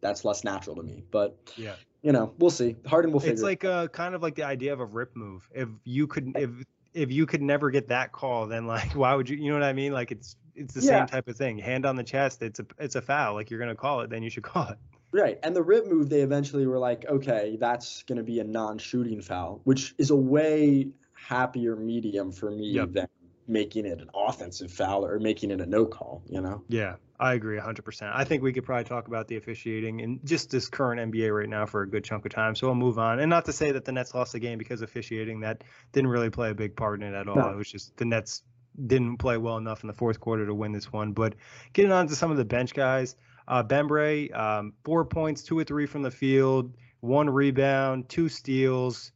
That's 0.00 0.24
less 0.24 0.44
natural 0.44 0.76
to 0.76 0.82
me. 0.82 1.02
But 1.10 1.38
yeah, 1.56 1.74
you 2.02 2.12
know, 2.12 2.32
we'll 2.38 2.50
see. 2.50 2.76
Harden 2.86 3.12
will 3.12 3.20
figure. 3.20 3.32
It's 3.32 3.42
like 3.42 3.64
a, 3.64 3.72
uh, 3.72 3.88
kind 3.88 4.14
of 4.14 4.22
like 4.22 4.34
the 4.34 4.44
idea 4.44 4.72
of 4.72 4.80
a 4.80 4.84
rip 4.84 5.16
move. 5.16 5.48
If 5.54 5.68
you 5.84 6.06
could, 6.06 6.32
if 6.36 6.50
if 6.94 7.12
you 7.12 7.26
could 7.26 7.42
never 7.42 7.70
get 7.70 7.88
that 7.88 8.12
call, 8.12 8.46
then 8.46 8.66
like, 8.66 8.92
why 8.94 9.14
would 9.14 9.28
you? 9.28 9.36
You 9.36 9.50
know 9.50 9.58
what 9.58 9.64
I 9.64 9.72
mean? 9.72 9.92
Like 9.92 10.12
it's 10.12 10.36
it's 10.54 10.74
the 10.74 10.80
yeah. 10.80 10.98
same 10.98 11.06
type 11.06 11.28
of 11.28 11.36
thing. 11.36 11.58
Hand 11.58 11.86
on 11.86 11.96
the 11.96 12.04
chest, 12.04 12.42
it's 12.42 12.60
a 12.60 12.66
it's 12.78 12.96
a 12.96 13.02
foul. 13.02 13.34
Like 13.34 13.50
you're 13.50 13.60
gonna 13.60 13.74
call 13.74 14.00
it, 14.00 14.10
then 14.10 14.22
you 14.22 14.30
should 14.30 14.42
call 14.44 14.68
it. 14.68 14.78
Right. 15.12 15.38
And 15.42 15.54
the 15.54 15.62
rip 15.62 15.86
move, 15.86 16.08
they 16.08 16.20
eventually 16.20 16.66
were 16.66 16.78
like, 16.78 17.06
okay, 17.06 17.56
that's 17.58 18.02
gonna 18.04 18.22
be 18.22 18.40
a 18.40 18.44
non-shooting 18.44 19.22
foul, 19.22 19.60
which 19.64 19.94
is 19.98 20.10
a 20.10 20.16
way 20.16 20.88
happier 21.14 21.76
medium 21.76 22.32
for 22.32 22.50
me 22.50 22.72
yep. 22.72 22.92
than 22.92 23.08
making 23.48 23.86
it 23.86 24.00
an 24.00 24.10
offensive 24.14 24.70
foul 24.70 25.06
or 25.06 25.18
making 25.18 25.50
it 25.50 25.60
a 25.60 25.66
no 25.66 25.86
call. 25.86 26.22
You 26.28 26.40
know? 26.40 26.62
Yeah. 26.68 26.96
I 27.18 27.34
agree 27.34 27.58
100%. 27.58 28.10
I 28.14 28.24
think 28.24 28.42
we 28.42 28.52
could 28.52 28.64
probably 28.64 28.84
talk 28.84 29.08
about 29.08 29.26
the 29.26 29.36
officiating 29.36 30.00
in 30.00 30.20
just 30.24 30.50
this 30.50 30.68
current 30.68 31.12
NBA 31.12 31.34
right 31.34 31.48
now 31.48 31.64
for 31.64 31.82
a 31.82 31.88
good 31.88 32.04
chunk 32.04 32.26
of 32.26 32.32
time. 32.32 32.54
So 32.54 32.66
we'll 32.66 32.76
move 32.76 32.98
on. 32.98 33.20
And 33.20 33.30
not 33.30 33.46
to 33.46 33.52
say 33.52 33.72
that 33.72 33.84
the 33.84 33.92
Nets 33.92 34.14
lost 34.14 34.32
the 34.32 34.38
game 34.38 34.58
because 34.58 34.82
officiating 34.82 35.40
that 35.40 35.64
didn't 35.92 36.10
really 36.10 36.30
play 36.30 36.50
a 36.50 36.54
big 36.54 36.76
part 36.76 37.00
in 37.00 37.14
it 37.14 37.16
at 37.16 37.28
all. 37.28 37.36
No. 37.36 37.48
It 37.48 37.56
was 37.56 37.70
just 37.70 37.96
the 37.96 38.04
Nets 38.04 38.42
didn't 38.84 39.16
play 39.16 39.38
well 39.38 39.56
enough 39.56 39.82
in 39.82 39.86
the 39.86 39.94
fourth 39.94 40.20
quarter 40.20 40.44
to 40.46 40.54
win 40.54 40.72
this 40.72 40.92
one. 40.92 41.12
But 41.12 41.34
getting 41.72 41.92
on 41.92 42.08
to 42.08 42.16
some 42.16 42.30
of 42.30 42.36
the 42.36 42.44
bench 42.44 42.74
guys, 42.74 43.16
uh, 43.48 43.62
Bembry, 43.62 44.36
um, 44.36 44.74
four 44.84 45.04
points, 45.04 45.42
two 45.42 45.58
or 45.58 45.64
three 45.64 45.86
from 45.86 46.02
the 46.02 46.10
field, 46.10 46.74
one 47.00 47.30
rebound, 47.30 48.08
two 48.08 48.28
steals. 48.28 49.12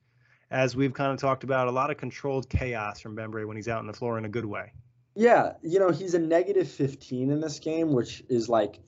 As 0.50 0.74
we've 0.74 0.94
kind 0.94 1.12
of 1.12 1.20
talked 1.20 1.44
about, 1.44 1.68
a 1.68 1.70
lot 1.70 1.90
of 1.90 1.96
controlled 1.96 2.48
chaos 2.48 2.98
from 3.00 3.14
Bembry 3.14 3.46
when 3.46 3.56
he's 3.56 3.68
out 3.68 3.78
on 3.78 3.86
the 3.86 3.92
floor 3.92 4.18
in 4.18 4.24
a 4.24 4.28
good 4.28 4.46
way. 4.46 4.72
Yeah, 5.14 5.54
you 5.62 5.78
know, 5.78 5.90
he's 5.90 6.14
a 6.14 6.18
negative 6.18 6.68
15 6.68 7.30
in 7.30 7.40
this 7.40 7.58
game, 7.58 7.92
which 7.92 8.22
is 8.28 8.48
like 8.48 8.78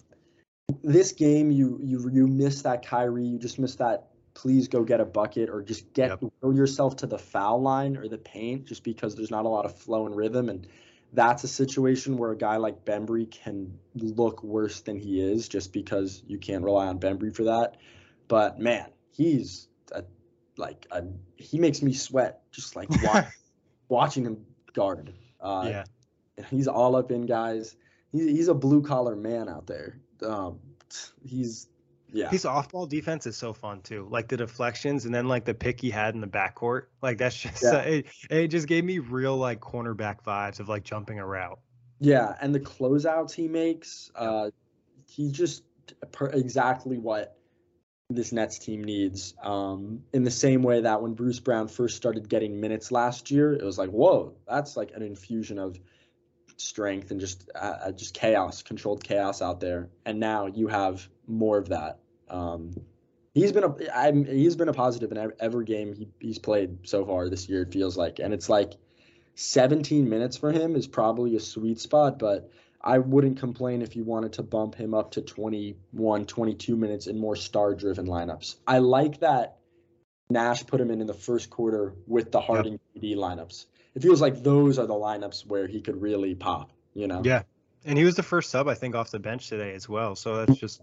this 0.82 1.12
game 1.12 1.50
you 1.50 1.78
you 1.82 2.08
you 2.12 2.26
miss 2.26 2.62
that 2.62 2.87
Kyrie, 2.87 3.26
you 3.26 3.38
just 3.38 3.58
miss 3.58 3.74
that 3.76 4.08
please 4.35 4.68
go 4.68 4.82
get 4.82 5.00
a 5.00 5.04
bucket 5.04 5.50
or 5.50 5.62
just 5.62 5.92
get 5.92 6.11
yep. 6.22 6.32
yourself 6.42 6.96
to 6.96 7.06
the 7.06 7.18
foul 7.18 7.61
line 7.61 7.96
or 7.96 8.08
the 8.08 8.18
paint 8.18 8.64
just 8.64 8.82
because 8.82 9.14
there's 9.14 9.30
not 9.30 9.44
a 9.44 9.48
lot 9.48 9.64
of 9.64 9.76
flow 9.76 10.06
and 10.06 10.16
rhythm 10.16 10.48
and 10.48 10.66
that's 11.12 11.44
a 11.44 11.48
situation 11.48 12.16
where 12.16 12.30
a 12.30 12.37
guy 12.37 12.56
like 12.56 12.87
Bembry 12.87 13.30
can 13.30 13.78
look 13.94 14.42
worse 14.42 14.80
than 14.80 14.98
he 14.98 15.20
is 15.20 15.46
just 15.46 15.70
because 15.70 16.22
you 16.26 16.38
can't 16.38 16.64
rely 16.64 16.87
on 16.87 16.98
Bembry 16.98 17.35
for 17.35 17.44
that. 17.44 17.76
But 18.28 18.58
man, 18.58 18.87
he's 19.11 19.68
a, 19.92 20.04
like 20.56 20.87
a, 20.90 21.04
he 21.37 21.58
makes 21.58 21.82
me 21.82 21.92
sweat 21.92 22.40
just 22.50 22.76
like 22.76 22.88
watch, 23.02 23.26
watching 23.90 24.24
him 24.24 24.46
guard. 24.72 25.12
Uh, 25.38 25.66
yeah 25.68 25.85
he's 26.51 26.68
all 26.68 26.97
up 26.97 27.11
in 27.11 27.27
guys. 27.27 27.77
He's 28.12 28.27
he's 28.27 28.49
a 28.49 28.55
blue 28.55 28.83
collar 28.83 29.16
man 29.16 29.49
out 29.49 29.66
there. 29.66 30.01
Um, 30.25 30.61
he's 31.25 31.68
yeah. 32.12 32.29
His 32.29 32.45
off 32.45 32.71
ball 32.71 32.87
defense 32.87 33.27
is 33.27 33.37
so 33.37 33.55
fun 33.55 33.81
too. 33.81 34.07
Like 34.11 34.29
the 34.29 34.37
deflections 34.37 35.07
and 35.07 35.14
then 35.14 35.29
like 35.29 35.47
the 35.47 35.55
pick 35.55 35.81
he 35.81 35.90
had 35.90 36.14
in 36.14 36.21
the 36.21 36.27
backcourt. 36.27 36.83
Like 37.01 37.18
that's 37.18 37.37
just 37.37 37.62
yeah. 37.62 37.71
uh, 37.71 37.81
it, 37.87 38.07
it 38.29 38.49
just 38.49 38.68
gave 38.68 38.85
me 38.85 38.99
real 38.99 39.37
like 39.37 39.61
cornerback 39.61 40.23
vibes 40.23 40.61
of 40.61 40.68
like 40.68 40.85
jumping 40.85 41.18
a 41.18 41.27
route. 41.27 41.59
Yeah, 42.01 42.37
and 42.40 42.55
the 42.55 42.61
closeouts 42.61 43.33
he 43.33 43.47
makes, 43.47 44.11
uh, 44.16 44.51
he 45.09 45.31
just 45.31 45.62
per- 46.11 46.31
exactly 46.31 46.99
what 46.99 47.37
this 48.11 48.33
Nets 48.33 48.59
team 48.59 48.83
needs. 48.85 49.35
Um, 49.42 50.03
in 50.12 50.25
the 50.25 50.31
same 50.31 50.62
way 50.62 50.81
that 50.83 51.01
when 51.01 51.14
Bruce 51.14 51.40
Brown 51.40 51.68
first 51.68 51.97
started 51.97 52.29
getting 52.29 52.61
minutes 52.61 52.90
last 52.92 53.31
year, 53.31 53.53
it 53.53 53.62
was 53.62 53.79
like, 53.79 53.90
whoa, 53.90 54.35
that's 54.47 54.77
like 54.77 54.90
an 54.95 55.03
infusion 55.03 55.59
of 55.59 55.79
strength 56.62 57.11
and 57.11 57.20
just 57.20 57.51
uh, 57.55 57.77
uh, 57.85 57.92
just 57.92 58.14
chaos, 58.14 58.62
controlled 58.62 59.03
chaos 59.03 59.42
out 59.42 59.61
there. 59.61 59.90
And 60.05 60.20
now 60.20 60.46
you 60.46 60.68
have 60.68 61.07
more 61.27 61.59
of 61.59 61.70
that. 61.70 61.98
Um, 62.29 62.75
he's 63.35 63.53
been 63.53 63.64
a 63.64 63.75
I'm, 63.94 64.25
he's 64.25 64.57
been 64.57 64.68
a 64.68 64.72
positive 64.72 65.12
in 65.12 65.33
every 65.40 65.64
game 65.64 65.94
he, 65.94 66.09
he's 66.20 66.38
played 66.38 66.88
so 66.88 67.05
far 67.05 67.29
this 67.29 67.48
year. 67.48 67.62
It 67.62 67.72
feels 67.72 67.96
like, 67.96 68.18
and 68.18 68.33
it's 68.33 68.48
like 68.48 68.75
17 69.35 70.09
minutes 70.09 70.37
for 70.37 70.53
him 70.53 70.77
is 70.77 70.87
probably 70.87 71.37
a 71.37 71.40
sweet 71.40 71.81
spot, 71.81 72.18
but. 72.18 72.51
I 72.85 72.98
wouldn't 72.98 73.38
complain 73.38 73.81
if 73.83 73.94
you 73.94 74.03
wanted 74.03 74.33
to 74.33 74.42
bump 74.42 74.75
him 74.75 74.92
up 74.92 75.12
to 75.12 75.22
21, 75.22 76.27
22 76.27 76.77
minutes 76.77 77.07
in 77.07 77.16
more 77.16 77.37
star 77.37 77.77
driven 77.77 78.09
lineups. 78.09 78.57
I 78.66 78.79
like 78.79 79.20
that 79.20 79.59
Nash 80.33 80.66
put 80.66 80.81
him 80.81 80.90
in 80.90 81.01
in 81.01 81.07
the 81.07 81.14
first 81.14 81.51
quarter 81.51 81.94
with 82.07 82.33
the 82.33 82.40
Harden 82.40 82.81
yep. 82.94 83.19
lineups 83.19 83.67
it 83.95 84.03
feels 84.03 84.21
like 84.21 84.43
those 84.43 84.79
are 84.79 84.87
the 84.87 84.95
lineups 84.95 85.47
where 85.47 85.67
he 85.67 85.81
could 85.81 86.01
really 86.01 86.35
pop. 86.35 86.71
You 86.95 87.07
know. 87.07 87.23
Yeah, 87.25 87.43
and 87.85 87.99
he 87.99 88.05
was 88.05 88.17
the 88.17 88.23
first 88.23 88.51
sub 88.51 88.69
I 88.69 88.75
think 88.75 88.95
off 88.95 89.11
the 89.11 89.19
bench 89.19 89.49
today 89.49 89.75
as 89.75 89.88
well. 89.88 90.15
So 90.17 90.45
that's 90.45 90.59
just 90.59 90.83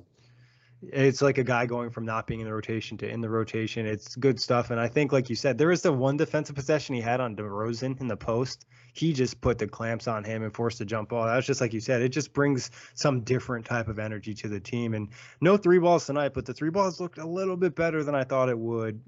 it's 0.82 1.22
like 1.22 1.38
a 1.38 1.44
guy 1.44 1.66
going 1.66 1.90
from 1.90 2.06
not 2.06 2.26
being 2.26 2.40
in 2.40 2.46
the 2.46 2.54
rotation 2.54 2.98
to 3.00 3.10
in 3.10 3.20
the 3.22 3.30
rotation. 3.30 3.86
It's 3.86 4.16
good 4.16 4.40
stuff. 4.40 4.72
And 4.72 4.80
I 4.80 4.88
think, 4.88 5.12
like 5.12 5.30
you 5.30 5.36
said, 5.36 5.58
there 5.58 5.68
was 5.68 5.82
the 5.82 5.92
one 5.92 6.18
defensive 6.18 6.56
possession 6.56 6.96
he 6.96 7.02
had 7.02 7.20
on 7.20 7.36
DeRozan 7.36 8.00
in 8.00 8.08
the 8.08 8.16
post. 8.16 8.66
He 8.94 9.14
just 9.14 9.42
put 9.42 9.58
the 9.58 9.68
clamps 9.68 10.08
on 10.08 10.24
him 10.24 10.42
and 10.42 10.54
forced 10.54 10.80
a 10.82 10.86
jump 10.86 11.10
ball. 11.10 11.26
That 11.26 11.36
was 11.36 11.46
just 11.46 11.62
like 11.62 11.74
you 11.74 11.82
said. 11.82 12.02
It 12.02 12.10
just 12.10 12.34
brings 12.34 12.72
some 12.94 13.22
different 13.22 13.66
type 13.66 13.88
of 13.88 14.00
energy 14.00 14.34
to 14.36 14.48
the 14.48 14.60
team. 14.60 14.94
And 14.94 15.10
no 15.42 15.58
three 15.58 15.80
balls 15.80 16.06
tonight, 16.06 16.34
but 16.34 16.46
the 16.46 16.54
three 16.54 16.70
balls 16.70 17.00
looked 17.00 17.18
a 17.18 17.28
little 17.28 17.58
bit 17.58 17.76
better 17.76 18.04
than 18.04 18.16
I 18.16 18.24
thought 18.24 18.50
it 18.50 18.58
would 18.58 19.02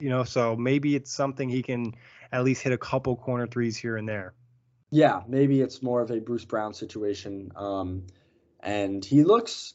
You 0.00 0.08
know, 0.08 0.24
so 0.24 0.56
maybe 0.56 0.96
it's 0.96 1.12
something 1.12 1.48
he 1.48 1.62
can 1.62 1.94
at 2.32 2.44
least 2.44 2.62
hit 2.62 2.72
a 2.72 2.78
couple 2.78 3.16
corner 3.16 3.46
threes 3.46 3.76
here 3.76 3.96
and 3.96 4.08
there. 4.08 4.34
Yeah, 4.90 5.22
maybe 5.28 5.60
it's 5.60 5.82
more 5.82 6.00
of 6.00 6.10
a 6.10 6.18
Bruce 6.18 6.44
Brown 6.44 6.74
situation. 6.74 7.52
Um, 7.54 8.06
and 8.60 9.04
he 9.04 9.22
looks, 9.22 9.74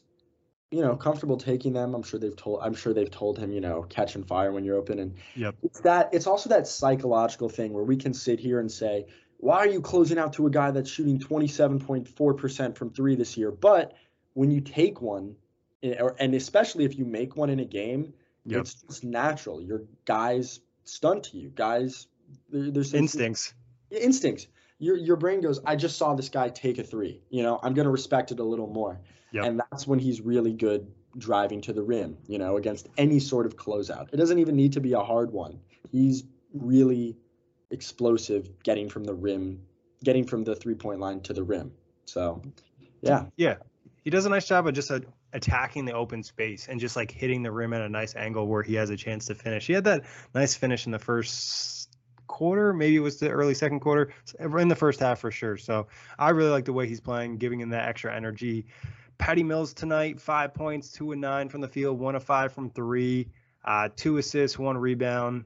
you 0.70 0.82
know, 0.82 0.96
comfortable 0.96 1.38
taking 1.38 1.72
them. 1.72 1.94
I'm 1.94 2.02
sure 2.02 2.20
they've 2.20 2.36
told. 2.36 2.60
I'm 2.62 2.74
sure 2.74 2.92
they've 2.92 3.10
told 3.10 3.38
him, 3.38 3.52
you 3.52 3.60
know, 3.60 3.82
catch 3.82 4.14
and 4.14 4.26
fire 4.26 4.52
when 4.52 4.64
you're 4.64 4.76
open. 4.76 4.98
And 4.98 5.14
yep. 5.34 5.54
it's 5.62 5.80
that. 5.80 6.10
It's 6.12 6.26
also 6.26 6.50
that 6.50 6.66
psychological 6.66 7.48
thing 7.48 7.72
where 7.72 7.84
we 7.84 7.96
can 7.96 8.12
sit 8.12 8.40
here 8.40 8.60
and 8.60 8.70
say, 8.70 9.06
why 9.38 9.58
are 9.58 9.68
you 9.68 9.80
closing 9.80 10.18
out 10.18 10.34
to 10.34 10.46
a 10.46 10.50
guy 10.50 10.70
that's 10.70 10.90
shooting 10.90 11.18
27.4% 11.18 12.76
from 12.76 12.90
three 12.90 13.16
this 13.16 13.36
year? 13.36 13.50
But 13.50 13.94
when 14.34 14.50
you 14.50 14.60
take 14.60 15.00
one, 15.00 15.36
eh, 15.82 15.96
and 16.18 16.34
especially 16.34 16.84
if 16.84 16.98
you 16.98 17.04
make 17.04 17.36
one 17.36 17.50
in 17.50 17.60
a 17.60 17.64
game, 17.64 18.14
yep. 18.46 18.60
it's 18.62 18.74
just 18.74 19.04
natural. 19.04 19.60
Your 19.60 19.82
guys 20.04 20.60
stunt 20.84 21.24
to 21.24 21.38
you. 21.38 21.50
Guys, 21.50 22.06
there's 22.50 22.94
instincts. 22.94 23.54
Instincts. 23.90 24.46
Your 24.78 24.96
your 24.96 25.16
brain 25.16 25.40
goes, 25.40 25.60
I 25.64 25.76
just 25.76 25.96
saw 25.96 26.14
this 26.14 26.28
guy 26.28 26.48
take 26.48 26.78
a 26.78 26.82
three. 26.82 27.22
You 27.30 27.42
know, 27.42 27.58
I'm 27.62 27.74
gonna 27.74 27.90
respect 27.90 28.32
it 28.32 28.40
a 28.40 28.44
little 28.44 28.66
more. 28.66 29.00
Yep. 29.32 29.44
And 29.44 29.62
that's 29.70 29.86
when 29.86 29.98
he's 29.98 30.20
really 30.20 30.52
good 30.52 30.90
driving 31.18 31.60
to 31.62 31.72
the 31.72 31.82
rim. 31.82 32.18
You 32.26 32.38
know, 32.38 32.56
against 32.56 32.88
any 32.96 33.20
sort 33.20 33.46
of 33.46 33.56
closeout. 33.56 34.12
It 34.12 34.16
doesn't 34.16 34.38
even 34.38 34.56
need 34.56 34.72
to 34.74 34.80
be 34.80 34.92
a 34.92 35.00
hard 35.00 35.32
one. 35.32 35.60
He's 35.90 36.24
really 36.52 37.16
explosive 37.70 38.62
getting 38.62 38.88
from 38.88 39.04
the 39.04 39.14
rim, 39.14 39.62
getting 40.04 40.26
from 40.26 40.44
the 40.44 40.54
three 40.54 40.74
point 40.74 41.00
line 41.00 41.20
to 41.22 41.32
the 41.32 41.42
rim. 41.42 41.72
So, 42.06 42.42
yeah. 43.00 43.26
Yeah. 43.36 43.56
He 44.04 44.10
does 44.10 44.26
a 44.26 44.28
nice 44.28 44.46
job 44.46 44.66
of 44.68 44.74
just 44.74 44.90
uh, 44.90 45.00
attacking 45.32 45.84
the 45.84 45.92
open 45.92 46.22
space 46.22 46.68
and 46.68 46.80
just 46.80 46.96
like 46.96 47.10
hitting 47.10 47.42
the 47.42 47.50
rim 47.50 47.72
at 47.72 47.82
a 47.82 47.88
nice 47.88 48.14
angle 48.16 48.46
where 48.46 48.62
he 48.62 48.74
has 48.74 48.90
a 48.90 48.96
chance 48.96 49.26
to 49.26 49.34
finish. 49.34 49.66
He 49.66 49.72
had 49.72 49.84
that 49.84 50.04
nice 50.34 50.54
finish 50.54 50.86
in 50.86 50.92
the 50.92 50.98
first 50.98 51.96
quarter, 52.26 52.72
maybe 52.72 52.96
it 52.96 53.00
was 53.00 53.18
the 53.18 53.30
early 53.30 53.54
second 53.54 53.80
quarter, 53.80 54.12
in 54.38 54.68
the 54.68 54.76
first 54.76 55.00
half 55.00 55.20
for 55.20 55.30
sure. 55.30 55.56
So 55.56 55.86
I 56.18 56.30
really 56.30 56.50
like 56.50 56.64
the 56.64 56.72
way 56.72 56.86
he's 56.86 57.00
playing, 57.00 57.38
giving 57.38 57.60
him 57.60 57.70
that 57.70 57.88
extra 57.88 58.14
energy. 58.14 58.66
Patty 59.18 59.42
Mills 59.42 59.72
tonight, 59.72 60.20
five 60.20 60.52
points, 60.52 60.90
two 60.92 61.12
and 61.12 61.20
nine 61.20 61.48
from 61.48 61.60
the 61.60 61.68
field, 61.68 61.98
one 61.98 62.14
of 62.14 62.22
five 62.22 62.52
from 62.52 62.70
three, 62.70 63.28
uh, 63.64 63.88
two 63.96 64.18
assists, 64.18 64.58
one 64.58 64.76
rebound 64.76 65.44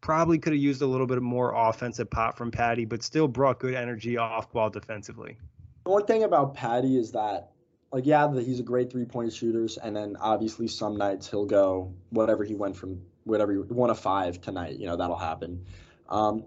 probably 0.00 0.38
could 0.38 0.52
have 0.52 0.62
used 0.62 0.82
a 0.82 0.86
little 0.86 1.06
bit 1.06 1.20
more 1.20 1.54
offensive 1.54 2.10
pop 2.10 2.36
from 2.36 2.50
Patty, 2.50 2.84
but 2.84 3.02
still 3.02 3.28
brought 3.28 3.58
good 3.58 3.74
energy 3.74 4.16
off 4.16 4.52
ball 4.52 4.70
defensively. 4.70 5.36
One 5.84 6.04
thing 6.06 6.24
about 6.24 6.54
Patty 6.54 6.98
is 6.98 7.12
that, 7.12 7.50
like, 7.92 8.06
yeah, 8.06 8.32
he's 8.34 8.60
a 8.60 8.64
great 8.64 8.90
three 8.90 9.04
point 9.04 9.32
shooter, 9.32 9.66
and 9.82 9.96
then 9.96 10.16
obviously 10.20 10.68
some 10.68 10.96
nights 10.96 11.28
he'll 11.28 11.46
go 11.46 11.92
whatever 12.10 12.44
he 12.44 12.54
went 12.54 12.76
from 12.76 13.00
whatever 13.24 13.54
one 13.54 13.90
of 13.90 13.98
five 13.98 14.40
tonight. 14.40 14.78
You 14.78 14.86
know 14.86 14.96
that'll 14.96 15.16
happen. 15.16 15.64
Um, 16.08 16.44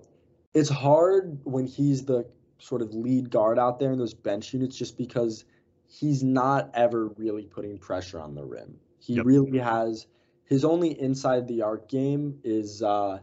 it's 0.54 0.70
hard 0.70 1.40
when 1.44 1.66
he's 1.66 2.06
the 2.06 2.28
sort 2.60 2.82
of 2.82 2.94
lead 2.94 3.30
guard 3.30 3.58
out 3.58 3.80
there 3.80 3.92
in 3.92 3.98
those 3.98 4.14
bench 4.14 4.54
units, 4.54 4.76
just 4.76 4.98
because 4.98 5.46
he's 5.88 6.24
not 6.24 6.70
ever 6.74 7.08
really 7.18 7.46
putting 7.46 7.78
pressure 7.78 8.20
on 8.20 8.36
the 8.36 8.44
rim. 8.44 8.78
He 9.00 9.16
yep. 9.16 9.26
really 9.26 9.58
has 9.58 10.08
his 10.46 10.64
only 10.64 11.00
inside 11.00 11.48
the 11.48 11.62
arc 11.64 11.90
game 11.90 12.40
is. 12.44 12.84
Uh, 12.84 13.20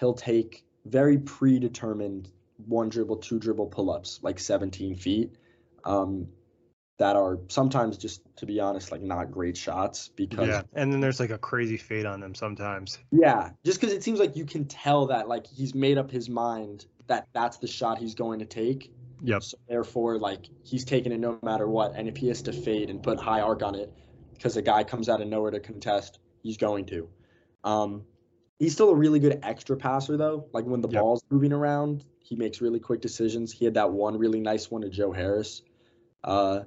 he'll 0.00 0.14
take 0.14 0.64
very 0.86 1.18
predetermined 1.18 2.30
one 2.66 2.88
dribble, 2.88 3.16
two 3.18 3.38
dribble 3.38 3.66
pull 3.66 3.90
ups, 3.90 4.18
like 4.22 4.38
17 4.38 4.96
feet, 4.96 5.34
um, 5.84 6.26
that 7.00 7.16
are 7.16 7.38
sometimes 7.48 7.96
just, 7.96 8.20
to 8.36 8.44
be 8.44 8.60
honest, 8.60 8.92
like 8.92 9.00
not 9.00 9.32
great 9.32 9.56
shots 9.56 10.10
because. 10.14 10.48
Yeah. 10.48 10.62
And 10.74 10.92
then 10.92 11.00
there's 11.00 11.18
like 11.18 11.30
a 11.30 11.38
crazy 11.38 11.78
fade 11.78 12.04
on 12.04 12.20
them 12.20 12.34
sometimes. 12.34 12.98
Yeah. 13.10 13.50
Just 13.64 13.80
because 13.80 13.94
it 13.94 14.02
seems 14.04 14.20
like 14.20 14.36
you 14.36 14.44
can 14.44 14.66
tell 14.66 15.06
that 15.06 15.26
like 15.26 15.46
he's 15.46 15.74
made 15.74 15.96
up 15.96 16.10
his 16.10 16.28
mind 16.28 16.84
that 17.06 17.26
that's 17.32 17.56
the 17.56 17.66
shot 17.66 17.96
he's 17.96 18.14
going 18.14 18.40
to 18.40 18.44
take. 18.44 18.92
Yep. 19.22 19.42
So 19.42 19.56
therefore, 19.66 20.18
like 20.18 20.46
he's 20.62 20.84
taking 20.84 21.10
it 21.10 21.20
no 21.20 21.38
matter 21.42 21.66
what. 21.66 21.94
And 21.96 22.06
if 22.06 22.18
he 22.18 22.28
has 22.28 22.42
to 22.42 22.52
fade 22.52 22.90
and 22.90 23.02
put 23.02 23.18
high 23.18 23.40
arc 23.40 23.62
on 23.62 23.74
it 23.74 23.90
because 24.34 24.58
a 24.58 24.62
guy 24.62 24.84
comes 24.84 25.08
out 25.08 25.22
of 25.22 25.28
nowhere 25.28 25.52
to 25.52 25.60
contest, 25.60 26.18
he's 26.42 26.58
going 26.58 26.84
to. 26.86 27.08
Um, 27.64 28.04
He's 28.58 28.74
still 28.74 28.90
a 28.90 28.94
really 28.94 29.20
good 29.20 29.40
extra 29.42 29.74
passer 29.74 30.18
though. 30.18 30.44
Like 30.52 30.66
when 30.66 30.82
the 30.82 30.88
yep. 30.88 31.00
ball's 31.00 31.22
moving 31.30 31.54
around, 31.54 32.04
he 32.22 32.36
makes 32.36 32.60
really 32.60 32.78
quick 32.78 33.00
decisions. 33.00 33.50
He 33.50 33.64
had 33.64 33.72
that 33.72 33.90
one 33.90 34.18
really 34.18 34.38
nice 34.38 34.70
one 34.70 34.82
to 34.82 34.90
Joe 34.90 35.12
Harris. 35.12 35.62
Uh, 36.22 36.64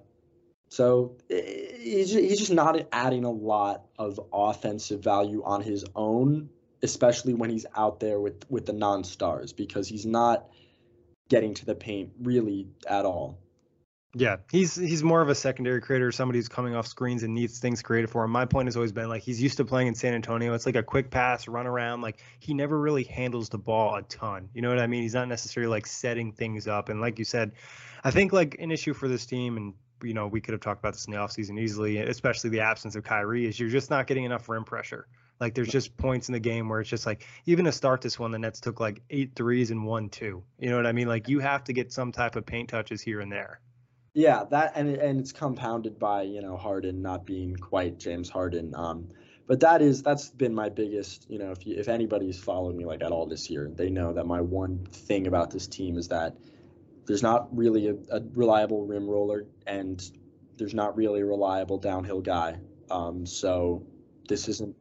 so 0.74 1.18
eh, 1.30 1.78
he's 1.78 2.40
just 2.40 2.52
not 2.52 2.88
adding 2.92 3.26
a 3.26 3.30
lot 3.30 3.86
of 4.00 4.20
offensive 4.34 5.04
value 5.04 5.44
on 5.46 5.62
his 5.62 5.86
own, 5.96 6.50
especially 6.82 7.36
when 7.36 7.52
he's 7.52 7.68
out 7.76 8.00
there 8.00 8.20
with 8.20 8.44
with 8.50 8.66
the 8.66 8.74
non-stars 8.74 9.54
because 9.54 9.88
he's 9.88 10.08
not 10.08 10.48
getting 11.30 11.54
to 11.54 11.66
the 11.68 11.76
paint 11.76 12.14
really 12.20 12.70
at 12.88 13.06
all. 13.06 13.38
Yeah, 14.16 14.38
he's 14.50 14.76
he's 14.76 15.04
more 15.04 15.22
of 15.22 15.30
a 15.30 15.36
secondary 15.36 15.80
creator, 15.80 16.12
somebody 16.12 16.40
who's 16.40 16.50
coming 16.50 16.74
off 16.74 16.88
screens 16.88 17.22
and 17.22 17.36
needs 17.36 17.60
things 17.60 17.84
created 17.84 18.10
for 18.10 18.24
him. 18.24 18.32
My 18.32 18.46
point 18.46 18.68
has 18.68 18.76
always 18.76 18.92
been 18.92 19.10
like 19.10 19.22
he's 19.22 19.40
used 19.40 19.58
to 19.58 19.66
playing 19.66 19.90
in 19.90 19.94
San 19.94 20.16
Antonio. 20.16 20.56
It's 20.56 20.66
like 20.66 20.76
a 20.76 20.82
quick 20.82 21.12
pass, 21.12 21.48
run 21.48 21.68
around. 21.68 22.02
Like 22.02 22.20
he 22.40 22.56
never 22.56 22.80
really 22.80 23.04
handles 23.04 23.50
the 23.50 23.60
ball 23.60 23.94
a 23.94 24.02
ton. 24.02 24.50
You 24.56 24.64
know 24.64 24.70
what 24.70 24.80
I 24.80 24.88
mean? 24.88 25.04
He's 25.04 25.14
not 25.14 25.28
necessarily 25.28 25.70
like 25.70 25.86
setting 25.86 26.32
things 26.32 26.68
up. 26.68 26.90
And 26.90 27.00
like 27.00 27.20
you 27.20 27.26
said, 27.26 27.52
I 28.04 28.10
think 28.10 28.34
like 28.34 28.56
an 28.58 28.72
issue 28.72 28.96
for 28.96 29.08
this 29.08 29.28
team, 29.28 29.58
and 29.58 29.74
you 30.04 30.14
know 30.14 30.28
we 30.28 30.41
could 30.41 30.54
have 30.54 30.62
talked 30.62 30.80
about 30.80 30.93
this 30.93 31.06
in 31.06 31.14
the 31.14 31.18
offseason 31.20 31.60
easily, 31.60 31.97
especially 31.97 32.49
the 32.49 32.60
absence 32.62 32.95
of 32.95 33.04
Kyrie, 33.04 33.45
is 33.45 33.60
you're 33.60 33.70
just 33.70 33.89
not 33.89 34.08
getting 34.08 34.24
enough 34.24 34.47
rim 34.49 34.64
pressure. 34.64 35.08
Like 35.39 35.56
there's 35.56 35.70
just 35.70 35.95
points 35.97 36.30
in 36.30 36.34
the 36.34 36.39
game 36.39 36.70
where 36.70 36.80
it's 36.80 36.89
just 36.89 37.06
like 37.06 37.26
even 37.45 37.66
to 37.66 37.72
start 37.72 38.01
this 38.01 38.20
one, 38.20 38.32
the 38.32 38.39
Nets 38.39 38.60
took 38.60 38.80
like 38.80 39.01
eight 39.10 39.32
threes 39.36 39.72
and 39.72 39.86
one 39.86 40.10
two. 40.10 40.43
You 40.60 40.70
know 40.70 40.78
what 40.78 40.86
I 40.86 40.91
mean? 40.91 41.08
Like 41.08 41.28
you 41.28 41.39
have 41.39 41.64
to 41.66 41.74
get 41.74 41.91
some 41.91 42.12
type 42.12 42.36
of 42.36 42.45
paint 42.45 42.70
touches 42.70 43.01
here 43.01 43.20
and 43.20 43.32
there. 43.32 43.60
Yeah, 44.14 44.43
that 44.51 44.74
and 44.76 44.89
and 44.89 45.20
it's 45.20 45.32
compounded 45.32 45.97
by 45.97 46.24
you 46.24 46.41
know 46.41 46.56
Harden 46.56 47.01
not 47.01 47.26
being 47.26 47.56
quite 47.56 47.99
James 47.99 48.30
Harden. 48.30 48.74
Um, 48.76 49.10
but 49.47 49.60
that 49.62 49.82
is 49.82 50.04
that's 50.04 50.30
been 50.30 50.54
my 50.54 50.70
biggest. 50.70 51.30
You 51.30 51.39
know, 51.39 51.51
if 51.51 51.66
you, 51.66 51.76
if 51.78 51.88
anybody's 51.88 52.38
followed 52.38 52.76
me 52.76 52.86
like 52.86 53.01
at 53.01 53.12
all 53.12 53.26
this 53.26 53.49
year, 53.49 53.70
they 53.74 53.89
know 53.89 54.14
that 54.14 54.26
my 54.26 54.41
one 54.41 54.86
thing 54.91 55.28
about 55.28 55.51
this 55.51 55.68
team 55.68 55.97
is 55.97 56.10
that 56.10 56.38
there's 57.06 57.24
not 57.24 57.56
really 57.56 57.88
a, 57.88 57.95
a 58.12 58.22
reliable 58.34 58.86
rim 58.86 59.08
roller 59.08 59.45
and 59.68 60.01
there's 60.58 60.74
not 60.74 60.95
really 60.95 61.22
a 61.22 61.26
reliable 61.26 61.78
downhill 61.78 62.22
guy. 62.22 62.60
Um, 62.89 63.26
so 63.26 63.86
this 64.28 64.47
isn't. 64.47 64.76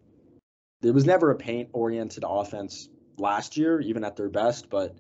There 0.81 0.93
was 0.93 1.05
never 1.05 1.31
a 1.31 1.37
paint 1.37 1.71
oriented 1.73 2.25
offense 2.27 2.89
last 3.17 3.57
year, 3.57 3.81
even 3.81 4.05
at 4.05 4.17
their 4.17 4.29
best, 4.29 4.69
but 4.69 4.97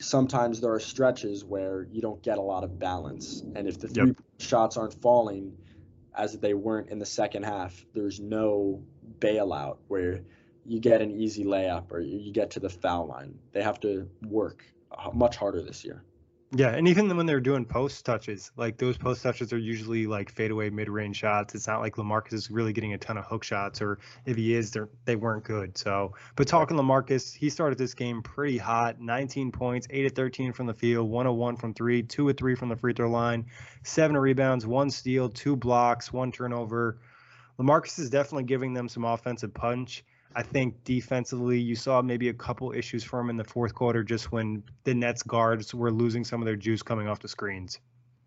sometimes 0.00 0.60
there 0.60 0.72
are 0.72 0.80
stretches 0.80 1.44
where 1.44 1.86
you 1.90 2.00
don't 2.00 2.22
get 2.22 2.38
a 2.38 2.42
lot 2.42 2.64
of 2.64 2.78
balance. 2.78 3.42
And 3.54 3.68
if 3.68 3.78
the 3.78 3.88
three 3.88 4.08
yep. 4.08 4.16
shots 4.38 4.76
aren't 4.76 5.00
falling 5.00 5.56
as 6.14 6.38
they 6.38 6.54
weren't 6.54 6.88
in 6.88 6.98
the 6.98 7.06
second 7.06 7.44
half, 7.44 7.84
there's 7.94 8.20
no 8.20 8.82
bailout 9.18 9.78
where 9.88 10.20
you 10.64 10.80
get 10.80 11.02
an 11.02 11.10
easy 11.10 11.44
layup 11.44 11.92
or 11.92 12.00
you 12.00 12.32
get 12.32 12.50
to 12.52 12.60
the 12.60 12.70
foul 12.70 13.06
line. 13.06 13.38
They 13.52 13.62
have 13.62 13.78
to 13.80 14.08
work 14.26 14.64
much 15.12 15.36
harder 15.36 15.62
this 15.62 15.84
year. 15.84 16.02
Yeah, 16.52 16.68
and 16.68 16.86
even 16.86 17.14
when 17.16 17.26
they're 17.26 17.40
doing 17.40 17.64
post 17.64 18.04
touches, 18.06 18.52
like 18.56 18.78
those 18.78 18.96
post 18.96 19.22
touches 19.22 19.52
are 19.52 19.58
usually 19.58 20.06
like 20.06 20.30
fadeaway 20.30 20.70
mid 20.70 20.88
range 20.88 21.16
shots. 21.16 21.56
It's 21.56 21.66
not 21.66 21.80
like 21.80 21.96
LaMarcus 21.96 22.34
is 22.34 22.50
really 22.52 22.72
getting 22.72 22.94
a 22.94 22.98
ton 22.98 23.18
of 23.18 23.24
hook 23.24 23.42
shots, 23.42 23.82
or 23.82 23.98
if 24.26 24.36
he 24.36 24.54
is, 24.54 24.70
they're 24.70 24.88
they 25.06 25.16
weren't 25.16 25.42
good. 25.42 25.76
So, 25.76 26.14
but 26.36 26.46
talking 26.46 26.76
LaMarcus, 26.76 27.34
he 27.34 27.50
started 27.50 27.78
this 27.78 27.94
game 27.94 28.22
pretty 28.22 28.58
hot. 28.58 29.00
19 29.00 29.50
points, 29.50 29.88
8 29.90 30.06
of 30.06 30.12
13 30.12 30.52
from 30.52 30.66
the 30.66 30.74
field, 30.74 31.10
101 31.10 31.56
from 31.56 31.74
three, 31.74 32.02
2 32.02 32.28
of 32.28 32.36
3 32.36 32.54
from 32.54 32.68
the 32.68 32.76
free 32.76 32.92
throw 32.92 33.10
line, 33.10 33.46
seven 33.82 34.16
rebounds, 34.16 34.66
one 34.66 34.88
steal, 34.88 35.28
two 35.28 35.56
blocks, 35.56 36.12
one 36.12 36.30
turnover. 36.30 36.98
LaMarcus 37.58 37.98
is 37.98 38.08
definitely 38.08 38.44
giving 38.44 38.72
them 38.72 38.88
some 38.88 39.04
offensive 39.04 39.52
punch. 39.52 40.04
I 40.36 40.42
think 40.42 40.84
defensively, 40.84 41.58
you 41.58 41.74
saw 41.74 42.02
maybe 42.02 42.28
a 42.28 42.34
couple 42.34 42.70
issues 42.72 43.02
for 43.02 43.18
him 43.18 43.30
in 43.30 43.38
the 43.38 43.44
fourth 43.44 43.74
quarter, 43.74 44.04
just 44.04 44.30
when 44.32 44.62
the 44.84 44.92
Nets 44.92 45.22
guards 45.22 45.74
were 45.74 45.90
losing 45.90 46.24
some 46.24 46.42
of 46.42 46.46
their 46.46 46.56
juice 46.56 46.82
coming 46.82 47.08
off 47.08 47.20
the 47.20 47.28
screens. 47.28 47.80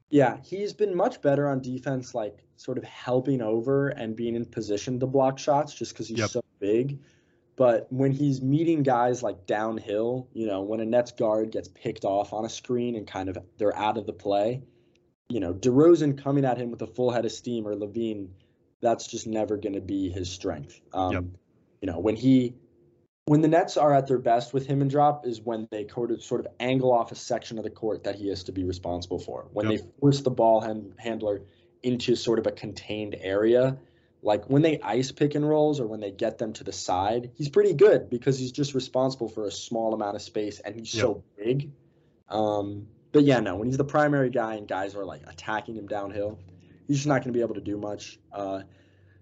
Yeah, 0.09 0.37
he's 0.43 0.73
been 0.73 0.95
much 0.95 1.21
better 1.21 1.47
on 1.47 1.61
defense, 1.61 2.15
like 2.15 2.43
sort 2.55 2.79
of 2.79 2.83
helping 2.83 3.43
over 3.43 3.89
and 3.89 4.15
being 4.15 4.35
in 4.35 4.45
position 4.45 4.99
to 5.01 5.05
block 5.05 5.37
shots 5.37 5.75
just 5.75 5.93
because 5.93 6.07
he's 6.07 6.17
yep. 6.17 6.31
so 6.31 6.41
big. 6.59 6.99
But 7.55 7.85
when 7.91 8.11
he's 8.11 8.41
meeting 8.41 8.81
guys 8.81 9.21
like 9.21 9.45
downhill, 9.45 10.29
you 10.33 10.47
know, 10.47 10.63
when 10.63 10.79
a 10.79 10.85
Nets 10.85 11.11
guard 11.11 11.51
gets 11.51 11.67
picked 11.67 12.05
off 12.05 12.33
on 12.33 12.43
a 12.43 12.49
screen 12.49 12.95
and 12.95 13.05
kind 13.05 13.29
of 13.29 13.37
they're 13.59 13.75
out 13.75 13.99
of 13.99 14.07
the 14.07 14.13
play, 14.13 14.63
you 15.27 15.39
know, 15.39 15.53
DeRozan 15.53 16.17
coming 16.17 16.43
at 16.43 16.57
him 16.57 16.71
with 16.71 16.81
a 16.81 16.87
full 16.87 17.11
head 17.11 17.25
of 17.25 17.31
steam 17.31 17.67
or 17.67 17.75
LaVine, 17.75 18.29
that's 18.81 19.05
just 19.05 19.27
never 19.27 19.57
going 19.57 19.73
to 19.73 19.81
be 19.81 20.09
his 20.09 20.31
strength. 20.31 20.81
Um, 20.91 21.11
yep 21.11 21.23
you 21.81 21.91
know, 21.91 21.99
when 21.99 22.15
he 22.15 22.55
when 23.25 23.41
the 23.41 23.47
Nets 23.47 23.77
are 23.77 23.93
at 23.93 24.07
their 24.07 24.17
best 24.17 24.53
with 24.53 24.65
him 24.65 24.81
and 24.81 24.89
drop 24.89 25.27
is 25.27 25.39
when 25.39 25.67
they 25.69 25.87
sort 26.19 26.39
of 26.39 26.47
angle 26.59 26.91
off 26.91 27.11
a 27.11 27.15
section 27.15 27.59
of 27.59 27.63
the 27.63 27.69
court 27.69 28.03
that 28.05 28.15
he 28.15 28.27
has 28.29 28.43
to 28.45 28.51
be 28.51 28.63
responsible 28.63 29.19
for. 29.19 29.47
When 29.53 29.69
yep. 29.69 29.81
they 29.81 29.87
force 29.99 30.21
the 30.21 30.31
ball 30.31 30.61
hand, 30.61 30.95
handler 30.97 31.43
into 31.83 32.15
sort 32.15 32.39
of 32.39 32.47
a 32.47 32.51
contained 32.51 33.15
area, 33.21 33.77
like 34.23 34.45
when 34.45 34.63
they 34.63 34.79
ice 34.81 35.11
pick 35.11 35.35
and 35.35 35.47
rolls 35.47 35.79
or 35.79 35.85
when 35.85 35.99
they 35.99 36.09
get 36.09 36.39
them 36.39 36.53
to 36.53 36.63
the 36.63 36.71
side, 36.71 37.29
he's 37.35 37.49
pretty 37.49 37.73
good 37.73 38.09
because 38.09 38.39
he's 38.39 38.51
just 38.51 38.73
responsible 38.73 39.29
for 39.29 39.45
a 39.45 39.51
small 39.51 39.93
amount 39.93 40.15
of 40.15 40.23
space 40.23 40.59
and 40.59 40.75
he's 40.75 40.91
yep. 40.95 41.01
so 41.01 41.23
big. 41.37 41.69
Um, 42.29 42.87
but 43.11 43.25
yeah, 43.25 43.39
no, 43.39 43.57
when 43.57 43.67
he's 43.67 43.77
the 43.77 43.83
primary 43.83 44.31
guy 44.31 44.55
and 44.55 44.67
guys 44.67 44.95
are 44.95 45.05
like 45.05 45.21
attacking 45.27 45.75
him 45.75 45.85
downhill, 45.85 46.39
he's 46.87 46.97
just 46.97 47.07
not 47.07 47.23
going 47.23 47.31
to 47.31 47.37
be 47.37 47.41
able 47.41 47.55
to 47.55 47.61
do 47.61 47.77
much. 47.77 48.19
Uh, 48.33 48.61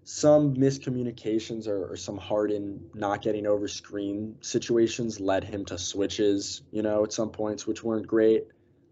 some 0.09 0.55
miscommunications 0.55 1.67
or, 1.67 1.91
or, 1.91 1.97
some 1.97 2.17
Harden 2.17 2.79
not 2.93 3.21
getting 3.21 3.45
over 3.45 3.67
screen 3.67 4.37
situations 4.39 5.19
led 5.19 5.43
him 5.43 5.65
to 5.65 5.77
switches, 5.77 6.61
you 6.71 6.81
know, 6.81 7.03
at 7.03 7.11
some 7.11 7.29
points, 7.29 7.67
which 7.67 7.83
weren't 7.83 8.07
great. 8.07 8.45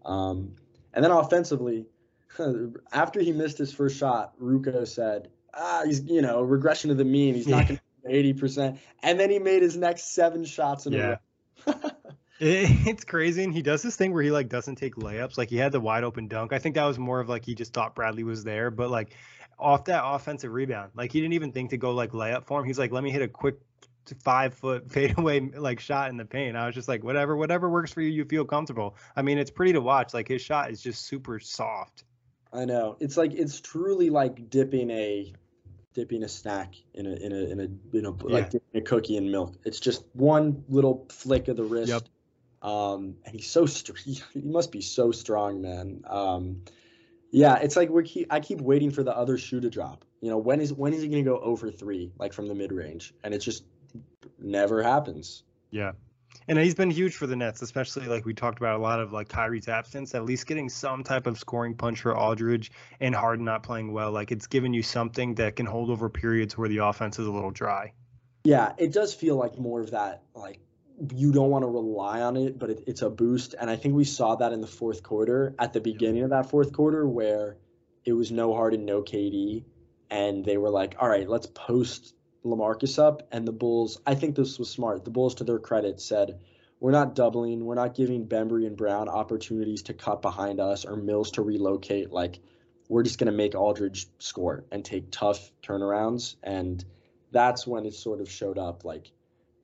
Um, 0.04 0.56
and 0.92 1.02
then 1.02 1.10
offensively, 1.10 1.86
after 2.92 3.20
he 3.20 3.32
missed 3.32 3.56
his 3.56 3.72
first 3.72 3.96
shot, 3.96 4.38
Ruocco 4.38 4.86
said, 4.86 5.30
ah, 5.54 5.84
he's, 5.86 6.02
you 6.02 6.20
know, 6.20 6.42
regression 6.42 6.90
to 6.90 6.94
the 6.94 7.06
mean. 7.06 7.34
He's 7.34 7.48
not 7.48 7.66
going 7.66 7.80
to 8.04 8.10
80%. 8.10 8.78
And 9.02 9.18
then 9.18 9.30
he 9.30 9.38
made 9.38 9.62
his 9.62 9.74
next 9.74 10.14
seven 10.14 10.44
shots 10.44 10.84
in 10.84 10.92
yeah. 10.92 11.16
a 11.66 11.72
row. 11.72 11.90
it's 12.40 13.04
crazy, 13.04 13.42
and 13.42 13.54
he 13.54 13.62
does 13.62 13.80
this 13.80 13.96
thing 13.96 14.12
where 14.12 14.22
he 14.22 14.30
like 14.30 14.50
doesn't 14.50 14.76
take 14.76 14.96
layups. 14.96 15.38
Like 15.38 15.48
he 15.48 15.56
had 15.56 15.72
the 15.72 15.80
wide 15.80 16.04
open 16.04 16.28
dunk. 16.28 16.52
I 16.52 16.58
think 16.58 16.74
that 16.74 16.84
was 16.84 16.98
more 16.98 17.20
of 17.20 17.30
like 17.30 17.46
he 17.46 17.54
just 17.54 17.72
thought 17.72 17.94
Bradley 17.94 18.24
was 18.24 18.44
there, 18.44 18.70
but 18.70 18.90
like 18.90 19.16
off 19.58 19.84
that 19.86 20.02
offensive 20.04 20.52
rebound, 20.52 20.92
like 20.94 21.12
he 21.12 21.20
didn't 21.20 21.34
even 21.34 21.52
think 21.52 21.70
to 21.70 21.76
go 21.76 21.92
like 21.92 22.12
layup 22.12 22.46
for 22.46 22.60
him. 22.60 22.66
He's 22.66 22.78
like, 22.78 22.92
let 22.92 23.02
me 23.02 23.10
hit 23.10 23.22
a 23.22 23.28
quick 23.28 23.56
five 24.22 24.54
foot 24.54 24.90
fadeaway 24.92 25.40
like 25.40 25.80
shot 25.80 26.10
in 26.10 26.16
the 26.16 26.24
paint. 26.24 26.56
I 26.56 26.66
was 26.66 26.74
just 26.74 26.88
like, 26.88 27.02
whatever, 27.02 27.36
whatever 27.36 27.68
works 27.68 27.92
for 27.92 28.00
you, 28.00 28.10
you 28.10 28.24
feel 28.24 28.44
comfortable. 28.44 28.96
I 29.14 29.22
mean, 29.22 29.38
it's 29.38 29.50
pretty 29.50 29.72
to 29.72 29.80
watch. 29.80 30.14
Like 30.14 30.28
his 30.28 30.42
shot 30.42 30.70
is 30.70 30.80
just 30.82 31.06
super 31.06 31.38
soft. 31.40 32.04
I 32.52 32.64
know. 32.64 32.96
It's 33.00 33.16
like 33.16 33.32
it's 33.34 33.60
truly 33.60 34.10
like 34.10 34.48
dipping 34.50 34.90
a 34.90 35.32
dipping 35.94 36.22
a 36.22 36.28
snack 36.28 36.74
in 36.94 37.06
a 37.06 37.14
in 37.14 37.32
a 37.32 37.36
in 37.36 37.60
a 37.60 37.96
you 37.96 38.02
know 38.02 38.16
yeah. 38.26 38.34
like 38.34 38.50
dipping 38.50 38.80
a 38.80 38.84
cookie 38.84 39.16
in 39.16 39.30
milk. 39.30 39.56
It's 39.64 39.80
just 39.80 40.04
one 40.12 40.64
little 40.68 41.06
flick 41.10 41.48
of 41.48 41.56
the 41.56 41.64
wrist. 41.64 41.88
Yep. 41.88 42.02
Um, 42.62 43.16
and 43.24 43.34
he's 43.34 43.50
so 43.50 43.66
he, 43.66 44.20
he 44.32 44.40
must 44.42 44.72
be 44.72 44.80
so 44.80 45.12
strong, 45.12 45.60
man. 45.60 46.02
Um, 46.06 46.62
yeah, 47.30 47.56
it's 47.56 47.76
like 47.76 47.90
we 47.90 48.02
keep 48.04 48.32
I 48.32 48.40
keep 48.40 48.60
waiting 48.60 48.90
for 48.90 49.02
the 49.02 49.16
other 49.16 49.38
shoe 49.38 49.60
to 49.60 49.70
drop. 49.70 50.04
You 50.20 50.30
know, 50.30 50.38
when 50.38 50.60
is 50.60 50.72
when 50.72 50.92
is 50.92 51.02
he 51.02 51.08
gonna 51.08 51.22
go 51.22 51.38
over 51.38 51.70
three, 51.70 52.12
like 52.18 52.32
from 52.32 52.46
the 52.48 52.54
mid 52.54 52.72
range? 52.72 53.14
And 53.24 53.34
it 53.34 53.38
just 53.38 53.64
never 54.38 54.82
happens. 54.82 55.42
Yeah. 55.70 55.92
And 56.48 56.58
he's 56.58 56.74
been 56.74 56.90
huge 56.90 57.16
for 57.16 57.26
the 57.26 57.34
Nets, 57.34 57.62
especially 57.62 58.06
like 58.06 58.24
we 58.24 58.34
talked 58.34 58.58
about 58.58 58.78
a 58.78 58.82
lot 58.82 59.00
of 59.00 59.12
like 59.12 59.28
Kyrie's 59.28 59.68
absence, 59.68 60.14
at 60.14 60.24
least 60.24 60.46
getting 60.46 60.68
some 60.68 61.02
type 61.02 61.26
of 61.26 61.38
scoring 61.38 61.74
punch 61.74 62.02
for 62.02 62.16
Aldridge 62.16 62.70
and 63.00 63.14
Harden 63.14 63.44
not 63.44 63.62
playing 63.62 63.92
well. 63.92 64.12
Like 64.12 64.30
it's 64.30 64.46
given 64.46 64.72
you 64.72 64.82
something 64.82 65.34
that 65.36 65.56
can 65.56 65.66
hold 65.66 65.90
over 65.90 66.08
periods 66.08 66.56
where 66.56 66.68
the 66.68 66.78
offense 66.78 67.18
is 67.18 67.26
a 67.26 67.30
little 67.30 67.50
dry. 67.50 67.92
Yeah, 68.44 68.74
it 68.78 68.92
does 68.92 69.12
feel 69.12 69.36
like 69.36 69.58
more 69.58 69.80
of 69.80 69.90
that 69.90 70.22
like 70.34 70.60
you 71.14 71.32
don't 71.32 71.50
want 71.50 71.62
to 71.62 71.68
rely 71.68 72.22
on 72.22 72.36
it, 72.36 72.58
but 72.58 72.70
it, 72.70 72.84
it's 72.86 73.02
a 73.02 73.10
boost. 73.10 73.54
And 73.58 73.68
I 73.70 73.76
think 73.76 73.94
we 73.94 74.04
saw 74.04 74.36
that 74.36 74.52
in 74.52 74.60
the 74.60 74.66
fourth 74.66 75.02
quarter, 75.02 75.54
at 75.58 75.72
the 75.72 75.80
beginning 75.80 76.22
of 76.22 76.30
that 76.30 76.48
fourth 76.48 76.72
quarter, 76.72 77.06
where 77.06 77.56
it 78.04 78.12
was 78.12 78.30
no 78.32 78.54
Harden, 78.54 78.84
no 78.84 79.02
KD, 79.02 79.64
and 80.10 80.44
they 80.44 80.56
were 80.56 80.70
like, 80.70 80.96
"All 80.98 81.08
right, 81.08 81.28
let's 81.28 81.46
post 81.48 82.14
LaMarcus 82.44 82.98
up." 82.98 83.28
And 83.32 83.46
the 83.46 83.52
Bulls, 83.52 84.00
I 84.06 84.14
think 84.14 84.36
this 84.36 84.58
was 84.58 84.70
smart. 84.70 85.04
The 85.04 85.10
Bulls, 85.10 85.34
to 85.36 85.44
their 85.44 85.58
credit, 85.58 86.00
said, 86.00 86.38
"We're 86.80 86.92
not 86.92 87.14
doubling. 87.14 87.64
We're 87.64 87.74
not 87.74 87.94
giving 87.94 88.26
Bembry 88.26 88.66
and 88.66 88.76
Brown 88.76 89.08
opportunities 89.08 89.82
to 89.84 89.94
cut 89.94 90.22
behind 90.22 90.60
us 90.60 90.84
or 90.84 90.96
Mills 90.96 91.32
to 91.32 91.42
relocate. 91.42 92.10
Like, 92.10 92.38
we're 92.88 93.02
just 93.02 93.18
going 93.18 93.30
to 93.30 93.36
make 93.36 93.54
Aldridge 93.54 94.06
score 94.18 94.64
and 94.70 94.84
take 94.84 95.10
tough 95.10 95.50
turnarounds." 95.62 96.36
And 96.42 96.82
that's 97.32 97.66
when 97.66 97.84
it 97.84 97.94
sort 97.94 98.20
of 98.20 98.30
showed 98.30 98.56
up, 98.56 98.84
like 98.84 99.10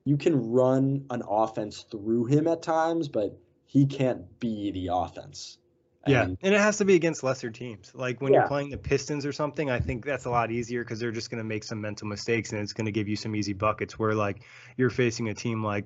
you 0.05 0.17
can 0.17 0.51
run 0.51 1.05
an 1.09 1.23
offense 1.27 1.85
through 1.89 2.25
him 2.25 2.47
at 2.47 2.61
times, 2.61 3.07
but 3.07 3.37
he 3.65 3.85
can't 3.85 4.39
be 4.39 4.71
the 4.71 4.89
offense. 4.91 5.57
Yeah, 6.05 6.23
and, 6.23 6.37
and 6.41 6.53
it 6.53 6.59
has 6.59 6.77
to 6.79 6.85
be 6.85 6.95
against 6.95 7.23
lesser 7.23 7.49
teams. 7.49 7.91
Like 7.95 8.19
when 8.19 8.33
yeah. 8.33 8.39
you're 8.39 8.47
playing 8.49 8.69
the 8.71 8.77
Pistons 8.77 9.25
or 9.25 9.31
something, 9.31 9.71
I 9.71 9.79
think 9.79 10.05
that's 10.05 10.25
a 10.25 10.29
lot 10.29 10.51
easier 10.51 10.83
because 10.83 10.99
they're 10.99 11.13
just 11.13 11.31
going 11.31 11.37
to 11.37 11.45
make 11.45 11.63
some 11.63 11.79
mental 11.79 12.07
mistakes 12.07 12.51
and 12.51 12.61
it's 12.61 12.73
going 12.73 12.85
to 12.85 12.91
give 12.91 13.07
you 13.07 13.15
some 13.15 13.35
easy 13.35 13.53
buckets. 13.53 13.97
Where 13.97 14.13
like 14.13 14.41
you're 14.75 14.89
facing 14.89 15.29
a 15.29 15.33
team 15.33 15.63
like, 15.63 15.85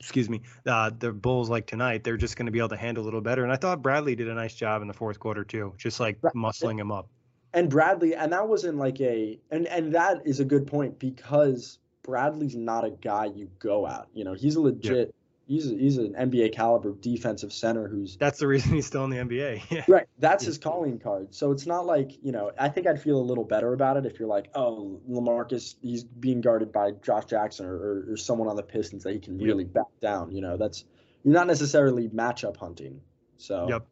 excuse 0.00 0.30
me, 0.30 0.40
uh, 0.66 0.90
the 0.98 1.12
Bulls 1.12 1.50
like 1.50 1.66
tonight, 1.66 2.02
they're 2.02 2.16
just 2.16 2.36
going 2.36 2.46
to 2.46 2.52
be 2.52 2.60
able 2.60 2.70
to 2.70 2.78
handle 2.78 3.04
a 3.04 3.06
little 3.06 3.20
better. 3.20 3.42
And 3.42 3.52
I 3.52 3.56
thought 3.56 3.82
Bradley 3.82 4.14
did 4.14 4.28
a 4.28 4.34
nice 4.34 4.54
job 4.54 4.80
in 4.80 4.88
the 4.88 4.94
fourth 4.94 5.20
quarter 5.20 5.44
too, 5.44 5.74
just 5.76 6.00
like 6.00 6.18
muscling 6.34 6.80
him 6.80 6.90
up. 6.90 7.10
And 7.52 7.68
Bradley, 7.68 8.14
and 8.14 8.32
that 8.32 8.48
wasn't 8.48 8.78
like 8.78 9.00
a, 9.02 9.38
and 9.50 9.66
and 9.66 9.94
that 9.94 10.22
is 10.24 10.40
a 10.40 10.46
good 10.46 10.66
point 10.66 10.98
because 10.98 11.78
Bradley's 12.10 12.56
not 12.56 12.84
a 12.84 12.90
guy 12.90 13.26
you 13.26 13.48
go 13.60 13.86
at. 13.86 14.08
You 14.12 14.24
know, 14.24 14.34
he's 14.34 14.56
a 14.56 14.60
legit. 14.60 15.08
Yeah. 15.08 15.12
He's 15.46 15.70
a, 15.70 15.74
he's 15.76 15.96
an 15.98 16.14
NBA 16.14 16.52
caliber 16.52 16.92
defensive 16.92 17.52
center 17.52 17.86
who's. 17.88 18.16
That's 18.16 18.40
the 18.40 18.48
reason 18.48 18.72
he's 18.72 18.86
still 18.86 19.04
in 19.04 19.10
the 19.10 19.16
NBA. 19.18 19.62
Yeah. 19.70 19.84
Right. 19.86 20.06
That's 20.18 20.44
his 20.44 20.58
calling 20.58 20.98
card. 20.98 21.32
So 21.34 21.52
it's 21.52 21.66
not 21.66 21.86
like 21.86 22.10
you 22.22 22.32
know. 22.32 22.50
I 22.58 22.68
think 22.68 22.88
I'd 22.88 23.00
feel 23.00 23.16
a 23.16 23.22
little 23.22 23.44
better 23.44 23.72
about 23.72 23.96
it 23.96 24.06
if 24.06 24.18
you're 24.18 24.28
like, 24.28 24.50
oh, 24.56 25.00
LaMarcus, 25.08 25.76
he's 25.80 26.02
being 26.02 26.40
guarded 26.40 26.72
by 26.72 26.90
Josh 27.02 27.26
Jackson 27.26 27.66
or, 27.66 27.74
or, 27.74 28.12
or 28.12 28.16
someone 28.16 28.48
on 28.48 28.56
the 28.56 28.62
Pistons 28.64 29.04
that 29.04 29.12
he 29.12 29.20
can 29.20 29.38
really 29.38 29.64
back 29.64 29.86
down. 30.00 30.32
You 30.32 30.40
know, 30.40 30.56
that's 30.56 30.84
you're 31.24 31.34
not 31.34 31.46
necessarily 31.46 32.08
matchup 32.08 32.56
hunting. 32.56 33.00
So. 33.36 33.68
Yep. 33.68 33.86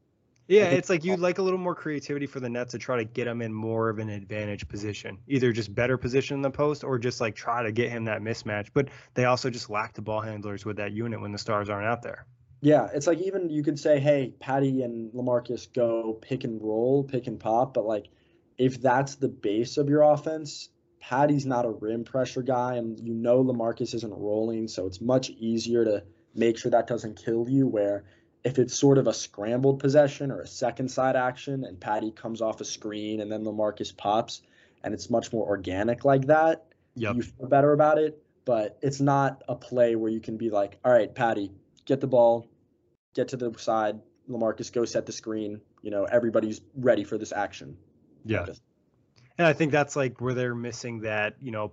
Yeah, 0.49 0.65
it's 0.65 0.89
like 0.89 1.05
you'd 1.05 1.21
like 1.21 1.39
a 1.39 1.43
little 1.43 1.59
more 1.59 1.75
creativity 1.75 2.27
for 2.27 2.41
the 2.41 2.49
Nets 2.49 2.73
to 2.73 2.79
try 2.79 2.97
to 2.97 3.05
get 3.05 3.27
him 3.27 3.43
in 3.43 3.53
more 3.53 3.91
of 3.91 3.99
an 3.99 4.09
advantage 4.09 4.67
position, 4.67 5.19
either 5.29 5.53
just 5.53 5.75
better 5.75 5.99
position 5.99 6.37
in 6.37 6.43
the 6.43 6.51
post 6.51 6.85
or 6.85 6.99
just 6.99 7.21
like 7.21 7.35
try 7.35 7.63
to 7.63 7.71
get 7.71 7.91
him 7.91 8.07
that 8.07 8.23
mismatch. 8.23 8.69
But 8.73 8.89
they 9.13 9.27
also 9.27 9.51
just 9.51 9.69
lack 9.69 9.93
the 9.93 10.01
ball 10.01 10.23
handlers 10.23 10.65
with 10.65 10.79
that 10.79 10.93
unit 10.93 11.21
when 11.21 11.33
the 11.33 11.39
stars 11.39 11.69
aren't 11.69 11.87
out 11.87 12.03
there. 12.03 12.27
Yeah, 12.63 12.89
it's 12.93 13.07
like 13.07 13.19
even 13.19 13.51
you 13.51 13.63
could 13.63 13.79
say, 13.79 14.01
hey, 14.01 14.33
Patty 14.41 14.83
and 14.83 15.13
LaMarcus 15.13 15.73
go 15.73 16.15
pick 16.15 16.45
and 16.45 16.61
roll, 16.61 17.05
pick 17.05 17.27
and 17.27 17.39
pop, 17.39 17.75
but 17.75 17.85
like 17.85 18.07
if 18.57 18.81
that's 18.81 19.17
the 19.17 19.29
base 19.29 19.77
of 19.77 19.91
your 19.91 20.03
offense, 20.03 20.71
Patty's 20.99 21.47
not 21.47 21.67
a 21.67 21.71
rim 21.71 22.05
pressure 22.05 22.43
guy, 22.43 22.77
and 22.77 22.99
you 22.99 23.15
know 23.15 23.45
LaMarcus 23.45 23.95
isn't 23.95 24.15
rolling, 24.15 24.67
so 24.67 24.87
it's 24.87 25.01
much 25.01 25.31
easier 25.31 25.85
to 25.85 26.03
make 26.35 26.59
sure 26.59 26.71
that 26.71 26.87
doesn't 26.87 27.23
kill 27.23 27.49
you. 27.49 27.67
Where 27.67 28.05
if 28.45 28.59
it's 28.59 28.79
sort 28.79 28.99
of 28.99 29.07
a 29.07 29.13
scrambled 29.13 29.81
possession 29.81 30.31
or 30.31 30.41
a 30.41 30.47
second 30.47 30.91
side 30.91 31.17
action 31.17 31.65
and 31.65 31.81
Patty 31.81 32.11
comes 32.11 32.41
off 32.41 32.61
a 32.61 32.65
screen 32.65 33.21
and 33.21 33.31
then 33.31 33.45
LaMarcus 33.45 33.97
pops 33.97 34.43
and 34.85 34.95
it's 34.95 35.11
much 35.11 35.33
more 35.33 35.47
organic 35.47 36.05
like 36.05 36.27
that, 36.27 36.67
yep. 36.95 37.17
you 37.17 37.23
feel 37.23 37.49
better 37.49 37.73
about 37.73 37.99
it. 37.99 38.23
But 38.45 38.79
it's 38.81 39.01
not 39.01 39.43
a 39.49 39.55
play 39.55 39.95
where 39.95 40.11
you 40.11 40.21
can 40.21 40.39
be 40.39 40.49
like, 40.49 40.79
all 40.85 40.93
right, 40.93 41.15
Patty, 41.15 41.53
get 41.85 42.01
the 42.01 42.07
ball, 42.07 42.49
get 43.15 43.29
to 43.29 43.37
the 43.37 43.53
side, 43.59 44.01
LaMarcus, 44.31 44.73
go 44.73 44.85
set 44.85 45.05
the 45.05 45.13
screen. 45.13 45.61
You 45.83 45.91
know, 45.91 46.05
everybody's 46.05 46.61
ready 46.75 47.05
for 47.05 47.19
this 47.19 47.33
action. 47.33 47.77
Yeah. 48.25 48.47
And 49.37 49.47
I 49.47 49.53
think 49.53 49.71
that's 49.73 49.97
like 49.97 50.21
where 50.21 50.35
they're 50.35 50.55
missing 50.55 51.01
that, 51.01 51.37
you 51.41 51.51
know, 51.51 51.73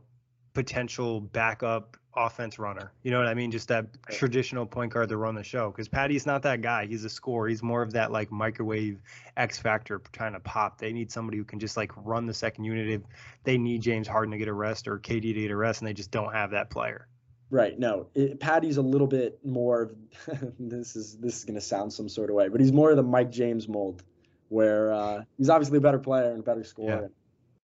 potential 0.53 1.22
backup 1.22 1.97
offense 2.16 2.59
runner. 2.59 2.91
You 3.03 3.11
know 3.11 3.20
what 3.20 3.28
I 3.28 3.34
mean? 3.34 3.51
Just 3.51 3.68
that 3.68 3.88
traditional 4.09 4.66
point 4.66 4.93
guard 4.93 5.09
to 5.09 5.18
run 5.18 5.36
the 5.36 5.43
show. 5.43 5.70
Because 5.70 5.88
Patty's 5.88 6.26
not 6.26 6.43
that 6.43 6.61
guy. 6.61 6.86
He's 6.86 7.03
a 7.03 7.09
scorer. 7.09 7.47
He's 7.47 7.63
more 7.63 7.82
of 7.82 7.93
that 7.93 8.11
like 8.11 8.32
microwave 8.32 8.99
X 9.38 9.59
factor 9.59 10.01
trying 10.11 10.34
to 10.34 10.39
pop. 10.39 10.78
They 10.78 10.93
need 10.93 11.11
somebody 11.11 11.38
who 11.38 11.43
can 11.43 11.59
just 11.59 11.78
like 11.78 11.91
run 11.97 12.26
the 12.26 12.34
second 12.34 12.66
unit 12.66 12.89
if 12.89 13.01
they 13.43 13.57
need 13.57 13.82
James 13.82 14.07
Harden 14.07 14.32
to 14.32 14.38
get 14.38 14.47
a 14.47 14.53
rest 14.53 14.88
or 14.88 14.99
KD 14.99 15.22
to 15.22 15.34
get 15.34 15.51
a 15.51 15.55
rest, 15.55 15.82
and 15.82 15.88
they 15.88 15.93
just 15.93 16.11
don't 16.11 16.34
have 16.34 16.51
that 16.51 16.70
player. 16.70 17.07
Right. 17.49 17.78
No, 17.78 18.07
it, 18.16 18.39
Patty's 18.39 18.78
a 18.78 18.82
little 18.82 19.07
bit 19.07 19.39
more 19.45 19.84
of 19.84 20.53
this 20.59 20.95
is 20.95 21.18
this 21.18 21.38
is 21.38 21.45
gonna 21.45 21.61
sound 21.61 21.93
some 21.93 22.09
sort 22.09 22.30
of 22.30 22.36
way, 22.36 22.49
but 22.49 22.59
he's 22.59 22.74
more 22.74 22.89
of 22.89 22.97
the 22.97 23.03
Mike 23.03 23.32
James 23.32 23.68
mold, 23.68 24.03
where 24.49 24.91
uh, 24.91 25.24
he's 25.38 25.49
obviously 25.49 25.78
a 25.78 25.82
better 25.82 25.99
player 25.99 26.32
and 26.32 26.39
a 26.39 26.43
better 26.43 26.63
scorer. 26.63 27.01
Yeah. 27.03 27.07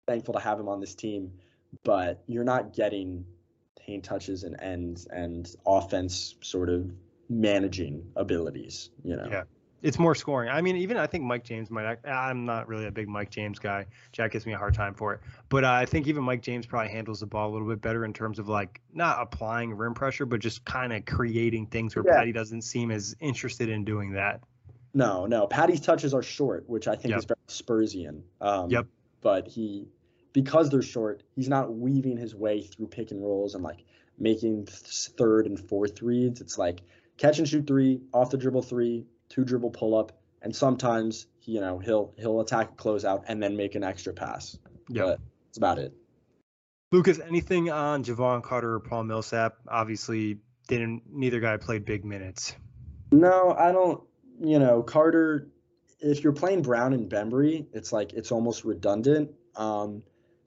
Thankful 0.07 0.35
to 0.35 0.41
have 0.41 0.61
him 0.61 0.69
on 0.69 0.81
this 0.81 0.95
team, 0.95 1.33
but 1.83 2.23
you're 2.27 2.45
not 2.45 2.75
getting 2.75 3.25
paint 3.87 4.05
touches 4.05 4.43
and 4.43 4.61
ends 4.61 5.07
and 5.07 5.55
offense 5.67 6.35
sort 6.41 6.69
of 6.69 6.91
managing 7.29 8.11
abilities. 8.17 8.91
You 9.05 9.17
know. 9.17 9.29
Yeah. 9.31 9.43
It's 9.83 9.99
more 9.99 10.15
scoring. 10.15 10.49
I 10.49 10.63
mean, 10.63 10.77
even 10.79 10.97
I 10.97 11.07
think 11.07 11.23
Mike 11.23 11.45
James 11.45 11.71
might. 11.71 11.99
I'm 12.05 12.45
not 12.45 12.67
really 12.67 12.87
a 12.87 12.91
big 12.91 13.09
Mike 13.09 13.31
James 13.31 13.59
guy. 13.59 13.87
Jack 14.11 14.33
gives 14.33 14.47
me 14.47 14.55
a 14.55 14.59
hard 14.59 14.75
time 14.75 14.95
for 14.95 15.15
it, 15.15 15.21
but 15.49 15.65
uh, 15.65 15.71
I 15.71 15.85
think 15.85 16.09
even 16.09 16.25
Mike 16.25 16.43
James 16.43 16.67
probably 16.67 16.91
handles 16.91 17.21
the 17.21 17.27
ball 17.27 17.51
a 17.51 17.53
little 17.53 17.69
bit 17.69 17.83
better 17.83 18.05
in 18.05 18.13
terms 18.13 18.39
of 18.39 18.49
like 18.49 18.81
not 18.95 19.21
applying 19.21 19.75
rim 19.75 19.95
pressure, 19.95 20.27
but 20.27 20.41
just 20.41 20.65
kind 20.65 20.93
of 20.93 21.05
creating 21.05 21.67
things 21.67 21.95
where 21.95 22.05
yeah. 22.07 22.17
Patty 22.17 22.33
doesn't 22.33 22.63
seem 22.63 22.91
as 22.91 23.15
interested 23.21 23.69
in 23.69 23.85
doing 23.85 24.13
that. 24.13 24.41
No, 24.95 25.27
no. 25.27 25.47
Patty's 25.47 25.83
touches 25.83 26.15
are 26.15 26.23
short, 26.23 26.65
which 26.69 26.89
I 26.89 26.97
think 26.97 27.11
yep. 27.11 27.19
is 27.19 27.25
very 27.27 27.39
Spursian. 27.47 28.23
Um, 28.41 28.71
yep. 28.71 28.87
But 29.21 29.47
he 29.47 29.89
because 30.37 30.69
they're 30.69 30.83
short, 30.83 31.23
he's 31.35 31.49
not 31.49 31.75
weaving 31.75 32.19
his 32.19 32.35
way 32.35 32.61
through 32.61 32.89
pick 32.89 33.11
and 33.11 33.23
rolls 33.23 33.55
and 33.55 33.65
like 33.65 33.87
making 34.19 34.67
third 34.67 35.47
and 35.47 35.59
fourth 35.59 36.03
reads. 36.03 36.43
It's 36.43 36.59
like 36.59 36.83
catch 37.17 37.39
and 37.39 37.49
shoot 37.49 37.67
three, 37.67 38.03
off 38.13 38.29
the 38.29 38.37
dribble 38.37 38.61
three, 38.61 39.07
two 39.31 39.47
dribble 39.47 39.71
pull 39.71 39.97
up, 39.97 40.13
and 40.43 40.55
sometimes 40.55 41.27
you 41.45 41.63
know 41.63 41.79
he'll 41.79 42.13
he'll 42.19 42.43
attack 42.43 42.73
a 42.73 42.75
closeout 42.75 43.25
and 43.29 43.43
then 43.43 43.57
make 43.57 43.77
an 43.77 43.83
extra 43.83 44.13
pass. 44.13 44.59
Yeah, 44.91 45.15
that's 45.47 45.57
about 45.57 45.79
it. 45.79 45.95
Lucas, 46.93 47.19
anything 47.19 47.71
on 47.71 48.05
Jevon 48.05 48.43
Carter 48.43 48.75
or 48.75 48.81
Paul 48.81 49.05
Millsap? 49.05 49.55
Obviously, 49.67 50.41
didn't 50.69 51.05
neither 51.11 51.41
guy 51.41 51.57
played 51.57 51.87
big 51.87 52.05
minutes. 52.05 52.55
No, 53.11 53.57
I 53.59 53.73
don't. 53.73 54.03
You 54.39 54.59
know, 54.59 54.83
Carter. 54.83 55.49
If 55.99 56.23
you're 56.23 56.35
playing 56.35 56.61
Brown 56.61 56.93
and 56.93 57.11
Bembry, 57.11 57.69
it's 57.73 57.91
like 57.91 58.13
it's 58.13 58.31
almost 58.31 58.67
redundant. 58.67 59.31
Um, 59.55 60.03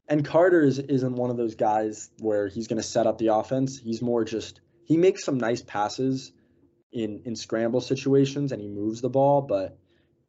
and 0.09 0.25
Carter 0.25 0.63
is, 0.63 0.79
isn't 0.79 1.15
one 1.15 1.29
of 1.29 1.37
those 1.37 1.55
guys 1.55 2.09
where 2.19 2.47
he's 2.47 2.67
going 2.67 2.81
to 2.81 2.87
set 2.87 3.05
up 3.05 3.19
the 3.19 3.27
offense. 3.27 3.79
He's 3.79 4.01
more 4.01 4.25
just 4.25 4.59
he 4.83 4.97
makes 4.97 5.23
some 5.23 5.37
nice 5.37 5.61
passes 5.61 6.31
in 6.91 7.21
in 7.25 7.35
scramble 7.35 7.81
situations 7.81 8.51
and 8.51 8.61
he 8.61 8.67
moves 8.67 9.01
the 9.01 9.09
ball, 9.09 9.41
but 9.41 9.77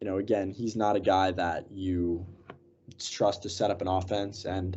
you 0.00 0.08
know, 0.08 0.18
again, 0.18 0.50
he's 0.50 0.76
not 0.76 0.96
a 0.96 1.00
guy 1.00 1.32
that 1.32 1.70
you 1.70 2.26
trust 2.98 3.42
to 3.42 3.48
set 3.48 3.70
up 3.70 3.80
an 3.80 3.88
offense. 3.88 4.44
And 4.44 4.76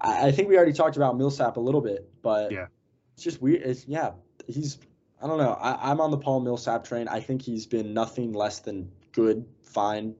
I, 0.00 0.28
I 0.28 0.32
think 0.32 0.48
we 0.48 0.56
already 0.56 0.72
talked 0.72 0.96
about 0.96 1.16
Millsap 1.16 1.56
a 1.56 1.60
little 1.60 1.80
bit, 1.80 2.08
but 2.22 2.52
yeah, 2.52 2.66
it's 3.14 3.24
just 3.24 3.42
weird. 3.42 3.62
It's 3.62 3.86
yeah, 3.86 4.12
he's 4.46 4.78
I 5.20 5.26
don't 5.26 5.38
know. 5.38 5.52
I, 5.52 5.90
I'm 5.90 6.00
on 6.00 6.12
the 6.12 6.18
Paul 6.18 6.40
Millsap 6.40 6.84
train. 6.84 7.08
I 7.08 7.20
think 7.20 7.42
he's 7.42 7.66
been 7.66 7.92
nothing 7.92 8.32
less 8.32 8.60
than 8.60 8.92
good, 9.10 9.46
fine, 9.64 10.14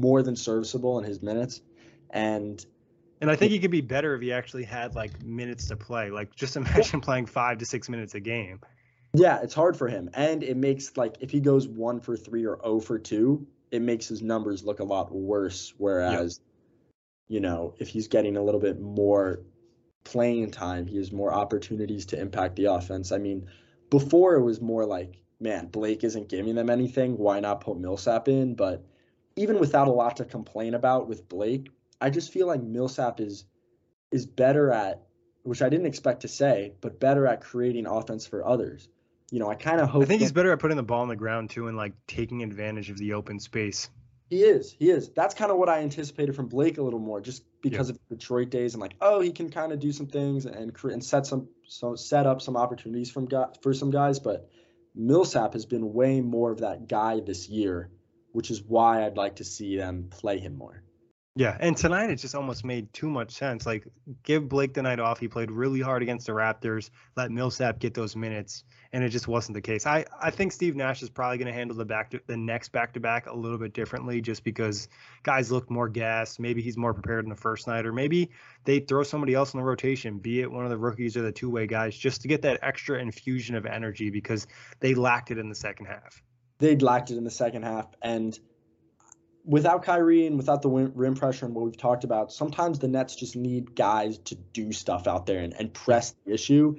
more 0.00 0.22
than 0.22 0.36
serviceable 0.36 0.98
in 0.98 1.04
his 1.04 1.20
minutes, 1.20 1.60
and 2.08 2.64
and 3.20 3.30
I 3.30 3.36
think 3.36 3.52
he 3.52 3.58
could 3.58 3.70
be 3.70 3.80
better 3.80 4.14
if 4.14 4.22
he 4.22 4.32
actually 4.32 4.64
had 4.64 4.94
like 4.94 5.22
minutes 5.22 5.68
to 5.68 5.76
play. 5.76 6.10
Like 6.10 6.34
just 6.34 6.56
imagine 6.56 7.00
playing 7.02 7.26
five 7.26 7.58
to 7.58 7.66
six 7.66 7.88
minutes 7.88 8.14
a 8.14 8.20
game. 8.20 8.60
Yeah, 9.14 9.40
it's 9.42 9.54
hard 9.54 9.76
for 9.76 9.88
him, 9.88 10.10
and 10.14 10.42
it 10.42 10.56
makes 10.56 10.96
like 10.96 11.16
if 11.20 11.30
he 11.30 11.40
goes 11.40 11.66
one 11.66 12.00
for 12.00 12.16
three 12.16 12.44
or 12.44 12.58
zero 12.62 12.80
for 12.80 12.98
two, 12.98 13.46
it 13.70 13.82
makes 13.82 14.06
his 14.06 14.22
numbers 14.22 14.64
look 14.64 14.80
a 14.80 14.84
lot 14.84 15.12
worse. 15.12 15.72
Whereas, 15.78 16.40
you 17.26 17.40
know, 17.40 17.74
if 17.78 17.88
he's 17.88 18.08
getting 18.08 18.36
a 18.36 18.42
little 18.42 18.60
bit 18.60 18.80
more 18.80 19.40
playing 20.04 20.50
time, 20.50 20.86
he 20.86 20.96
has 20.98 21.12
more 21.12 21.32
opportunities 21.32 22.06
to 22.06 22.20
impact 22.20 22.56
the 22.56 22.66
offense. 22.66 23.12
I 23.12 23.18
mean, 23.18 23.46
before 23.90 24.34
it 24.34 24.42
was 24.42 24.60
more 24.60 24.84
like, 24.84 25.22
man, 25.40 25.66
Blake 25.68 26.04
isn't 26.04 26.28
giving 26.28 26.54
them 26.54 26.70
anything. 26.70 27.16
Why 27.16 27.40
not 27.40 27.60
put 27.60 27.78
Millsap 27.78 28.28
in? 28.28 28.54
But 28.54 28.84
even 29.36 29.58
without 29.58 29.88
a 29.88 29.92
lot 29.92 30.16
to 30.16 30.24
complain 30.24 30.74
about 30.74 31.08
with 31.08 31.28
Blake, 31.28 31.68
I 32.00 32.10
just 32.10 32.32
feel 32.32 32.46
like 32.46 32.62
Millsap 32.62 33.20
is 33.20 33.44
is 34.10 34.26
better 34.26 34.70
at, 34.70 35.02
which 35.42 35.62
I 35.62 35.68
didn't 35.68 35.86
expect 35.86 36.22
to 36.22 36.28
say, 36.28 36.72
but 36.80 37.00
better 37.00 37.26
at 37.26 37.40
creating 37.40 37.86
offense 37.86 38.26
for 38.26 38.46
others. 38.46 38.88
You 39.30 39.40
know, 39.40 39.50
I 39.50 39.54
kind 39.54 39.80
of 39.80 39.88
hope. 39.88 40.02
I 40.02 40.06
think 40.06 40.22
he's 40.22 40.32
better 40.32 40.52
at 40.52 40.58
putting 40.58 40.76
the 40.76 40.82
ball 40.82 41.02
on 41.02 41.08
the 41.08 41.16
ground 41.16 41.50
too, 41.50 41.68
and 41.68 41.76
like 41.76 41.92
taking 42.06 42.42
advantage 42.42 42.90
of 42.90 42.96
the 42.96 43.14
open 43.14 43.40
space. 43.40 43.90
He 44.30 44.42
is. 44.42 44.74
He 44.78 44.90
is. 44.90 45.08
That's 45.10 45.34
kind 45.34 45.50
of 45.50 45.56
what 45.56 45.70
I 45.70 45.80
anticipated 45.80 46.36
from 46.36 46.48
Blake 46.48 46.76
a 46.76 46.82
little 46.82 46.98
more, 46.98 47.20
just 47.20 47.42
because 47.62 47.88
yeah. 47.88 47.94
of 47.94 48.18
Detroit 48.18 48.50
days 48.50 48.74
and 48.74 48.80
like, 48.80 48.94
oh, 49.00 49.20
he 49.20 49.32
can 49.32 49.50
kind 49.50 49.72
of 49.72 49.80
do 49.80 49.90
some 49.90 50.06
things 50.06 50.44
and 50.44 50.74
create 50.74 50.94
and 50.94 51.04
set 51.04 51.26
some 51.26 51.48
so 51.66 51.94
set 51.94 52.26
up 52.26 52.42
some 52.42 52.56
opportunities 52.56 53.10
from 53.10 53.28
for 53.62 53.74
some 53.74 53.90
guys. 53.90 54.18
But 54.18 54.48
Millsap 54.94 55.54
has 55.54 55.66
been 55.66 55.92
way 55.92 56.20
more 56.20 56.50
of 56.50 56.60
that 56.60 56.88
guy 56.88 57.20
this 57.20 57.48
year, 57.48 57.90
which 58.32 58.50
is 58.50 58.62
why 58.62 59.04
I'd 59.04 59.16
like 59.16 59.36
to 59.36 59.44
see 59.44 59.76
them 59.76 60.08
play 60.10 60.38
him 60.38 60.56
more. 60.56 60.82
Yeah, 61.38 61.56
and 61.60 61.76
tonight 61.76 62.10
it 62.10 62.16
just 62.16 62.34
almost 62.34 62.64
made 62.64 62.92
too 62.92 63.08
much 63.08 63.30
sense. 63.30 63.64
Like, 63.64 63.86
give 64.24 64.48
Blake 64.48 64.74
the 64.74 64.82
night 64.82 64.98
off. 64.98 65.20
He 65.20 65.28
played 65.28 65.52
really 65.52 65.80
hard 65.80 66.02
against 66.02 66.26
the 66.26 66.32
Raptors. 66.32 66.90
Let 67.16 67.30
Millsap 67.30 67.78
get 67.78 67.94
those 67.94 68.16
minutes, 68.16 68.64
and 68.92 69.04
it 69.04 69.10
just 69.10 69.28
wasn't 69.28 69.54
the 69.54 69.60
case. 69.60 69.86
I, 69.86 70.04
I 70.20 70.32
think 70.32 70.50
Steve 70.50 70.74
Nash 70.74 71.00
is 71.00 71.10
probably 71.10 71.38
going 71.38 71.46
to 71.46 71.52
handle 71.52 71.76
the 71.76 71.84
back 71.84 72.10
to, 72.10 72.20
the 72.26 72.36
next 72.36 72.70
back 72.70 72.92
to 72.94 73.00
back 73.00 73.26
a 73.26 73.36
little 73.36 73.56
bit 73.56 73.72
differently, 73.72 74.20
just 74.20 74.42
because 74.42 74.88
guys 75.22 75.52
look 75.52 75.70
more 75.70 75.88
gassed. 75.88 76.40
Maybe 76.40 76.60
he's 76.60 76.76
more 76.76 76.92
prepared 76.92 77.24
in 77.24 77.30
the 77.30 77.36
first 77.36 77.68
night, 77.68 77.86
or 77.86 77.92
maybe 77.92 78.30
they 78.64 78.80
throw 78.80 79.04
somebody 79.04 79.34
else 79.34 79.54
in 79.54 79.60
the 79.60 79.64
rotation, 79.64 80.18
be 80.18 80.40
it 80.40 80.50
one 80.50 80.64
of 80.64 80.70
the 80.70 80.76
rookies 80.76 81.16
or 81.16 81.22
the 81.22 81.30
two 81.30 81.50
way 81.50 81.68
guys, 81.68 81.96
just 81.96 82.22
to 82.22 82.26
get 82.26 82.42
that 82.42 82.58
extra 82.64 83.00
infusion 83.00 83.54
of 83.54 83.64
energy 83.64 84.10
because 84.10 84.48
they 84.80 84.96
lacked 84.96 85.30
it 85.30 85.38
in 85.38 85.48
the 85.48 85.54
second 85.54 85.86
half. 85.86 86.20
They 86.58 86.74
lacked 86.74 87.12
it 87.12 87.16
in 87.16 87.22
the 87.22 87.30
second 87.30 87.62
half, 87.62 87.86
and 88.02 88.36
without 89.48 89.82
Kyrie 89.82 90.26
and 90.26 90.36
without 90.36 90.60
the 90.60 90.68
rim 90.68 91.14
pressure 91.14 91.46
and 91.46 91.54
what 91.54 91.64
we've 91.64 91.76
talked 91.76 92.04
about, 92.04 92.30
sometimes 92.30 92.78
the 92.78 92.86
Nets 92.86 93.16
just 93.16 93.34
need 93.34 93.74
guys 93.74 94.18
to 94.18 94.34
do 94.34 94.72
stuff 94.72 95.06
out 95.06 95.24
there 95.24 95.40
and, 95.40 95.54
and 95.58 95.72
press 95.72 96.14
the 96.24 96.34
issue. 96.34 96.76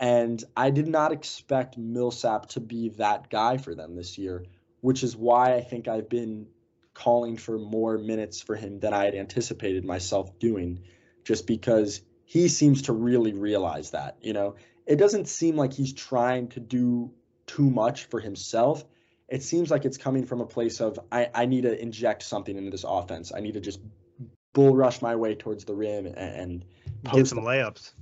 And 0.00 0.42
I 0.56 0.70
did 0.70 0.88
not 0.88 1.12
expect 1.12 1.78
Millsap 1.78 2.46
to 2.50 2.60
be 2.60 2.88
that 2.90 3.30
guy 3.30 3.56
for 3.56 3.72
them 3.72 3.94
this 3.94 4.18
year, 4.18 4.44
which 4.80 5.04
is 5.04 5.16
why 5.16 5.54
I 5.54 5.60
think 5.60 5.86
I've 5.86 6.08
been 6.08 6.48
calling 6.92 7.36
for 7.36 7.56
more 7.56 7.96
minutes 7.98 8.42
for 8.42 8.56
him 8.56 8.80
than 8.80 8.92
I 8.92 9.04
had 9.04 9.14
anticipated 9.14 9.84
myself 9.84 10.40
doing, 10.40 10.80
just 11.22 11.46
because 11.46 12.00
he 12.24 12.48
seems 12.48 12.82
to 12.82 12.92
really 12.92 13.32
realize 13.32 13.90
that. 13.90 14.16
You 14.22 14.32
know, 14.32 14.56
it 14.86 14.96
doesn't 14.96 15.28
seem 15.28 15.54
like 15.54 15.72
he's 15.72 15.92
trying 15.92 16.48
to 16.48 16.60
do 16.60 17.12
too 17.46 17.70
much 17.70 18.06
for 18.06 18.18
himself 18.18 18.84
it 19.28 19.42
seems 19.42 19.70
like 19.70 19.84
it's 19.84 19.98
coming 19.98 20.24
from 20.24 20.40
a 20.40 20.46
place 20.46 20.80
of 20.80 20.98
I, 21.12 21.28
I 21.34 21.46
need 21.46 21.62
to 21.62 21.80
inject 21.80 22.22
something 22.22 22.56
into 22.56 22.70
this 22.70 22.84
offense. 22.86 23.32
I 23.34 23.40
need 23.40 23.54
to 23.54 23.60
just 23.60 23.80
bull 24.54 24.74
rush 24.74 25.02
my 25.02 25.14
way 25.14 25.34
towards 25.34 25.64
the 25.64 25.74
rim 25.74 26.06
and, 26.06 26.16
and 26.16 26.64
get 27.12 27.26
some 27.26 27.40
layups. 27.40 27.92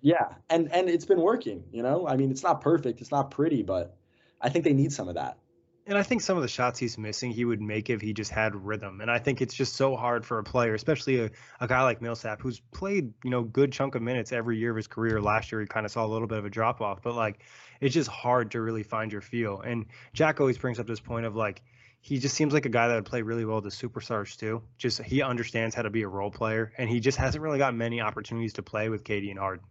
Yeah, 0.00 0.34
and 0.50 0.70
and 0.72 0.88
it's 0.88 1.04
been 1.04 1.20
working. 1.20 1.62
You 1.70 1.82
know, 1.82 2.08
I 2.08 2.16
mean, 2.16 2.30
it's 2.30 2.42
not 2.42 2.60
perfect, 2.60 3.00
it's 3.00 3.12
not 3.12 3.30
pretty, 3.30 3.62
but 3.62 3.96
I 4.40 4.48
think 4.48 4.64
they 4.64 4.72
need 4.72 4.92
some 4.92 5.08
of 5.08 5.14
that. 5.14 5.38
And 5.84 5.98
I 5.98 6.04
think 6.04 6.20
some 6.20 6.36
of 6.36 6.42
the 6.42 6.48
shots 6.48 6.78
he's 6.78 6.96
missing, 6.96 7.32
he 7.32 7.44
would 7.44 7.60
make 7.60 7.90
if 7.90 8.00
he 8.00 8.12
just 8.12 8.30
had 8.30 8.54
rhythm. 8.54 9.00
And 9.00 9.10
I 9.10 9.18
think 9.18 9.42
it's 9.42 9.54
just 9.54 9.74
so 9.74 9.96
hard 9.96 10.24
for 10.24 10.38
a 10.38 10.44
player, 10.44 10.74
especially 10.74 11.24
a, 11.24 11.30
a 11.60 11.66
guy 11.66 11.82
like 11.82 12.00
Millsap, 12.00 12.40
who's 12.40 12.60
played, 12.72 13.12
you 13.24 13.30
know, 13.30 13.42
good 13.42 13.72
chunk 13.72 13.96
of 13.96 14.02
minutes 14.02 14.30
every 14.30 14.58
year 14.58 14.70
of 14.70 14.76
his 14.76 14.86
career. 14.86 15.20
Last 15.20 15.50
year, 15.50 15.60
he 15.60 15.66
kind 15.66 15.84
of 15.84 15.90
saw 15.90 16.06
a 16.06 16.06
little 16.06 16.28
bit 16.28 16.38
of 16.38 16.44
a 16.44 16.50
drop 16.50 16.80
off, 16.80 17.02
but 17.02 17.16
like, 17.16 17.40
it's 17.80 17.94
just 17.94 18.08
hard 18.08 18.52
to 18.52 18.60
really 18.60 18.84
find 18.84 19.10
your 19.10 19.20
feel. 19.20 19.60
And 19.60 19.86
Jack 20.12 20.40
always 20.40 20.56
brings 20.56 20.78
up 20.78 20.86
this 20.86 21.00
point 21.00 21.26
of 21.26 21.34
like, 21.34 21.62
he 22.00 22.18
just 22.18 22.36
seems 22.36 22.52
like 22.52 22.66
a 22.66 22.68
guy 22.68 22.88
that 22.88 22.94
would 22.94 23.04
play 23.04 23.22
really 23.22 23.44
well 23.44 23.60
with 23.60 23.64
the 23.64 23.88
superstars 23.88 24.36
too. 24.36 24.62
Just 24.78 25.02
he 25.02 25.22
understands 25.22 25.74
how 25.74 25.82
to 25.82 25.90
be 25.90 26.02
a 26.02 26.08
role 26.08 26.30
player, 26.30 26.72
and 26.76 26.88
he 26.88 27.00
just 27.00 27.16
hasn't 27.16 27.42
really 27.42 27.58
got 27.58 27.74
many 27.74 28.00
opportunities 28.00 28.54
to 28.54 28.62
play 28.62 28.88
with 28.88 29.04
KD 29.04 29.30
and 29.30 29.38
Harden. 29.38 29.64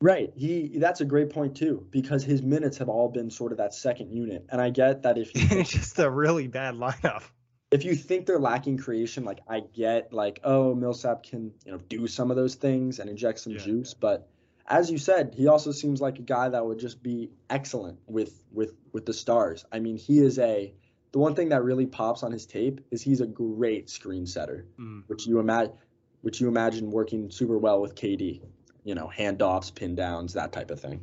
Right. 0.00 0.32
He 0.36 0.78
that's 0.78 1.00
a 1.00 1.04
great 1.04 1.30
point 1.30 1.56
too 1.56 1.86
because 1.90 2.24
his 2.24 2.42
minutes 2.42 2.78
have 2.78 2.88
all 2.88 3.08
been 3.08 3.30
sort 3.30 3.52
of 3.52 3.58
that 3.58 3.72
second 3.72 4.10
unit. 4.10 4.46
And 4.50 4.60
I 4.60 4.70
get 4.70 5.02
that 5.02 5.16
if 5.16 5.30
it's 5.34 5.70
just 5.78 5.98
a 5.98 6.10
really 6.10 6.48
bad 6.48 6.74
lineup. 6.74 7.22
If 7.70 7.84
you 7.84 7.94
think 7.94 8.26
they're 8.26 8.38
lacking 8.38 8.78
creation, 8.78 9.24
like 9.24 9.40
I 9.48 9.60
get 9.60 10.12
like, 10.12 10.40
oh, 10.44 10.74
Millsap 10.74 11.22
can, 11.22 11.52
you 11.64 11.72
know, 11.72 11.78
do 11.88 12.06
some 12.06 12.30
of 12.30 12.36
those 12.36 12.56
things 12.56 12.98
and 12.98 13.08
inject 13.08 13.40
some 13.40 13.54
yeah. 13.54 13.60
juice, 13.60 13.94
but 13.94 14.28
as 14.66 14.90
you 14.90 14.98
said, 14.98 15.34
he 15.36 15.48
also 15.48 15.72
seems 15.72 16.00
like 16.00 16.18
a 16.18 16.22
guy 16.22 16.48
that 16.48 16.64
would 16.64 16.78
just 16.78 17.02
be 17.02 17.30
excellent 17.50 17.98
with 18.06 18.42
with 18.52 18.72
with 18.92 19.06
the 19.06 19.12
stars. 19.12 19.64
I 19.72 19.78
mean, 19.78 19.96
he 19.96 20.18
is 20.18 20.38
a 20.38 20.72
the 21.12 21.18
one 21.18 21.34
thing 21.34 21.50
that 21.50 21.62
really 21.62 21.86
pops 21.86 22.22
on 22.22 22.32
his 22.32 22.46
tape 22.46 22.80
is 22.90 23.02
he's 23.02 23.20
a 23.20 23.26
great 23.26 23.90
screen 23.90 24.26
setter, 24.26 24.66
mm. 24.78 25.02
which 25.06 25.26
you 25.26 25.38
imagine 25.38 25.74
which 26.22 26.40
you 26.40 26.48
imagine 26.48 26.90
working 26.90 27.30
super 27.30 27.58
well 27.58 27.80
with 27.80 27.94
KD 27.94 28.42
you 28.84 28.94
know, 28.94 29.10
handoffs, 29.16 29.74
pin 29.74 29.94
downs, 29.94 30.34
that 30.34 30.52
type 30.52 30.70
of 30.70 30.80
thing. 30.80 31.00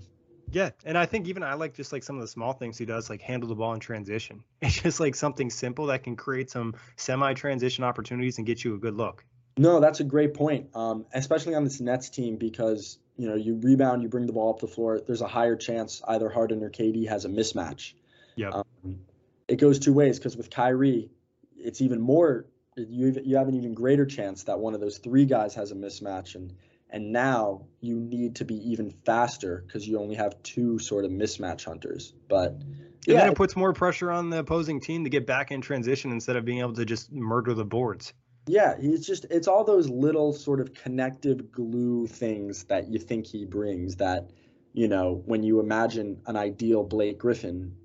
Yeah, 0.51 0.71
and 0.83 0.97
I 0.97 1.05
think 1.05 1.27
even 1.27 1.43
I 1.43 1.53
like 1.53 1.75
just 1.75 1.93
like 1.93 2.03
some 2.03 2.15
of 2.15 2.21
the 2.21 2.27
small 2.27 2.53
things 2.53 2.77
he 2.77 2.85
does, 2.85 3.09
like 3.09 3.21
handle 3.21 3.47
the 3.47 3.55
ball 3.55 3.73
in 3.73 3.79
transition. 3.79 4.43
It's 4.61 4.81
just 4.81 4.99
like 4.99 5.15
something 5.15 5.49
simple 5.49 5.87
that 5.87 6.03
can 6.03 6.15
create 6.15 6.49
some 6.49 6.75
semi-transition 6.95 7.83
opportunities 7.83 8.37
and 8.37 8.47
get 8.47 8.63
you 8.63 8.75
a 8.75 8.77
good 8.77 8.95
look. 8.95 9.23
No, 9.57 9.79
that's 9.79 9.99
a 9.99 10.03
great 10.03 10.33
point, 10.33 10.69
um, 10.73 11.05
especially 11.13 11.53
on 11.53 11.63
this 11.63 11.81
Nets 11.81 12.09
team 12.09 12.37
because 12.37 12.97
you 13.17 13.27
know 13.27 13.35
you 13.35 13.59
rebound, 13.61 14.01
you 14.01 14.09
bring 14.09 14.25
the 14.25 14.33
ball 14.33 14.53
up 14.53 14.59
the 14.59 14.67
floor. 14.67 14.99
There's 14.99 15.21
a 15.21 15.27
higher 15.27 15.55
chance 15.55 16.01
either 16.07 16.29
Harden 16.29 16.63
or 16.63 16.69
KD 16.69 17.07
has 17.09 17.25
a 17.25 17.29
mismatch. 17.29 17.93
Yeah. 18.35 18.49
Um, 18.49 18.99
it 19.47 19.57
goes 19.57 19.79
two 19.79 19.93
ways 19.93 20.17
because 20.17 20.37
with 20.37 20.49
Kyrie, 20.49 21.09
it's 21.57 21.81
even 21.81 21.99
more. 21.99 22.45
You 22.77 23.21
you 23.23 23.35
have 23.35 23.49
an 23.49 23.55
even 23.55 23.73
greater 23.73 24.05
chance 24.05 24.43
that 24.43 24.59
one 24.59 24.73
of 24.73 24.79
those 24.79 24.97
three 24.97 25.25
guys 25.25 25.53
has 25.55 25.71
a 25.71 25.75
mismatch 25.75 26.35
and 26.35 26.53
and 26.89 27.11
now 27.11 27.65
you 27.81 27.99
need 27.99 28.35
to 28.35 28.45
be 28.45 28.55
even 28.71 28.89
faster 29.05 29.63
because 29.65 29.87
you 29.87 29.99
only 29.99 30.15
have 30.15 30.41
two 30.43 30.79
sort 30.79 31.05
of 31.05 31.11
mismatch 31.11 31.65
hunters. 31.65 32.13
But 32.27 32.51
and 32.51 33.15
yeah, 33.15 33.21
then 33.21 33.31
it 33.31 33.35
puts 33.35 33.55
more 33.55 33.73
pressure 33.73 34.11
on 34.11 34.29
the 34.29 34.39
opposing 34.39 34.79
team 34.79 35.03
to 35.03 35.09
get 35.09 35.25
back 35.25 35.51
in 35.51 35.61
transition 35.61 36.11
instead 36.11 36.35
of 36.35 36.45
being 36.45 36.59
able 36.59 36.73
to 36.73 36.85
just 36.85 37.11
murder 37.11 37.53
the 37.53 37.65
boards. 37.65 38.13
Yeah, 38.47 38.75
he's 38.79 39.05
just 39.05 39.25
it's 39.29 39.47
all 39.47 39.63
those 39.63 39.89
little 39.89 40.33
sort 40.33 40.59
of 40.59 40.73
connective 40.73 41.51
glue 41.51 42.07
things 42.07 42.63
that 42.65 42.89
you 42.89 42.99
think 42.99 43.27
he 43.27 43.45
brings 43.45 43.97
that, 43.97 44.31
you 44.73 44.87
know, 44.87 45.21
when 45.25 45.43
you 45.43 45.59
imagine 45.59 46.21
an 46.25 46.35
ideal 46.35 46.83
Blake 46.83 47.19
Griffin, 47.19 47.75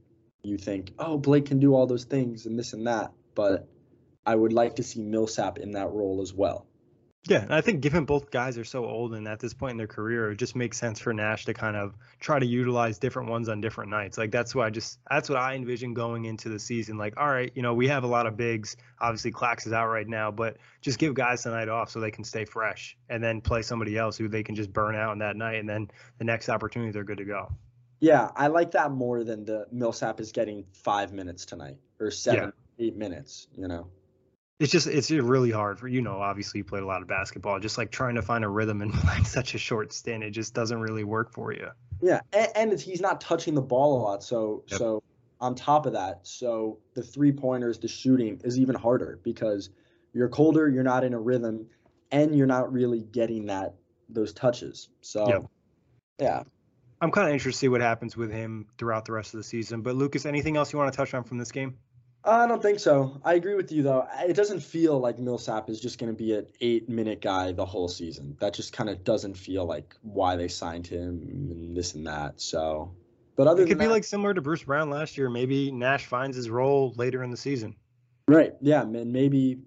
you 0.43 0.57
think, 0.57 0.93
"Oh, 0.99 1.19
Blake 1.19 1.47
can 1.47 1.59
do 1.59 1.75
all 1.75 1.87
those 1.87 2.05
things 2.05 2.47
and 2.47 2.59
this 2.59 2.73
and 2.73 2.87
that." 2.87 3.13
But 3.35 3.69
I 4.25 4.35
would 4.35 4.53
like 4.53 4.77
to 4.77 4.83
see 4.83 5.03
Millsap 5.03 5.59
in 5.59 5.73
that 5.73 5.91
role 5.93 6.23
as 6.23 6.33
well. 6.33 6.67
Yeah, 7.27 7.41
and 7.41 7.55
I 7.55 7.63
think 7.63 7.81
given 7.81 8.05
both 8.05 8.31
guys 8.31 8.59
are 8.59 8.65
so 8.65 8.85
old 8.85 9.15
and 9.15 9.27
at 9.27 9.41
this 9.41 9.55
point 9.55 9.71
in 9.71 9.77
their 9.79 9.87
career, 9.87 10.33
it 10.33 10.37
just 10.37 10.55
makes 10.55 10.77
sense 10.77 11.01
for 11.01 11.15
Nash 11.15 11.47
to 11.47 11.55
kind 11.55 11.75
of 11.75 11.95
try 12.21 12.39
to 12.39 12.45
utilize 12.45 12.99
different 12.99 13.31
ones 13.31 13.49
on 13.49 13.63
different 13.63 13.91
nights. 13.91 14.19
Like 14.19 14.31
that's 14.31 14.55
what 14.55 14.67
I 14.67 14.71
just 14.71 14.99
that's 15.09 15.31
what 15.31 15.39
I 15.39 15.55
envision 15.55 15.95
going 15.95 16.27
into 16.27 16.51
the 16.51 16.59
season. 16.59 16.99
Like, 16.99 17.15
all 17.17 17.27
right, 17.27 17.51
you 17.55 17.63
know, 17.63 17.73
we 17.73 17.89
have 17.89 18.05
a 18.05 18.07
lot 18.07 18.27
of 18.27 18.37
bigs. 18.37 18.77
Obviously, 19.01 19.33
Clax 19.33 19.67
is 19.67 19.73
out 19.73 19.89
right 19.89 20.07
now, 20.07 20.31
but 20.31 20.59
just 20.83 20.99
give 20.99 21.15
guys 21.15 21.43
the 21.45 21.51
night 21.51 21.71
off 21.71 21.91
so 21.91 21.99
they 21.99 22.11
can 22.11 22.25
stay 22.25 22.45
fresh, 22.45 22.95
and 23.09 23.25
then 23.25 23.41
play 23.41 23.63
somebody 23.63 23.97
else 23.97 24.19
who 24.19 24.29
they 24.29 24.43
can 24.43 24.55
just 24.55 24.71
burn 24.71 24.95
out 24.95 25.11
on 25.11 25.19
that 25.21 25.35
night, 25.35 25.55
and 25.55 25.69
then 25.69 25.91
the 26.19 26.25
next 26.25 26.51
opportunity 26.51 26.93
they're 26.93 27.05
good 27.05 27.19
to 27.19 27.25
go. 27.25 27.51
Yeah, 28.01 28.33
I 28.37 28.49
like 28.49 28.73
that 28.73 28.91
more 28.91 29.25
than 29.25 29.47
the 29.47 29.67
Millsap 29.73 30.21
is 30.21 30.31
getting 30.33 30.67
five 30.75 31.15
minutes 31.15 31.47
tonight 31.47 31.79
or 31.99 32.11
seven, 32.11 32.53
yeah. 32.77 32.87
eight 32.87 32.97
minutes. 32.97 33.47
You 33.57 33.67
know 33.67 33.87
it's 34.61 34.71
just 34.71 34.87
it's 34.87 35.11
really 35.11 35.51
hard 35.51 35.79
for 35.79 35.89
you 35.89 36.01
know 36.01 36.21
obviously 36.21 36.59
you 36.59 36.65
played 36.65 36.83
a 36.83 36.87
lot 36.87 37.03
of 37.03 37.09
basketball 37.09 37.59
just 37.59 37.77
like 37.77 37.91
trying 37.91 38.15
to 38.15 38.23
find 38.23 38.45
a 38.45 38.49
rhythm 38.49 38.83
in 38.83 38.91
like 39.05 39.27
such 39.27 39.55
a 39.55 39.59
short 39.59 39.93
stint 39.93 40.23
it 40.23 40.31
just 40.31 40.55
doesn't 40.55 40.81
really 40.81 41.05
work 41.05 41.31
for 41.31 41.53
you 41.53 41.69
yeah 42.01 42.21
and, 42.33 42.73
and 42.73 42.81
he's 42.81 43.01
not 43.01 43.21
touching 43.21 43.55
the 43.55 43.63
ball 43.63 44.01
a 44.01 44.01
lot 44.03 44.23
so 44.23 44.63
yep. 44.69 44.79
so 44.79 45.03
on 45.41 45.55
top 45.55 45.87
of 45.87 45.93
that 45.93 46.21
so 46.23 46.79
the 46.95 47.03
three 47.03 47.33
pointers 47.33 47.79
the 47.79 47.89
shooting 47.89 48.41
is 48.45 48.59
even 48.59 48.75
harder 48.75 49.19
because 49.25 49.71
you're 50.13 50.29
colder 50.29 50.69
you're 50.69 50.85
not 50.85 51.03
in 51.03 51.15
a 51.15 51.19
rhythm 51.19 51.67
and 52.13 52.37
you're 52.37 52.47
not 52.47 52.73
really 52.73 53.01
getting 53.01 53.47
that 53.47 53.75
those 54.09 54.33
touches 54.33 54.89
so 55.01 55.29
yep. 55.29 55.45
yeah 56.21 56.43
i'm 57.01 57.11
kind 57.11 57.27
of 57.27 57.33
interested 57.33 57.59
to 57.59 57.59
see 57.59 57.69
what 57.69 57.81
happens 57.81 58.17
with 58.17 58.31
him 58.31 58.67
throughout 58.79 59.05
the 59.05 59.13
rest 59.13 59.35
of 59.35 59.39
the 59.39 59.45
season 59.45 59.83
but 59.83 59.97
lucas 59.97 60.25
anything 60.25 60.57
else 60.57 60.73
you 60.73 60.79
want 60.79 60.93
to 60.93 60.97
touch 60.97 61.13
on 61.13 61.25
from 61.25 61.39
this 61.39 61.51
game 61.51 61.77
Uh, 62.25 62.31
I 62.31 62.47
don't 62.47 62.63
think 62.63 62.79
so. 62.79 63.21
I 63.23 63.35
agree 63.35 63.55
with 63.55 63.71
you 63.71 63.83
though. 63.83 64.07
It 64.21 64.35
doesn't 64.35 64.61
feel 64.61 64.99
like 64.99 65.19
Millsap 65.19 65.69
is 65.69 65.79
just 65.79 65.99
going 65.99 66.11
to 66.11 66.17
be 66.17 66.35
an 66.35 66.47
eight-minute 66.61 67.21
guy 67.21 67.53
the 67.53 67.67
whole 67.67 67.89
season. 67.89 68.37
That 68.41 68.55
just 68.55 68.73
kind 68.73 68.89
of 68.89 69.05
doesn't 69.05 69.35
feel 69.35 69.67
like 69.67 69.95
why 70.01 70.37
they 70.37 70.49
signed 70.49 70.87
him 70.87 71.21
and 71.29 71.77
this 71.77 71.95
and 71.95 72.07
that. 72.07 72.41
So, 72.41 72.95
but 73.37 73.47
other 73.47 73.65
it 73.65 73.69
could 73.69 73.79
be 73.79 73.85
that, 73.85 73.91
like 73.91 74.05
similar 74.05 74.33
to 74.33 74.41
Bruce 74.41 74.63
Brown 74.63 74.89
last 74.89 75.19
year. 75.19 75.29
Maybe 75.29 75.71
Nash 75.71 76.07
finds 76.07 76.35
his 76.37 76.49
role 76.49 76.95
later 76.97 77.23
in 77.23 77.31
the 77.31 77.37
season. 77.37 77.77
Right. 78.27 78.55
Yeah. 78.61 78.83
And 78.83 79.13
maybe. 79.13 79.59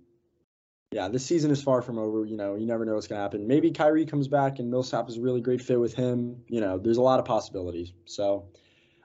Yeah, 0.93 1.09
this 1.09 1.25
season 1.25 1.51
is 1.51 1.61
far 1.61 1.81
from 1.81 1.99
over. 1.99 2.25
You 2.25 2.37
know, 2.37 2.55
you 2.55 2.65
never 2.65 2.85
know 2.85 2.95
what's 2.95 3.07
going 3.07 3.19
to 3.19 3.21
happen. 3.21 3.45
Maybe 3.45 3.71
Kyrie 3.71 4.05
comes 4.05 4.29
back 4.29 4.59
and 4.59 4.71
Millsap 4.71 5.09
is 5.09 5.17
a 5.17 5.21
really 5.21 5.41
great 5.41 5.61
fit 5.61 5.77
with 5.77 5.93
him. 5.93 6.37
You 6.47 6.61
know, 6.61 6.77
there's 6.77 6.95
a 6.95 7.01
lot 7.01 7.19
of 7.19 7.25
possibilities. 7.25 7.91
So, 8.05 8.45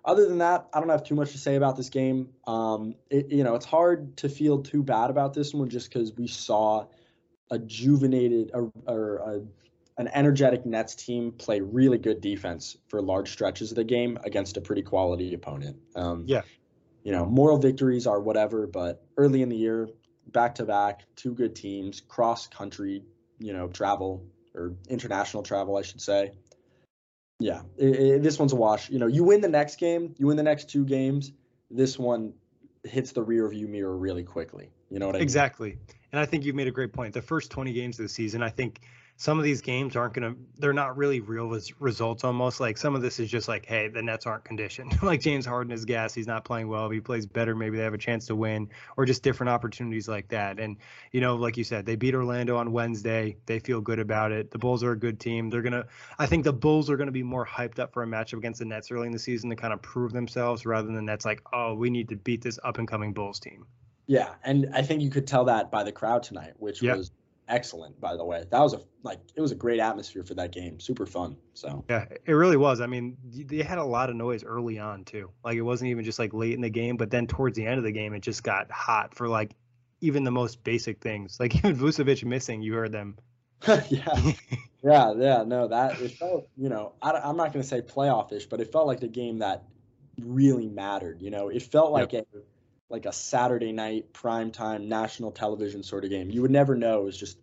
other 0.04 0.28
than 0.28 0.38
that, 0.38 0.68
I 0.72 0.80
don't 0.80 0.88
have 0.88 1.04
too 1.04 1.14
much 1.14 1.32
to 1.32 1.38
say 1.38 1.54
about 1.56 1.76
this 1.76 1.88
game. 1.88 2.30
Um, 2.46 2.94
it, 3.10 3.30
you 3.30 3.44
know, 3.44 3.54
it's 3.54 3.66
hard 3.66 4.16
to 4.18 4.28
feel 4.28 4.62
too 4.62 4.82
bad 4.82 5.10
about 5.10 5.34
this 5.34 5.54
one 5.54 5.68
just 5.68 5.88
because 5.88 6.12
we 6.16 6.26
saw 6.26 6.86
a 7.50 7.58
juvenated 7.58 8.50
or, 8.54 8.72
or 8.86 9.16
a, 9.18 10.00
an 10.00 10.08
energetic 10.08 10.66
Nets 10.66 10.94
team 10.94 11.32
play 11.32 11.60
really 11.60 11.98
good 11.98 12.20
defense 12.20 12.76
for 12.88 13.00
large 13.00 13.30
stretches 13.30 13.70
of 13.70 13.76
the 13.76 13.84
game 13.84 14.18
against 14.24 14.56
a 14.56 14.60
pretty 14.60 14.82
quality 14.82 15.34
opponent. 15.34 15.76
Um, 15.94 16.24
yeah. 16.26 16.42
You 17.04 17.12
know, 17.12 17.26
moral 17.26 17.58
victories 17.58 18.06
are 18.06 18.20
whatever, 18.20 18.66
but 18.66 19.04
early 19.16 19.42
in 19.42 19.48
the 19.48 19.56
year, 19.56 19.88
back 20.26 20.56
to 20.56 20.64
back, 20.64 21.02
two 21.16 21.34
good 21.34 21.54
teams, 21.54 22.00
cross 22.00 22.46
country, 22.46 23.04
you 23.38 23.52
know, 23.52 23.68
travel 23.68 24.24
or 24.54 24.74
international 24.88 25.42
travel, 25.42 25.76
I 25.76 25.82
should 25.82 26.00
say. 26.00 26.32
Yeah, 27.42 27.62
it, 27.76 27.88
it, 27.88 28.22
this 28.22 28.38
one's 28.38 28.52
a 28.52 28.56
wash. 28.56 28.88
You 28.90 28.98
know, 28.98 29.06
you 29.06 29.24
win 29.24 29.40
the 29.40 29.48
next 29.48 29.76
game, 29.76 30.14
you 30.18 30.28
win 30.28 30.36
the 30.36 30.42
next 30.42 30.70
two 30.70 30.84
games. 30.84 31.32
This 31.70 31.98
one 31.98 32.34
hits 32.84 33.12
the 33.12 33.22
rear 33.22 33.48
view 33.48 33.66
mirror 33.66 33.96
really 33.96 34.22
quickly. 34.22 34.70
You 34.90 34.98
know 34.98 35.06
what 35.06 35.16
I 35.16 35.18
mean? 35.18 35.22
Exactly. 35.22 35.78
And 36.12 36.20
I 36.20 36.26
think 36.26 36.44
you've 36.44 36.54
made 36.54 36.68
a 36.68 36.72
great 36.72 36.92
point. 36.92 37.14
The 37.14 37.22
first 37.22 37.50
20 37.50 37.72
games 37.72 37.98
of 37.98 38.04
the 38.04 38.08
season, 38.08 38.42
I 38.42 38.50
think 38.50 38.80
some 39.16 39.38
of 39.38 39.44
these 39.44 39.60
games 39.60 39.94
aren't 39.94 40.14
going 40.14 40.34
to 40.34 40.40
they're 40.58 40.72
not 40.72 40.96
really 40.96 41.20
real 41.20 41.48
res- 41.48 41.72
results 41.80 42.24
almost 42.24 42.60
like 42.60 42.76
some 42.76 42.94
of 42.94 43.02
this 43.02 43.20
is 43.20 43.30
just 43.30 43.46
like 43.46 43.66
hey 43.66 43.88
the 43.88 44.02
nets 44.02 44.26
aren't 44.26 44.44
conditioned. 44.44 44.98
Like 45.02 45.20
james 45.20 45.44
harden 45.44 45.72
is 45.72 45.84
gas 45.84 46.14
he's 46.14 46.26
not 46.26 46.44
playing 46.44 46.68
well 46.68 46.86
if 46.86 46.92
he 46.92 47.00
plays 47.00 47.26
better 47.26 47.54
maybe 47.54 47.76
they 47.76 47.82
have 47.82 47.94
a 47.94 47.98
chance 47.98 48.26
to 48.26 48.36
win 48.36 48.68
or 48.96 49.04
just 49.04 49.22
different 49.22 49.50
opportunities 49.50 50.08
like 50.08 50.28
that. 50.28 50.58
And 50.58 50.76
you 51.12 51.20
know 51.20 51.36
like 51.36 51.56
you 51.56 51.64
said 51.64 51.84
they 51.86 51.96
beat 51.96 52.14
orlando 52.14 52.56
on 52.56 52.72
wednesday 52.72 53.36
they 53.46 53.58
feel 53.58 53.80
good 53.80 53.98
about 53.98 54.32
it. 54.32 54.50
The 54.50 54.58
bulls 54.58 54.82
are 54.82 54.92
a 54.92 54.98
good 54.98 55.20
team 55.20 55.50
they're 55.50 55.62
going 55.62 55.72
to 55.72 55.86
i 56.18 56.26
think 56.26 56.44
the 56.44 56.52
bulls 56.52 56.88
are 56.88 56.96
going 56.96 57.06
to 57.06 57.12
be 57.12 57.22
more 57.22 57.46
hyped 57.46 57.78
up 57.78 57.92
for 57.92 58.02
a 58.02 58.06
matchup 58.06 58.38
against 58.38 58.60
the 58.60 58.64
nets 58.64 58.90
early 58.90 59.06
in 59.06 59.12
the 59.12 59.18
season 59.18 59.50
to 59.50 59.56
kind 59.56 59.72
of 59.72 59.82
prove 59.82 60.12
themselves 60.12 60.64
rather 60.64 60.86
than 60.86 60.96
the 60.96 61.02
nets 61.02 61.24
like 61.24 61.40
oh 61.52 61.74
we 61.74 61.90
need 61.90 62.08
to 62.08 62.16
beat 62.16 62.42
this 62.42 62.58
up 62.64 62.78
and 62.78 62.88
coming 62.88 63.12
bulls 63.12 63.38
team. 63.38 63.66
Yeah 64.06 64.34
and 64.44 64.68
i 64.74 64.82
think 64.82 65.02
you 65.02 65.10
could 65.10 65.26
tell 65.26 65.44
that 65.44 65.70
by 65.70 65.84
the 65.84 65.92
crowd 65.92 66.22
tonight 66.22 66.54
which 66.58 66.82
yep. 66.82 66.96
was 66.96 67.10
excellent, 67.52 68.00
by 68.00 68.16
the 68.16 68.24
way. 68.24 68.44
That 68.50 68.60
was 68.60 68.72
a 68.72 68.80
like 69.02 69.20
it 69.36 69.40
was 69.40 69.52
a 69.52 69.54
great 69.54 69.78
atmosphere 69.78 70.24
for 70.24 70.34
that 70.34 70.52
game. 70.52 70.80
Super 70.80 71.06
fun. 71.06 71.36
So 71.54 71.84
yeah, 71.88 72.06
it 72.24 72.32
really 72.32 72.56
was. 72.56 72.80
I 72.80 72.86
mean, 72.86 73.16
they 73.24 73.62
had 73.62 73.78
a 73.78 73.84
lot 73.84 74.10
of 74.10 74.16
noise 74.16 74.42
early 74.42 74.78
on 74.78 75.04
too. 75.04 75.30
Like 75.44 75.56
it 75.56 75.62
wasn't 75.62 75.90
even 75.90 76.04
just 76.04 76.18
like 76.18 76.32
late 76.32 76.54
in 76.54 76.60
the 76.60 76.70
game, 76.70 76.96
but 76.96 77.10
then 77.10 77.26
towards 77.26 77.56
the 77.56 77.66
end 77.66 77.78
of 77.78 77.84
the 77.84 77.92
game, 77.92 78.14
it 78.14 78.20
just 78.20 78.42
got 78.42 78.70
hot 78.70 79.14
for 79.14 79.28
like 79.28 79.54
even 80.00 80.24
the 80.24 80.30
most 80.30 80.64
basic 80.64 81.00
things. 81.00 81.36
Like 81.40 81.54
even 81.56 81.76
Vucevic 81.76 82.24
missing, 82.24 82.62
you 82.62 82.74
heard 82.74 82.92
them. 82.92 83.18
yeah, 83.68 84.32
yeah, 84.82 85.12
yeah. 85.16 85.44
No, 85.46 85.68
that 85.68 86.00
it 86.00 86.12
felt. 86.12 86.48
You 86.56 86.68
know, 86.68 86.94
I, 87.00 87.28
am 87.28 87.36
not 87.36 87.52
going 87.52 87.62
to 87.62 87.68
say 87.68 87.80
playoff-ish, 87.80 88.46
but 88.46 88.60
it 88.60 88.72
felt 88.72 88.88
like 88.88 88.98
the 88.98 89.08
game 89.08 89.38
that 89.38 89.64
really 90.20 90.68
mattered. 90.68 91.22
You 91.22 91.30
know, 91.30 91.48
it 91.48 91.62
felt 91.62 91.92
like 91.92 92.12
yep. 92.12 92.26
a 92.34 92.38
like 92.92 93.06
a 93.06 93.12
Saturday 93.12 93.72
night 93.72 94.12
prime 94.12 94.52
time 94.52 94.88
national 94.88 95.32
television 95.32 95.82
sort 95.82 96.04
of 96.04 96.10
game. 96.10 96.30
You 96.30 96.42
would 96.42 96.50
never 96.50 96.76
know 96.76 97.00
it 97.00 97.04
was 97.04 97.16
just 97.16 97.38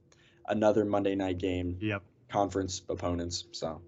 another 0.50 0.86
Monday 0.86 1.16
night 1.16 1.38
game. 1.38 1.78
Yep. 1.80 2.04
Conference 2.30 2.84
opponents. 2.90 3.46
So 3.52 3.82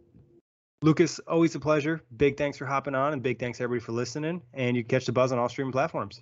Lucas, 0.84 1.20
always 1.28 1.54
a 1.54 1.60
pleasure. 1.60 2.02
Big 2.18 2.38
thanks 2.38 2.58
for 2.58 2.66
hopping 2.66 2.96
on 2.96 3.14
and 3.14 3.22
big 3.22 3.38
thanks 3.38 3.62
everybody 3.62 3.86
for 3.86 3.92
listening. 3.92 4.42
And 4.54 4.76
you 4.76 4.84
can 4.84 4.90
catch 4.90 5.06
the 5.06 5.12
buzz 5.12 5.32
on 5.32 5.38
all 5.38 5.48
streaming 5.48 5.72
platforms. 5.72 6.22